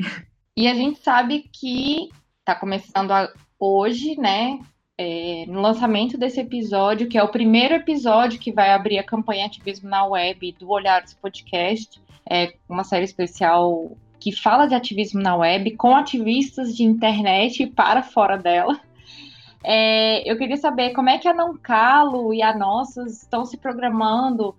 E 0.56 0.66
a 0.66 0.74
gente 0.74 1.00
sabe 1.00 1.48
que 1.52 2.08
está 2.40 2.54
começando 2.54 3.12
a, 3.12 3.32
hoje, 3.58 4.16
né? 4.18 4.58
é, 5.02 5.46
no 5.46 5.62
lançamento 5.62 6.18
desse 6.18 6.40
episódio, 6.40 7.08
que 7.08 7.16
é 7.16 7.22
o 7.22 7.28
primeiro 7.28 7.72
episódio 7.72 8.38
que 8.38 8.52
vai 8.52 8.70
abrir 8.70 8.98
a 8.98 9.02
campanha 9.02 9.46
Ativismo 9.46 9.88
na 9.88 10.04
Web 10.04 10.56
do 10.58 10.68
Olhares 10.68 11.14
Podcast, 11.14 11.98
é 12.28 12.52
uma 12.68 12.84
série 12.84 13.06
especial 13.06 13.96
que 14.20 14.30
fala 14.30 14.66
de 14.66 14.74
ativismo 14.74 15.20
na 15.20 15.34
web 15.34 15.70
com 15.76 15.96
ativistas 15.96 16.76
de 16.76 16.84
internet 16.84 17.66
para 17.66 18.02
fora 18.02 18.36
dela. 18.36 18.78
É, 19.64 20.30
eu 20.30 20.36
queria 20.36 20.56
saber 20.56 20.90
como 20.90 21.08
é 21.08 21.18
que 21.18 21.26
a 21.26 21.34
Não 21.34 21.56
Calo 21.56 22.32
e 22.32 22.42
a 22.42 22.56
Nossas 22.56 23.22
estão 23.22 23.44
se 23.44 23.56
programando 23.56 24.54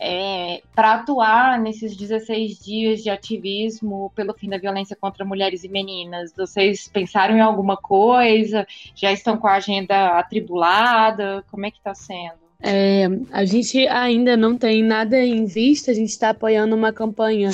é, 0.00 0.62
para 0.74 0.94
atuar 0.94 1.58
nesses 1.58 1.96
16 1.96 2.58
dias 2.58 3.02
de 3.02 3.10
ativismo 3.10 4.12
pelo 4.14 4.32
fim 4.32 4.48
da 4.48 4.58
violência 4.58 4.96
contra 4.96 5.24
mulheres 5.24 5.64
e 5.64 5.68
meninas? 5.68 6.32
Vocês 6.36 6.88
pensaram 6.88 7.36
em 7.36 7.40
alguma 7.40 7.76
coisa? 7.76 8.66
Já 8.94 9.10
estão 9.10 9.36
com 9.36 9.48
a 9.48 9.54
agenda 9.54 10.18
atribulada? 10.18 11.44
Como 11.50 11.66
é 11.66 11.70
que 11.70 11.78
está 11.78 11.94
sendo? 11.94 12.48
É, 12.60 13.06
a 13.30 13.44
gente 13.44 13.86
ainda 13.86 14.36
não 14.36 14.56
tem 14.56 14.82
nada 14.82 15.18
em 15.18 15.44
vista, 15.44 15.92
a 15.92 15.94
gente 15.94 16.08
está 16.10 16.30
apoiando 16.30 16.74
uma 16.74 16.92
campanha 16.92 17.50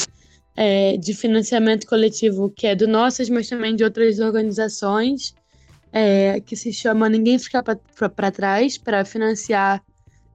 é, 0.57 0.97
de 0.97 1.15
financiamento 1.15 1.87
coletivo 1.87 2.51
que 2.51 2.67
é 2.67 2.75
do 2.75 2.87
Nossas, 2.87 3.29
mas 3.29 3.49
também 3.49 3.75
de 3.75 3.85
outras 3.85 4.19
organizações, 4.19 5.35
é, 5.93 6.41
que 6.41 6.57
se 6.57 6.73
chama 6.73 7.09
Ninguém 7.09 7.39
Fica 7.39 7.63
para 7.63 8.31
Trás, 8.31 8.79
para 8.79 9.05
financiar 9.05 9.83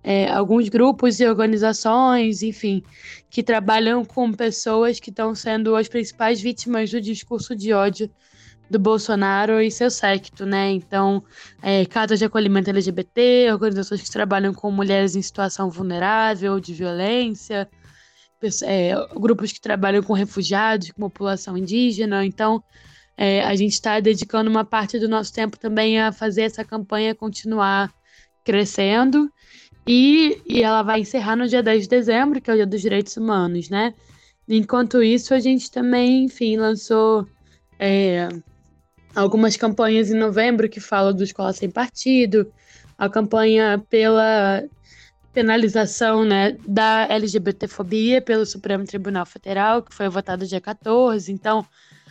é, 0.04 0.30
alguns 0.30 0.70
grupos 0.70 1.20
e 1.20 1.28
organizações, 1.28 2.42
enfim, 2.42 2.82
que 3.30 3.44
trabalham 3.44 4.06
com 4.06 4.32
pessoas 4.32 5.00
que 5.00 5.10
estão 5.10 5.36
sendo 5.36 5.76
as 5.76 5.88
principais 5.88 6.42
vítimas 6.42 6.90
do 6.90 7.02
discurso 7.02 7.56
de 7.56 7.74
ódio 7.74 8.10
do 8.70 8.78
Bolsonaro 8.78 9.60
e 9.60 9.72
seu 9.72 9.90
séquito, 9.90 10.46
né? 10.46 10.70
Então, 10.72 11.24
é, 11.62 11.86
casas 11.86 12.20
de 12.20 12.26
acolhimento 12.26 12.70
LGBT, 12.70 13.52
organizações 13.52 14.02
que 14.02 14.12
trabalham 14.12 14.54
com 14.54 14.72
mulheres 14.72 15.16
em 15.16 15.22
situação 15.22 15.70
vulnerável, 15.70 16.60
de 16.60 16.74
violência, 16.74 17.68
é, 18.64 18.94
grupos 19.16 19.52
que 19.52 19.62
trabalham 19.62 20.04
com 20.04 20.14
refugiados, 20.14 20.92
com 20.92 21.02
população 21.02 21.58
indígena. 21.58 22.26
Então, 22.26 22.64
é, 23.18 23.44
a 23.44 23.56
gente 23.56 23.74
está 23.74 24.00
dedicando 24.00 24.50
uma 24.50 24.64
parte 24.64 24.98
do 24.98 25.10
nosso 25.10 25.34
tempo 25.34 25.60
também 25.60 26.00
a 26.00 26.12
fazer 26.12 26.44
essa 26.44 26.64
campanha 26.64 27.14
continuar 27.14 27.94
crescendo 28.44 29.30
e, 29.86 30.42
e 30.48 30.64
ela 30.64 30.84
vai 30.84 31.02
encerrar 31.02 31.36
no 31.36 31.48
dia 31.48 31.64
10 31.64 31.84
de 31.84 31.90
dezembro, 31.90 32.40
que 32.40 32.50
é 32.50 32.54
o 32.54 32.56
Dia 32.56 32.66
dos 32.66 32.82
Direitos 32.82 33.18
Humanos, 33.18 33.70
né? 33.70 33.94
Enquanto 34.48 35.04
isso, 35.04 35.34
a 35.34 35.40
gente 35.40 35.70
também, 35.70 36.26
enfim, 36.26 36.58
lançou 36.58 37.28
é, 37.78 38.30
algumas 39.16 39.58
campanhas 39.58 40.10
em 40.10 40.18
novembro 40.18 40.70
que 40.70 40.80
falam 40.80 41.14
do 41.14 41.24
Escola 41.24 41.54
Sem 41.54 41.70
Partido, 41.70 42.52
a 42.98 43.10
campanha 43.10 43.84
pela 43.90 44.64
penalização 45.34 46.24
né, 46.26 46.58
da 46.68 47.08
LGBTfobia 47.10 48.22
pelo 48.22 48.46
Supremo 48.46 48.86
Tribunal 48.86 49.26
Federal, 49.26 49.82
que 49.84 49.94
foi 49.94 50.10
votado 50.10 50.48
dia 50.48 50.60
14. 50.60 51.32
Então, 51.32 51.66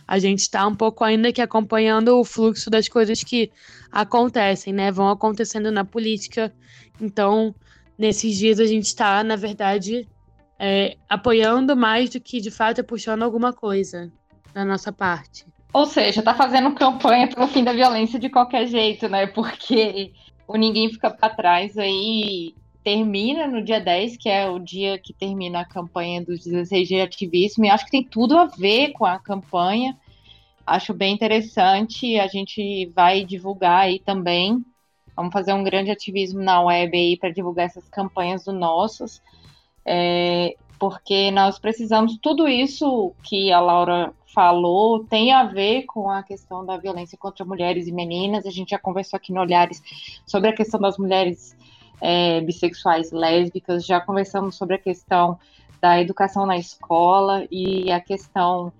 a 0.07 0.17
gente 0.17 0.39
está 0.39 0.65
um 0.65 0.75
pouco 0.75 1.03
ainda 1.03 1.31
que 1.31 1.41
acompanhando 1.41 2.19
o 2.19 2.23
fluxo 2.23 2.69
das 2.69 2.87
coisas 2.87 3.23
que 3.23 3.51
acontecem, 3.91 4.73
né? 4.73 4.91
Vão 4.91 5.09
acontecendo 5.09 5.71
na 5.71 5.85
política. 5.85 6.51
Então, 6.99 7.53
nesses 7.97 8.35
dias 8.37 8.59
a 8.59 8.65
gente 8.65 8.85
está, 8.85 9.23
na 9.23 9.35
verdade, 9.35 10.07
é, 10.57 10.97
apoiando 11.07 11.75
mais 11.75 12.09
do 12.09 12.19
que 12.19 12.41
de 12.41 12.49
fato 12.49 12.79
é 12.79 12.83
puxando 12.83 13.23
alguma 13.23 13.53
coisa 13.53 14.11
da 14.53 14.65
nossa 14.65 14.91
parte. 14.91 15.45
Ou 15.71 15.85
seja, 15.85 16.23
tá 16.23 16.33
fazendo 16.33 16.73
campanha 16.73 17.27
pelo 17.27 17.47
fim 17.47 17.63
da 17.63 17.73
violência 17.73 18.17
de 18.17 18.29
qualquer 18.29 18.65
jeito, 18.65 19.07
né? 19.07 19.27
Porque 19.27 20.11
o 20.47 20.57
Ninguém 20.57 20.91
Fica 20.91 21.11
para 21.11 21.29
Trás 21.29 21.77
aí 21.77 22.55
termina 22.83 23.47
no 23.47 23.63
dia 23.63 23.79
10, 23.79 24.17
que 24.17 24.29
é 24.29 24.49
o 24.49 24.59
dia 24.59 24.97
que 24.97 25.13
termina 25.13 25.61
a 25.61 25.65
campanha 25.65 26.23
dos 26.23 26.43
16 26.43 26.87
de 26.87 27.01
ativismo, 27.01 27.65
e 27.65 27.69
acho 27.69 27.85
que 27.85 27.91
tem 27.91 28.03
tudo 28.03 28.37
a 28.37 28.45
ver 28.45 28.91
com 28.93 29.05
a 29.05 29.19
campanha. 29.19 29.97
Acho 30.65 30.93
bem 30.93 31.13
interessante, 31.13 32.19
a 32.19 32.27
gente 32.27 32.85
vai 32.95 33.25
divulgar 33.25 33.81
aí 33.81 33.99
também 33.99 34.63
Vamos 35.19 35.33
fazer 35.33 35.51
um 35.51 35.65
grande 35.65 35.91
ativismo 35.91 36.41
na 36.41 36.61
web 36.61 36.97
aí 36.97 37.17
para 37.17 37.29
divulgar 37.29 37.65
essas 37.65 37.89
campanhas 37.89 38.45
do 38.45 38.53
Nossos. 38.53 39.21
É, 39.85 40.55
porque 40.79 41.29
nós 41.29 41.59
precisamos, 41.59 42.17
tudo 42.21 42.47
isso 42.47 43.13
que 43.21 43.51
a 43.51 43.59
Laura 43.59 44.13
falou 44.33 45.03
tem 45.03 45.33
a 45.33 45.43
ver 45.43 45.83
com 45.83 46.09
a 46.09 46.23
questão 46.23 46.65
da 46.65 46.77
violência 46.77 47.17
contra 47.17 47.43
mulheres 47.43 47.85
e 47.85 47.91
meninas. 47.91 48.45
A 48.45 48.49
gente 48.49 48.69
já 48.69 48.79
conversou 48.79 49.17
aqui 49.17 49.33
no 49.33 49.41
Olhares 49.41 49.83
sobre 50.25 50.51
a 50.51 50.55
questão 50.55 50.79
das 50.79 50.97
mulheres 50.97 51.53
é, 52.01 52.41
bissexuais 52.41 53.11
lésbicas, 53.11 53.85
já 53.85 53.99
conversamos 53.99 54.55
sobre 54.55 54.75
a 54.75 54.79
questão 54.79 55.39
da 55.81 56.01
educação 56.01 56.45
na 56.45 56.57
escola 56.57 57.45
e 57.49 57.91
a 57.91 57.99
questão 57.99 58.71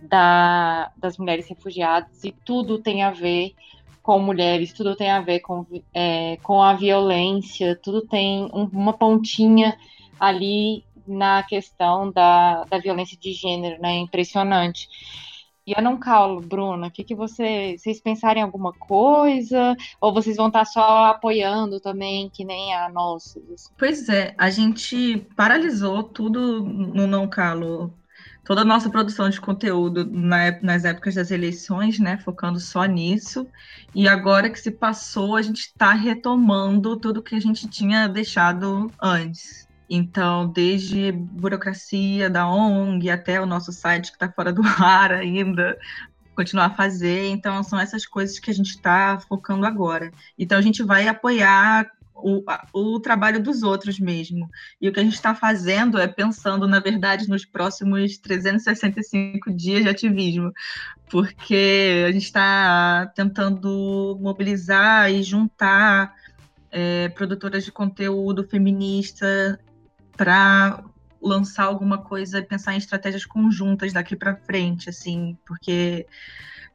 da, 0.00 0.90
das 0.96 1.18
mulheres 1.18 1.48
refugiadas, 1.48 2.24
e 2.24 2.32
tudo 2.32 2.78
tem 2.78 3.02
a 3.02 3.10
ver 3.10 3.54
com 4.02 4.18
mulheres, 4.18 4.72
tudo 4.72 4.96
tem 4.96 5.10
a 5.10 5.20
ver 5.20 5.40
com, 5.40 5.66
é, 5.92 6.38
com 6.38 6.62
a 6.62 6.72
violência, 6.72 7.76
tudo 7.76 8.02
tem 8.02 8.44
um, 8.54 8.64
uma 8.72 8.92
pontinha 8.92 9.76
ali 10.18 10.82
na 11.06 11.42
questão 11.42 12.10
da, 12.10 12.64
da 12.64 12.78
violência 12.78 13.18
de 13.18 13.32
gênero, 13.32 13.80
né? 13.80 13.96
Impressionante. 13.98 14.88
E 15.68 15.74
eu 15.76 15.82
não 15.82 15.98
calo, 15.98 16.40
Bruna, 16.40 16.86
o 16.86 16.90
que, 16.90 17.04
que 17.04 17.14
você, 17.14 17.76
vocês 17.76 18.00
pensarem 18.00 18.40
em 18.40 18.42
alguma 18.42 18.72
coisa? 18.72 19.76
Ou 20.00 20.14
vocês 20.14 20.38
vão 20.38 20.46
estar 20.46 20.64
só 20.64 21.04
apoiando 21.08 21.78
também, 21.78 22.30
que 22.30 22.42
nem 22.42 22.74
a 22.74 22.88
nossa? 22.88 23.38
Assim? 23.52 23.70
Pois 23.76 24.08
é, 24.08 24.34
a 24.38 24.48
gente 24.48 25.18
paralisou 25.36 26.02
tudo 26.02 26.62
no 26.62 27.06
não 27.06 27.28
calo, 27.28 27.92
toda 28.46 28.62
a 28.62 28.64
nossa 28.64 28.88
produção 28.88 29.28
de 29.28 29.38
conteúdo 29.38 30.10
na, 30.10 30.58
nas 30.62 30.86
épocas 30.86 31.16
das 31.16 31.30
eleições, 31.30 31.98
né, 31.98 32.16
focando 32.16 32.58
só 32.58 32.86
nisso. 32.86 33.46
E 33.94 34.08
agora 34.08 34.48
que 34.48 34.58
se 34.58 34.70
passou, 34.70 35.36
a 35.36 35.42
gente 35.42 35.60
está 35.66 35.92
retomando 35.92 36.96
tudo 36.96 37.22
que 37.22 37.34
a 37.34 37.40
gente 37.40 37.68
tinha 37.68 38.08
deixado 38.08 38.90
antes. 38.98 39.67
Então, 39.88 40.48
desde 40.48 41.12
burocracia 41.12 42.28
da 42.28 42.48
ONG 42.48 43.10
até 43.10 43.40
o 43.40 43.46
nosso 43.46 43.72
site 43.72 44.10
que 44.10 44.16
está 44.16 44.30
fora 44.30 44.52
do 44.52 44.62
ar 44.82 45.12
ainda, 45.12 45.78
continuar 46.34 46.66
a 46.66 46.74
fazer. 46.74 47.28
Então, 47.30 47.62
são 47.62 47.80
essas 47.80 48.06
coisas 48.06 48.38
que 48.38 48.50
a 48.50 48.54
gente 48.54 48.70
está 48.70 49.18
focando 49.20 49.66
agora. 49.66 50.12
Então, 50.38 50.58
a 50.58 50.62
gente 50.62 50.82
vai 50.82 51.08
apoiar 51.08 51.90
o, 52.14 52.42
o 52.72 53.00
trabalho 53.00 53.42
dos 53.42 53.62
outros 53.62 53.98
mesmo. 53.98 54.50
E 54.80 54.88
o 54.88 54.92
que 54.92 55.00
a 55.00 55.02
gente 55.02 55.14
está 55.14 55.34
fazendo 55.34 55.98
é 55.98 56.06
pensando, 56.06 56.66
na 56.66 56.80
verdade, 56.80 57.28
nos 57.28 57.44
próximos 57.44 58.18
365 58.18 59.52
dias 59.52 59.82
de 59.82 59.88
ativismo, 59.88 60.52
porque 61.10 62.04
a 62.06 62.12
gente 62.12 62.24
está 62.24 63.10
tentando 63.14 64.18
mobilizar 64.20 65.10
e 65.10 65.22
juntar 65.22 66.14
é, 66.70 67.08
produtoras 67.10 67.64
de 67.64 67.72
conteúdo 67.72 68.44
feminista 68.44 69.58
para 70.18 70.84
lançar 71.22 71.64
alguma 71.64 71.98
coisa, 71.98 72.42
pensar 72.42 72.74
em 72.74 72.78
estratégias 72.78 73.24
conjuntas 73.24 73.92
daqui 73.92 74.16
para 74.16 74.36
frente, 74.36 74.90
assim, 74.90 75.38
porque 75.46 76.06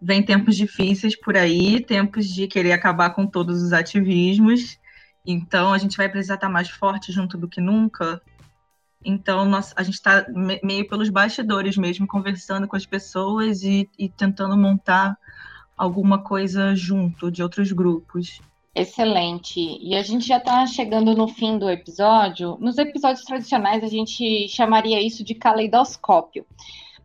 vem 0.01 0.23
tempos 0.23 0.55
difíceis 0.55 1.15
por 1.15 1.35
aí, 1.35 1.83
tempos 1.83 2.25
de 2.27 2.47
querer 2.47 2.71
acabar 2.71 3.11
com 3.11 3.27
todos 3.27 3.61
os 3.61 3.73
ativismos. 3.73 4.79
Então 5.25 5.73
a 5.73 5.77
gente 5.77 5.97
vai 5.97 6.09
precisar 6.09 6.35
estar 6.35 6.49
mais 6.49 6.69
forte 6.69 7.11
junto 7.11 7.37
do 7.37 7.47
que 7.47 7.61
nunca. 7.61 8.21
Então 9.03 9.45
nós, 9.45 9.73
a 9.75 9.83
gente 9.83 9.95
está 9.95 10.25
meio 10.63 10.87
pelos 10.87 11.09
bastidores 11.09 11.77
mesmo, 11.77 12.07
conversando 12.07 12.67
com 12.67 12.77
as 12.77 12.85
pessoas 12.85 13.61
e, 13.61 13.89
e 13.99 14.07
tentando 14.07 14.57
montar 14.57 15.17
alguma 15.75 16.23
coisa 16.23 16.75
junto 16.75 17.29
de 17.29 17.43
outros 17.43 17.73
grupos. 17.73 18.41
Excelente. 18.75 19.59
E 19.59 19.93
a 19.95 20.01
gente 20.01 20.25
já 20.25 20.37
está 20.37 20.65
chegando 20.65 21.15
no 21.15 21.27
fim 21.27 21.59
do 21.59 21.69
episódio. 21.69 22.57
Nos 22.59 22.77
episódios 22.79 23.23
tradicionais, 23.23 23.83
a 23.83 23.87
gente 23.87 24.47
chamaria 24.47 24.99
isso 24.99 25.23
de 25.23 25.35
caleidoscópio. 25.35 26.43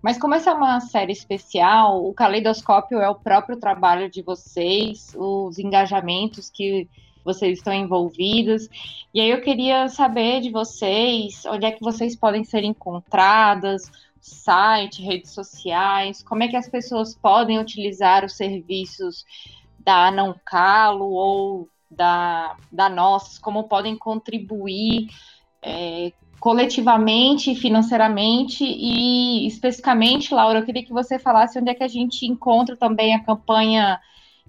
Mas 0.01 0.17
como 0.17 0.35
essa 0.35 0.51
é 0.51 0.55
uma 0.55 0.81
série 0.81 1.13
especial, 1.13 2.07
o 2.07 2.15
caleidoscópio 2.15 3.01
é 3.01 3.09
o 3.09 3.17
próprio 3.17 3.59
trabalho 3.59 4.09
de 4.09 4.23
vocês, 4.23 5.15
os 5.19 5.59
engajamentos 5.59 6.49
que 6.49 6.89
vocês 7.23 7.59
estão 7.59 7.75
envolvidos. 7.75 8.69
E 9.13 9.21
aí 9.21 9.29
eu 9.29 9.43
queria 9.43 9.89
saber 9.89 10.41
de 10.41 10.51
vocês, 10.51 11.45
onde 11.45 11.67
é 11.67 11.73
que 11.73 11.83
vocês 11.83 12.17
podem 12.17 12.45
ser 12.45 12.65
encontradas, 12.65 13.91
site, 14.21 15.03
redes 15.03 15.33
sociais, 15.33 16.23
como 16.23 16.43
é 16.43 16.49
que 16.49 16.57
as 16.57 16.69
pessoas 16.69 17.15
podem 17.15 17.59
utilizar 17.59 18.25
os 18.25 18.37
serviços 18.37 19.25
da 19.89 20.11
Não 20.11 20.39
Calo 20.45 21.11
ou 21.11 21.67
da, 21.91 22.55
da 22.71 22.91
Nós, 22.91 23.39
como 23.39 23.65
podem 23.65 23.97
contribuir 23.97 25.09
é, 25.63 26.13
coletivamente, 26.39 27.55
financeiramente 27.55 28.65
e 28.65 29.47
especificamente, 29.47 30.35
Laura, 30.35 30.59
eu 30.59 30.65
queria 30.67 30.85
que 30.85 30.93
você 30.93 31.19
falasse 31.19 31.59
onde 31.59 31.71
é 31.71 31.75
que 31.75 31.83
a 31.83 31.89
gente 31.89 32.27
encontra 32.27 32.77
também 32.77 33.15
a 33.15 33.25
campanha 33.25 33.99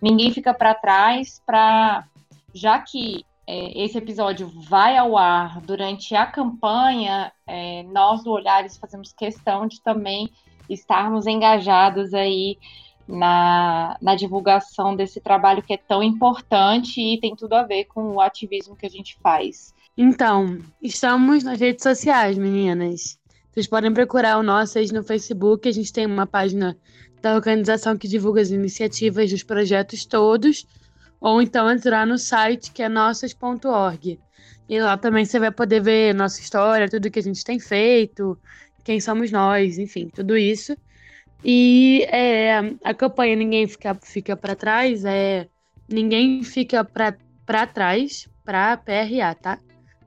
Ninguém 0.02 0.30
Fica 0.34 0.54
para 0.54 0.76
Trás, 0.76 1.42
para 1.46 2.06
já 2.54 2.78
que 2.78 3.26
é, 3.48 3.82
esse 3.82 3.98
episódio 3.98 4.52
vai 4.68 4.98
ao 4.98 5.18
ar 5.18 5.62
durante 5.62 6.16
a 6.16 6.26
campanha, 6.26 7.32
é, 7.48 7.84
nós 7.84 8.26
do 8.26 8.32
Olhares 8.32 8.78
fazemos 8.78 9.14
questão 9.14 9.68
de 9.68 9.82
também 9.82 10.30
estarmos 10.70 11.26
engajados 11.26 12.14
aí 12.14 12.58
na, 13.10 13.98
na 14.02 14.16
divulgação 14.16 14.96
desse 14.96 15.20
trabalho 15.20 15.64
que 15.64 15.74
é 15.74 15.78
tão 15.78 16.04
importante 16.04 17.02
e 17.02 17.20
tem 17.20 17.36
tudo 17.36 17.54
a 17.54 17.64
ver 17.64 17.86
com 17.86 18.14
o 18.14 18.22
ativismo 18.22 18.76
que 18.76 18.86
a 18.86 18.90
gente 18.90 19.18
faz. 19.22 19.74
Então, 19.98 20.60
estamos 20.82 21.44
nas 21.44 21.60
redes 21.60 21.84
sociais, 21.84 22.38
meninas. 22.38 23.18
Vocês 23.52 23.68
podem 23.68 23.92
procurar 23.92 24.38
o 24.38 24.44
Nossas 24.44 24.92
no 24.92 25.04
Facebook, 25.04 25.68
a 25.68 25.72
gente 25.72 25.92
tem 25.92 26.06
uma 26.06 26.28
página 26.28 26.78
da 27.22 27.36
organização 27.36 27.98
que 27.98 28.08
divulga 28.08 28.42
as 28.42 28.52
iniciativas 28.52 29.30
dos 29.30 29.44
projetos 29.44 30.06
todos, 30.06 30.66
ou 31.20 31.42
então 31.42 31.70
entrar 31.70 32.08
no 32.08 32.18
site 32.18 32.72
que 32.72 32.82
é 32.82 32.88
nossas.org. 32.88 34.20
E 34.70 34.80
lá 34.80 34.96
também 34.98 35.26
você 35.26 35.40
vai 35.40 35.52
poder 35.52 35.82
ver 35.82 36.14
nossa 36.14 36.40
história, 36.40 36.88
tudo 36.88 37.10
que 37.10 37.20
a 37.20 37.24
gente 37.24 37.44
tem 37.44 37.60
feito, 37.60 38.38
quem 38.84 39.02
somos 39.02 39.32
nós, 39.32 39.78
enfim, 39.80 40.10
tudo 40.14 40.38
isso. 40.38 40.78
E 41.44 42.06
é, 42.10 42.58
a 42.84 42.94
campanha 42.94 43.36
Ninguém 43.36 43.68
Fica, 43.68 43.96
fica 44.02 44.36
para 44.36 44.56
Trás 44.56 45.06
é 45.06 45.48
Ninguém 45.88 46.44
Fica 46.44 46.84
para 46.84 47.68
Trás 47.68 48.28
para 48.44 48.78
PRA, 48.78 49.36
tá? 49.36 49.60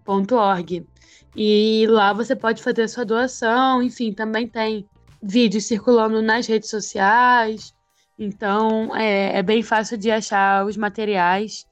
Ponto 0.04 0.34
.org. 0.34 0.86
E 1.34 1.86
lá 1.88 2.12
você 2.12 2.36
pode 2.36 2.62
fazer 2.62 2.88
sua 2.88 3.04
doação, 3.04 3.82
enfim, 3.82 4.12
também 4.12 4.46
tem 4.46 4.86
vídeos 5.22 5.66
circulando 5.66 6.20
nas 6.20 6.46
redes 6.46 6.68
sociais. 6.68 7.72
Então 8.18 8.94
é, 8.94 9.38
é 9.38 9.42
bem 9.42 9.62
fácil 9.62 9.96
de 9.96 10.10
achar 10.10 10.66
os 10.66 10.76
materiais 10.76 11.66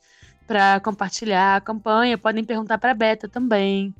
para 0.46 0.80
compartilhar 0.80 1.56
a 1.56 1.61
campanha. 1.61 2.16
Podem 2.16 2.44
perguntar 2.44 2.78
para 2.78 2.92
a 2.92 2.94
Beta 2.94 3.28
também. 3.28 3.94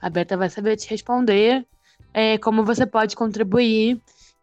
A 0.00 0.08
Beta 0.08 0.36
vai 0.36 0.48
saber 0.48 0.76
te 0.76 0.88
responder 0.88 1.66
é, 2.14 2.38
como 2.38 2.64
você 2.64 2.86
pode 2.86 3.14
contribuir 3.14 4.00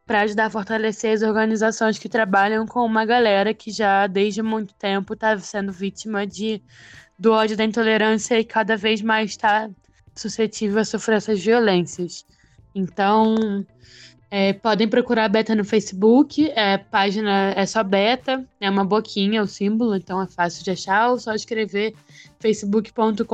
para 0.10 0.22
ajudar 0.22 0.48
a 0.48 0.50
fortalecer 0.50 1.14
as 1.14 1.22
organizações 1.22 2.00
que 2.00 2.10
trabalham 2.10 2.66
com 2.66 2.84
uma 2.84 3.06
galera 3.06 3.54
que 3.54 3.70
já 3.70 4.08
desde 4.08 4.42
muito 4.42 4.74
tempo 4.74 5.14
está 5.14 5.38
sendo 5.38 5.72
vítima 5.72 6.26
de, 6.26 6.64
do 7.16 7.32
ódio 7.32 7.56
da 7.56 7.64
intolerância 7.64 8.40
e 8.40 8.44
cada 8.44 8.76
vez 8.76 9.04
mais 9.04 9.30
está 9.30 9.70
suscetível 10.16 10.80
a 10.80 10.84
sofrer 10.84 11.18
essas 11.18 11.40
violências. 11.40 12.26
Então, 12.74 13.64
é, 14.32 14.52
podem 14.52 14.88
procurar 14.88 15.26
a 15.26 15.30
Beta 15.30 15.54
no 15.54 15.64
Facebook, 15.64 16.50
é, 16.56 16.80
página 16.80 17.54
é 17.56 17.68
só 17.68 17.84
Beta, 17.84 18.44
é 18.60 18.68
uma 18.68 18.84
boquinha 18.84 19.44
o 19.44 19.48
símbolo, 19.48 19.96
então 19.96 20.20
é 20.20 20.26
fácil 20.26 20.64
de 20.64 20.72
achar, 20.72 21.12
ou 21.12 21.20
só 21.20 21.36
escrever 21.36 21.94
facebook.com.br 22.40 23.26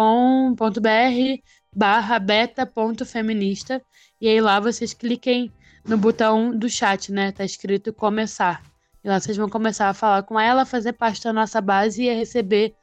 barra 1.73 2.19
beta.feminista, 2.19 3.81
e 4.19 4.27
aí 4.27 4.41
lá 4.41 4.59
vocês 4.59 4.93
cliquem 4.93 5.53
no 5.87 5.97
botão 5.97 6.55
do 6.57 6.69
chat, 6.69 7.11
né? 7.11 7.31
Tá 7.31 7.43
escrito 7.43 7.93
começar. 7.93 8.61
E 9.03 9.07
lá 9.07 9.19
vocês 9.19 9.37
vão 9.37 9.47
começar 9.47 9.89
a 9.89 9.93
falar 9.93 10.23
com 10.23 10.39
ela, 10.39 10.65
fazer 10.65 10.93
parte 10.93 11.23
da 11.23 11.31
nossa 11.31 11.61
base 11.61 12.03
e 12.03 12.13
receber 12.13 12.75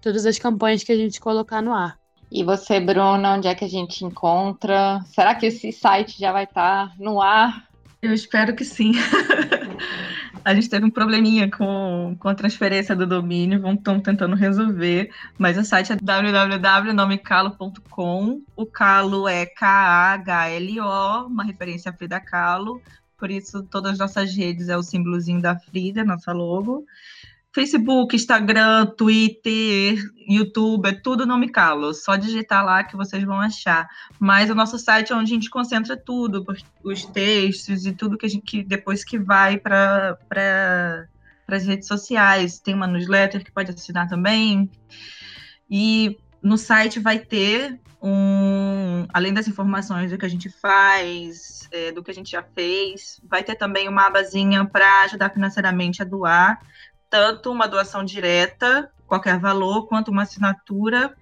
todas 0.00 0.26
as 0.26 0.38
campanhas 0.38 0.84
que 0.84 0.92
a 0.92 0.96
gente 0.96 1.20
colocar 1.20 1.62
no 1.62 1.72
ar. 1.72 1.98
E 2.30 2.44
você, 2.44 2.78
Bruna, 2.78 3.34
onde 3.34 3.48
é 3.48 3.54
que 3.54 3.64
a 3.64 3.68
gente 3.68 4.04
encontra? 4.04 5.00
Será 5.06 5.34
que 5.34 5.46
esse 5.46 5.72
site 5.72 6.18
já 6.18 6.32
vai 6.32 6.44
estar 6.44 6.88
tá 6.88 6.94
no 6.98 7.20
ar? 7.20 7.68
Eu 8.00 8.12
espero 8.14 8.54
que 8.54 8.64
sim. 8.64 8.92
A 10.44 10.54
gente 10.54 10.68
teve 10.70 10.86
um 10.86 10.90
probleminha 10.90 11.50
com, 11.50 12.16
com 12.18 12.28
a 12.28 12.34
transferência 12.34 12.96
do 12.96 13.06
domínio, 13.06 13.62
estão 13.72 14.00
tentando 14.00 14.34
resolver, 14.34 15.10
mas 15.38 15.58
o 15.58 15.64
site 15.64 15.92
é 15.92 15.96
www.nomecalo.com. 15.96 18.40
O 18.56 18.66
Calo 18.66 19.28
é 19.28 19.44
K-A-H-L-O, 19.44 21.26
uma 21.26 21.44
referência 21.44 21.90
a 21.90 21.94
Frida 21.94 22.18
Kahlo, 22.18 22.80
por 23.18 23.30
isso 23.30 23.62
todas 23.64 23.92
as 23.92 23.98
nossas 23.98 24.34
redes 24.34 24.70
é 24.70 24.76
o 24.76 24.82
símbolozinho 24.82 25.42
da 25.42 25.58
Frida, 25.58 26.02
nossa 26.02 26.32
logo. 26.32 26.86
Facebook, 27.52 28.14
Instagram, 28.14 28.86
Twitter, 28.96 29.98
YouTube, 30.28 30.88
é 30.88 30.92
tudo 30.92 31.26
nome 31.26 31.48
Calo. 31.48 31.92
Só 31.92 32.14
digitar 32.14 32.64
lá 32.64 32.84
que 32.84 32.96
vocês 32.96 33.24
vão 33.24 33.40
achar. 33.40 33.88
Mas 34.20 34.50
o 34.50 34.54
nosso 34.54 34.78
site 34.78 35.12
é 35.12 35.16
onde 35.16 35.32
a 35.32 35.34
gente 35.34 35.50
concentra 35.50 35.96
tudo, 35.96 36.44
os 36.84 37.04
textos 37.06 37.86
e 37.86 37.92
tudo 37.92 38.16
que 38.16 38.26
a 38.26 38.28
gente 38.28 38.44
que 38.44 38.62
depois 38.62 39.02
que 39.02 39.18
vai 39.18 39.58
para 39.58 40.16
as 41.48 41.66
redes 41.66 41.88
sociais. 41.88 42.60
Tem 42.60 42.72
uma 42.72 42.86
newsletter 42.86 43.44
que 43.44 43.50
pode 43.50 43.72
assinar 43.72 44.08
também. 44.08 44.70
E 45.68 46.16
no 46.40 46.56
site 46.56 47.00
vai 47.00 47.18
ter 47.18 47.80
um, 48.00 49.06
além 49.12 49.34
das 49.34 49.48
informações 49.48 50.10
do 50.10 50.16
que 50.16 50.24
a 50.24 50.30
gente 50.30 50.48
faz, 50.48 51.68
é, 51.72 51.92
do 51.92 52.02
que 52.02 52.10
a 52.10 52.14
gente 52.14 52.30
já 52.30 52.42
fez, 52.42 53.20
vai 53.28 53.42
ter 53.42 53.56
também 53.56 53.88
uma 53.88 54.06
abazinha 54.06 54.64
para 54.64 55.02
ajudar 55.02 55.30
financeiramente 55.30 56.00
a 56.00 56.04
doar 56.04 56.60
tanto 57.10 57.50
uma 57.50 57.66
doação 57.66 58.04
direta, 58.04 58.90
qualquer 59.06 59.38
valor, 59.38 59.88
quanto 59.88 60.10
uma 60.10 60.22
assinatura 60.22 61.14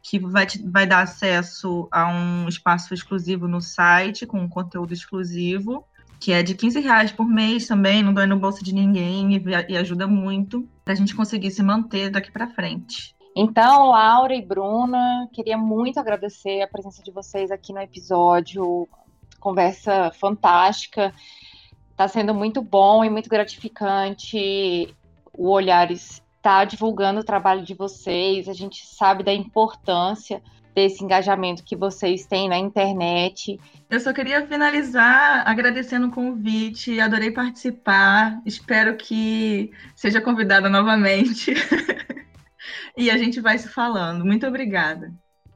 que 0.00 0.18
vai, 0.18 0.46
te, 0.46 0.62
vai 0.62 0.86
dar 0.86 1.00
acesso 1.00 1.88
a 1.90 2.06
um 2.06 2.46
espaço 2.46 2.94
exclusivo 2.94 3.48
no 3.48 3.60
site, 3.60 4.26
com 4.26 4.38
um 4.38 4.48
conteúdo 4.48 4.94
exclusivo, 4.94 5.84
que 6.20 6.32
é 6.32 6.42
de 6.42 6.54
15 6.54 6.80
reais 6.80 7.10
por 7.10 7.26
mês 7.26 7.66
também, 7.66 8.02
não 8.02 8.14
dói 8.14 8.26
no 8.26 8.38
bolso 8.38 8.62
de 8.62 8.72
ninguém 8.72 9.34
e, 9.34 9.42
e 9.68 9.76
ajuda 9.76 10.06
muito 10.06 10.68
para 10.84 10.92
a 10.92 10.96
gente 10.96 11.14
conseguir 11.14 11.50
se 11.50 11.62
manter 11.62 12.10
daqui 12.10 12.30
para 12.30 12.48
frente. 12.48 13.14
Então, 13.36 13.90
Laura 13.90 14.34
e 14.34 14.42
Bruna, 14.42 15.28
queria 15.32 15.58
muito 15.58 15.98
agradecer 15.98 16.62
a 16.62 16.68
presença 16.68 17.02
de 17.02 17.10
vocês 17.10 17.50
aqui 17.50 17.72
no 17.72 17.80
episódio. 17.80 18.86
Conversa 19.40 20.12
fantástica. 20.12 21.12
Está 21.90 22.06
sendo 22.06 22.32
muito 22.32 22.62
bom 22.62 23.04
e 23.04 23.10
muito 23.10 23.28
gratificante 23.28 24.94
o 25.36 25.50
Olhares 25.50 26.22
está 26.36 26.64
divulgando 26.64 27.20
o 27.20 27.24
trabalho 27.24 27.64
de 27.64 27.74
vocês, 27.74 28.48
a 28.48 28.52
gente 28.52 28.86
sabe 28.86 29.22
da 29.22 29.32
importância 29.32 30.42
desse 30.74 31.04
engajamento 31.04 31.62
que 31.64 31.76
vocês 31.76 32.26
têm 32.26 32.48
na 32.48 32.58
internet. 32.58 33.58
Eu 33.88 34.00
só 34.00 34.12
queria 34.12 34.46
finalizar 34.46 35.48
agradecendo 35.48 36.08
o 36.08 36.10
convite, 36.10 37.00
adorei 37.00 37.30
participar, 37.30 38.40
espero 38.44 38.96
que 38.96 39.70
seja 39.94 40.20
convidada 40.20 40.68
novamente. 40.68 41.54
e 42.98 43.10
a 43.10 43.16
gente 43.16 43.40
vai 43.40 43.56
se 43.56 43.68
falando. 43.68 44.24
Muito 44.24 44.46
obrigada. 44.46 45.12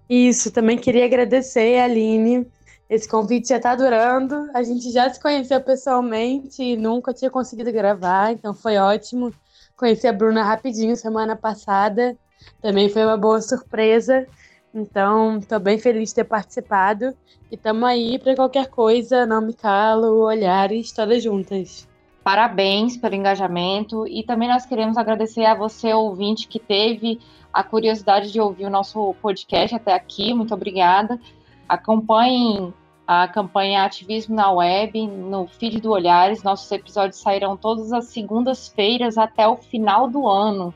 Isso, 0.08 0.50
também 0.50 0.78
queria 0.78 1.04
agradecer, 1.04 1.80
Aline. 1.80 2.46
Esse 2.88 3.06
convite 3.06 3.48
já 3.48 3.56
está 3.56 3.74
durando. 3.74 4.48
A 4.54 4.62
gente 4.62 4.90
já 4.90 5.10
se 5.10 5.20
conheceu 5.20 5.60
pessoalmente 5.60 6.62
e 6.62 6.76
nunca 6.76 7.12
tinha 7.12 7.30
conseguido 7.30 7.70
gravar, 7.70 8.32
então 8.32 8.54
foi 8.54 8.78
ótimo. 8.78 9.34
Conheci 9.78 10.08
a 10.08 10.12
Bruna 10.12 10.42
rapidinho 10.42 10.96
semana 10.96 11.36
passada. 11.36 12.18
Também 12.60 12.88
foi 12.88 13.04
uma 13.04 13.16
boa 13.16 13.40
surpresa. 13.40 14.26
Então, 14.74 15.38
estou 15.38 15.60
bem 15.60 15.78
feliz 15.78 16.08
de 16.08 16.16
ter 16.16 16.24
participado. 16.24 17.14
E 17.48 17.54
estamos 17.54 17.84
aí 17.84 18.18
para 18.18 18.34
qualquer 18.34 18.66
coisa. 18.66 19.24
Não 19.24 19.40
me 19.40 19.54
calo, 19.54 20.18
olhares, 20.18 20.90
todas 20.90 21.22
juntas. 21.22 21.88
Parabéns 22.24 22.96
pelo 22.96 23.14
engajamento. 23.14 24.04
E 24.08 24.24
também 24.24 24.48
nós 24.48 24.66
queremos 24.66 24.96
agradecer 24.96 25.44
a 25.44 25.54
você, 25.54 25.94
ouvinte, 25.94 26.48
que 26.48 26.58
teve 26.58 27.20
a 27.52 27.62
curiosidade 27.62 28.32
de 28.32 28.40
ouvir 28.40 28.66
o 28.66 28.70
nosso 28.70 29.14
podcast 29.22 29.76
até 29.76 29.94
aqui. 29.94 30.34
Muito 30.34 30.52
obrigada. 30.52 31.20
Acompanhem 31.68 32.74
a 33.08 33.26
campanha 33.26 33.84
Ativismo 33.84 34.34
na 34.34 34.52
Web, 34.52 35.06
no 35.06 35.46
feed 35.46 35.80
do 35.80 35.92
Olhares. 35.92 36.42
Nossos 36.42 36.70
episódios 36.70 37.18
sairão 37.18 37.56
todas 37.56 37.90
as 37.90 38.04
segundas-feiras 38.08 39.16
até 39.16 39.48
o 39.48 39.56
final 39.56 40.10
do 40.10 40.28
ano. 40.28 40.74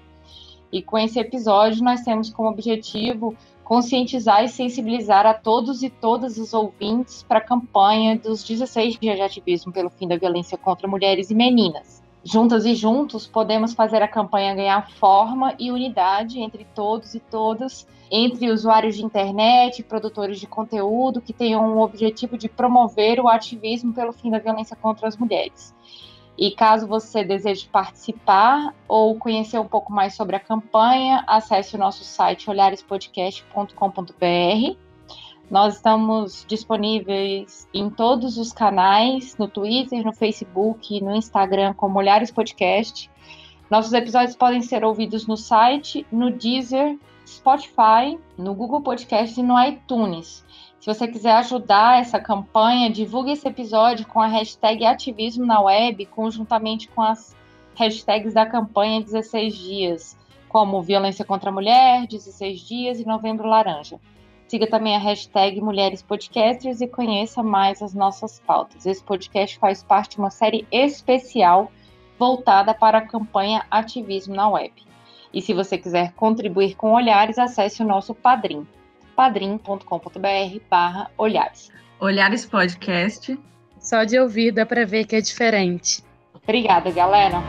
E 0.72 0.80
com 0.80 0.96
esse 0.96 1.20
episódio, 1.20 1.84
nós 1.84 2.00
temos 2.00 2.30
como 2.30 2.48
objetivo 2.48 3.36
conscientizar 3.62 4.42
e 4.42 4.48
sensibilizar 4.48 5.26
a 5.26 5.34
todos 5.34 5.82
e 5.82 5.90
todas 5.90 6.38
os 6.38 6.54
ouvintes 6.54 7.22
para 7.22 7.36
a 7.36 7.42
campanha 7.42 8.16
dos 8.16 8.42
16 8.42 8.98
dias 8.98 9.16
de 9.16 9.22
ativismo 9.22 9.70
pelo 9.70 9.90
fim 9.90 10.08
da 10.08 10.16
violência 10.16 10.56
contra 10.56 10.88
mulheres 10.88 11.30
e 11.30 11.34
meninas. 11.34 12.02
Juntas 12.24 12.64
e 12.64 12.74
juntos, 12.74 13.26
podemos 13.26 13.74
fazer 13.74 14.00
a 14.00 14.06
campanha 14.06 14.54
ganhar 14.54 14.88
forma 14.92 15.56
e 15.58 15.72
unidade 15.72 16.38
entre 16.38 16.64
todos 16.72 17.14
e 17.14 17.20
todas, 17.20 17.84
entre 18.10 18.48
usuários 18.48 18.94
de 18.94 19.04
internet 19.04 19.82
produtores 19.82 20.38
de 20.38 20.46
conteúdo 20.46 21.20
que 21.20 21.32
tenham 21.32 21.76
o 21.76 21.80
objetivo 21.80 22.38
de 22.38 22.48
promover 22.48 23.18
o 23.18 23.28
ativismo 23.28 23.92
pelo 23.92 24.12
fim 24.12 24.30
da 24.30 24.38
violência 24.38 24.76
contra 24.76 25.08
as 25.08 25.16
mulheres. 25.16 25.74
E 26.38 26.52
caso 26.52 26.86
você 26.86 27.24
deseje 27.24 27.68
participar 27.68 28.72
ou 28.86 29.18
conhecer 29.18 29.58
um 29.58 29.66
pouco 29.66 29.92
mais 29.92 30.14
sobre 30.14 30.36
a 30.36 30.40
campanha, 30.40 31.24
acesse 31.26 31.74
o 31.74 31.78
nosso 31.78 32.04
site 32.04 32.48
olharespodcast.com.br 32.48 34.91
nós 35.52 35.74
estamos 35.74 36.46
disponíveis 36.48 37.68
em 37.74 37.90
todos 37.90 38.38
os 38.38 38.54
canais, 38.54 39.36
no 39.36 39.46
Twitter, 39.46 40.02
no 40.02 40.14
Facebook, 40.14 40.98
no 41.02 41.14
Instagram, 41.14 41.74
como 41.74 41.98
Olhares 41.98 42.30
Podcast. 42.30 43.10
Nossos 43.70 43.92
episódios 43.92 44.34
podem 44.34 44.62
ser 44.62 44.82
ouvidos 44.82 45.26
no 45.26 45.36
site, 45.36 46.06
no 46.10 46.30
Deezer, 46.30 46.98
Spotify, 47.26 48.18
no 48.38 48.54
Google 48.54 48.80
Podcast 48.80 49.38
e 49.38 49.42
no 49.42 49.62
iTunes. 49.62 50.42
Se 50.80 50.86
você 50.86 51.06
quiser 51.06 51.32
ajudar 51.32 52.00
essa 52.00 52.18
campanha, 52.18 52.88
divulgue 52.88 53.32
esse 53.32 53.46
episódio 53.46 54.06
com 54.06 54.22
a 54.22 54.28
hashtag 54.28 54.86
ativismo 54.86 55.44
na 55.44 55.60
web, 55.60 56.06
conjuntamente 56.06 56.88
com 56.88 57.02
as 57.02 57.36
hashtags 57.74 58.32
da 58.32 58.46
campanha 58.46 59.02
16 59.02 59.54
dias, 59.54 60.16
como 60.48 60.80
violência 60.80 61.26
contra 61.26 61.50
a 61.50 61.52
mulher, 61.52 62.06
16 62.06 62.58
dias 62.58 62.98
e 62.98 63.04
novembro 63.04 63.46
laranja. 63.46 64.00
Siga 64.52 64.66
também 64.66 64.94
a 64.94 64.98
hashtag 64.98 65.62
Mulheres 65.62 66.02
Podcasters 66.02 66.82
e 66.82 66.86
conheça 66.86 67.42
mais 67.42 67.80
as 67.80 67.94
nossas 67.94 68.38
pautas. 68.38 68.84
Esse 68.84 69.02
podcast 69.02 69.58
faz 69.58 69.82
parte 69.82 70.16
de 70.16 70.18
uma 70.18 70.30
série 70.30 70.66
especial 70.70 71.72
voltada 72.18 72.74
para 72.74 72.98
a 72.98 73.00
campanha 73.00 73.64
Ativismo 73.70 74.34
na 74.34 74.50
Web. 74.50 74.74
E 75.32 75.40
se 75.40 75.54
você 75.54 75.78
quiser 75.78 76.12
contribuir 76.12 76.74
com 76.74 76.92
olhares, 76.92 77.38
acesse 77.38 77.82
o 77.82 77.86
nosso 77.86 78.14
Padrim, 78.14 78.66
padrim.com.br 79.16 80.60
barra 80.68 81.10
olhares. 81.16 81.72
Olhares 81.98 82.44
Podcast. 82.44 83.38
Só 83.80 84.04
de 84.04 84.18
ouvir 84.18 84.52
dá 84.52 84.66
para 84.66 84.84
ver 84.84 85.06
que 85.06 85.16
é 85.16 85.22
diferente. 85.22 86.04
Obrigada, 86.34 86.90
galera. 86.90 87.42